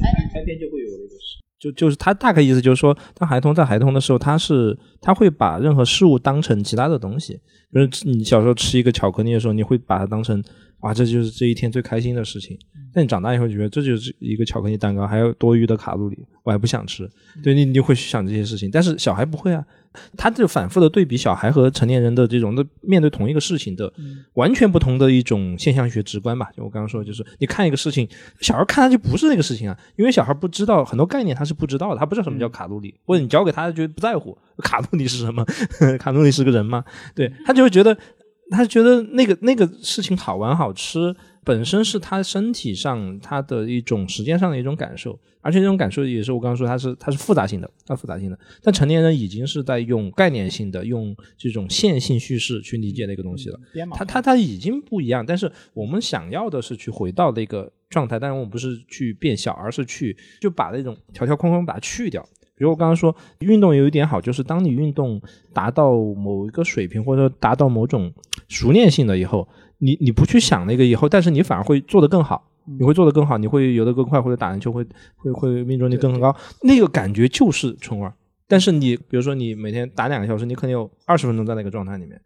[0.00, 1.16] 参与下开篇就会有那个
[1.58, 7.40] 就就是他大概意思就是说，当孩童在孩童的时候，他是他会把任何事物当成其他的东西，
[7.74, 10.40] 就是你小时候吃一个巧克力的时候，你会把它当成。
[10.86, 12.56] 哇，这就是这一天最开心的事情。
[12.92, 17.10] 但你长大以后觉得这就是一个巧克力蛋糕，还有多余的卡路里，我还不想吃。
[17.42, 18.70] 对你，你会去想这些事情。
[18.70, 19.62] 但是小孩不会啊，
[20.16, 23.92] 他就反复的对比小孩和成年人的这种的面对同一个事情的
[24.34, 26.48] 完全不同的一种现象学直观吧。
[26.56, 28.08] 就我刚刚说，就是你看一个事情，
[28.40, 35.44] 小孩看他就不是那个事情啊，因为小孩不知道很多概念，他是不知道的，他不知道什么叫卡路里，或者你教给他他觉得不在乎 卡路里是什么，
[35.98, 36.82] 卡路里是个人吗？
[37.14, 37.98] 对他就会觉得。
[38.50, 41.14] 他觉得那个那个事情好玩好吃，
[41.44, 48.38] 本身是他身体上他的一种时间上的一种感受，而且这种感受也是我刚刚说它是它是复杂性的，它复杂性的。
[48.62, 53.58] 但成年人已经是在用概念性的、用这种线性叙事去理解那个东西了。
[53.92, 62.24] 他他他已经不一样，但是我们想要的是去回到那个状态，但是我们不是去变小，而是去就把那种条条框框把它去掉。
[62.58, 65.20] 比如我刚刚说，运动有一点好，就是当你运动
[65.52, 68.10] 达到某一个水平，或者达到某种
[68.48, 69.48] 熟练性的以后，
[69.78, 74.84] 你你不去想那个以后，但是你反而会做得更好，你会做得更好，你会游得更快，或者打篮球会
[75.16, 78.14] 会会命中率更高，那个感觉就是春味儿。
[78.48, 82.20] 但是你比如说你每天打两个小时，你可能有二十分钟在那个状态里面，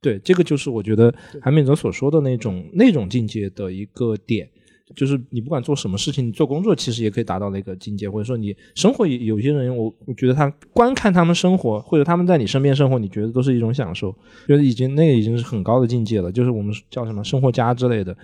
[0.00, 4.48] 对，这个就是我觉得韩敏哲所说的那种那种境界的一个点。
[4.96, 14.10] 就是你不管做什么事情，你做工作其实也可以达到那个境界，或者说你生活有些人，我我觉得他观看他们生活，或者他们在你身边生活，你觉得都是一种享受，
[14.46, 18.16] 觉得已经那个已经是很高的境界了，就是我们叫什么生活家之类的。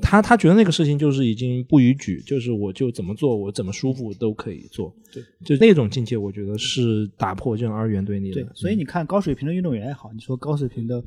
[0.00, 4.94] 他他觉得那个事情就是已经不逾矩，就是我就怎么做，我怎么舒服都可以做。
[5.12, 8.42] 对，就那种境界，我觉得是打破这种二元对立的。
[8.42, 11.02] 对，所以你看高水平的运动员也好，你说高水平的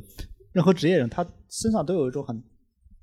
[0.53, 2.41] 任何职业人，他身上都有一种很。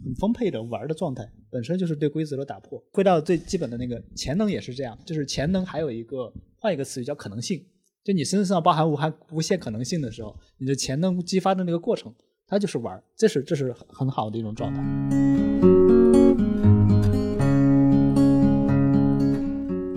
[0.02, 2.82] 很丰沛的玩的状态，本身就是对规则的打破。
[2.92, 7.64] 回到最基本的那个潜能也是这样，就是潜能还有一个换一个词语叫可能性。
[8.02, 12.14] 就你身上包含无含无限可能性的时候，你的潜能激发的那个过程，
[12.46, 14.82] 它就是玩，这是这是很好的一种状态。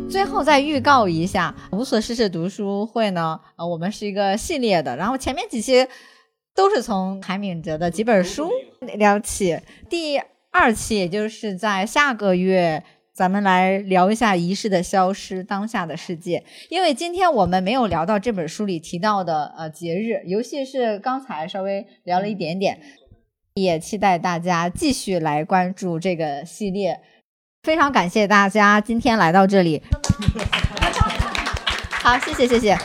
[0.10, 5.86] 最后再预告一下，无所事事读书会呢，呃，我们是一个系列的，然后前面几期
[6.58, 8.50] 都是从韩敏哲的几本书
[8.96, 10.20] 聊起，第
[10.52, 12.84] 二期也就是在下个月。
[13.14, 16.44] 咱们来聊一下仪式的消失，当下的世界。
[16.70, 22.80] 因为今天我们没有聊到这本书里提到的呃节日，游戏是刚才稍微聊了一点点，
[23.56, 27.00] 也期待大家继续来关注这个系列。
[27.64, 29.82] 非常感谢大家今天来到这里，
[32.04, 32.78] 好，谢谢谢谢。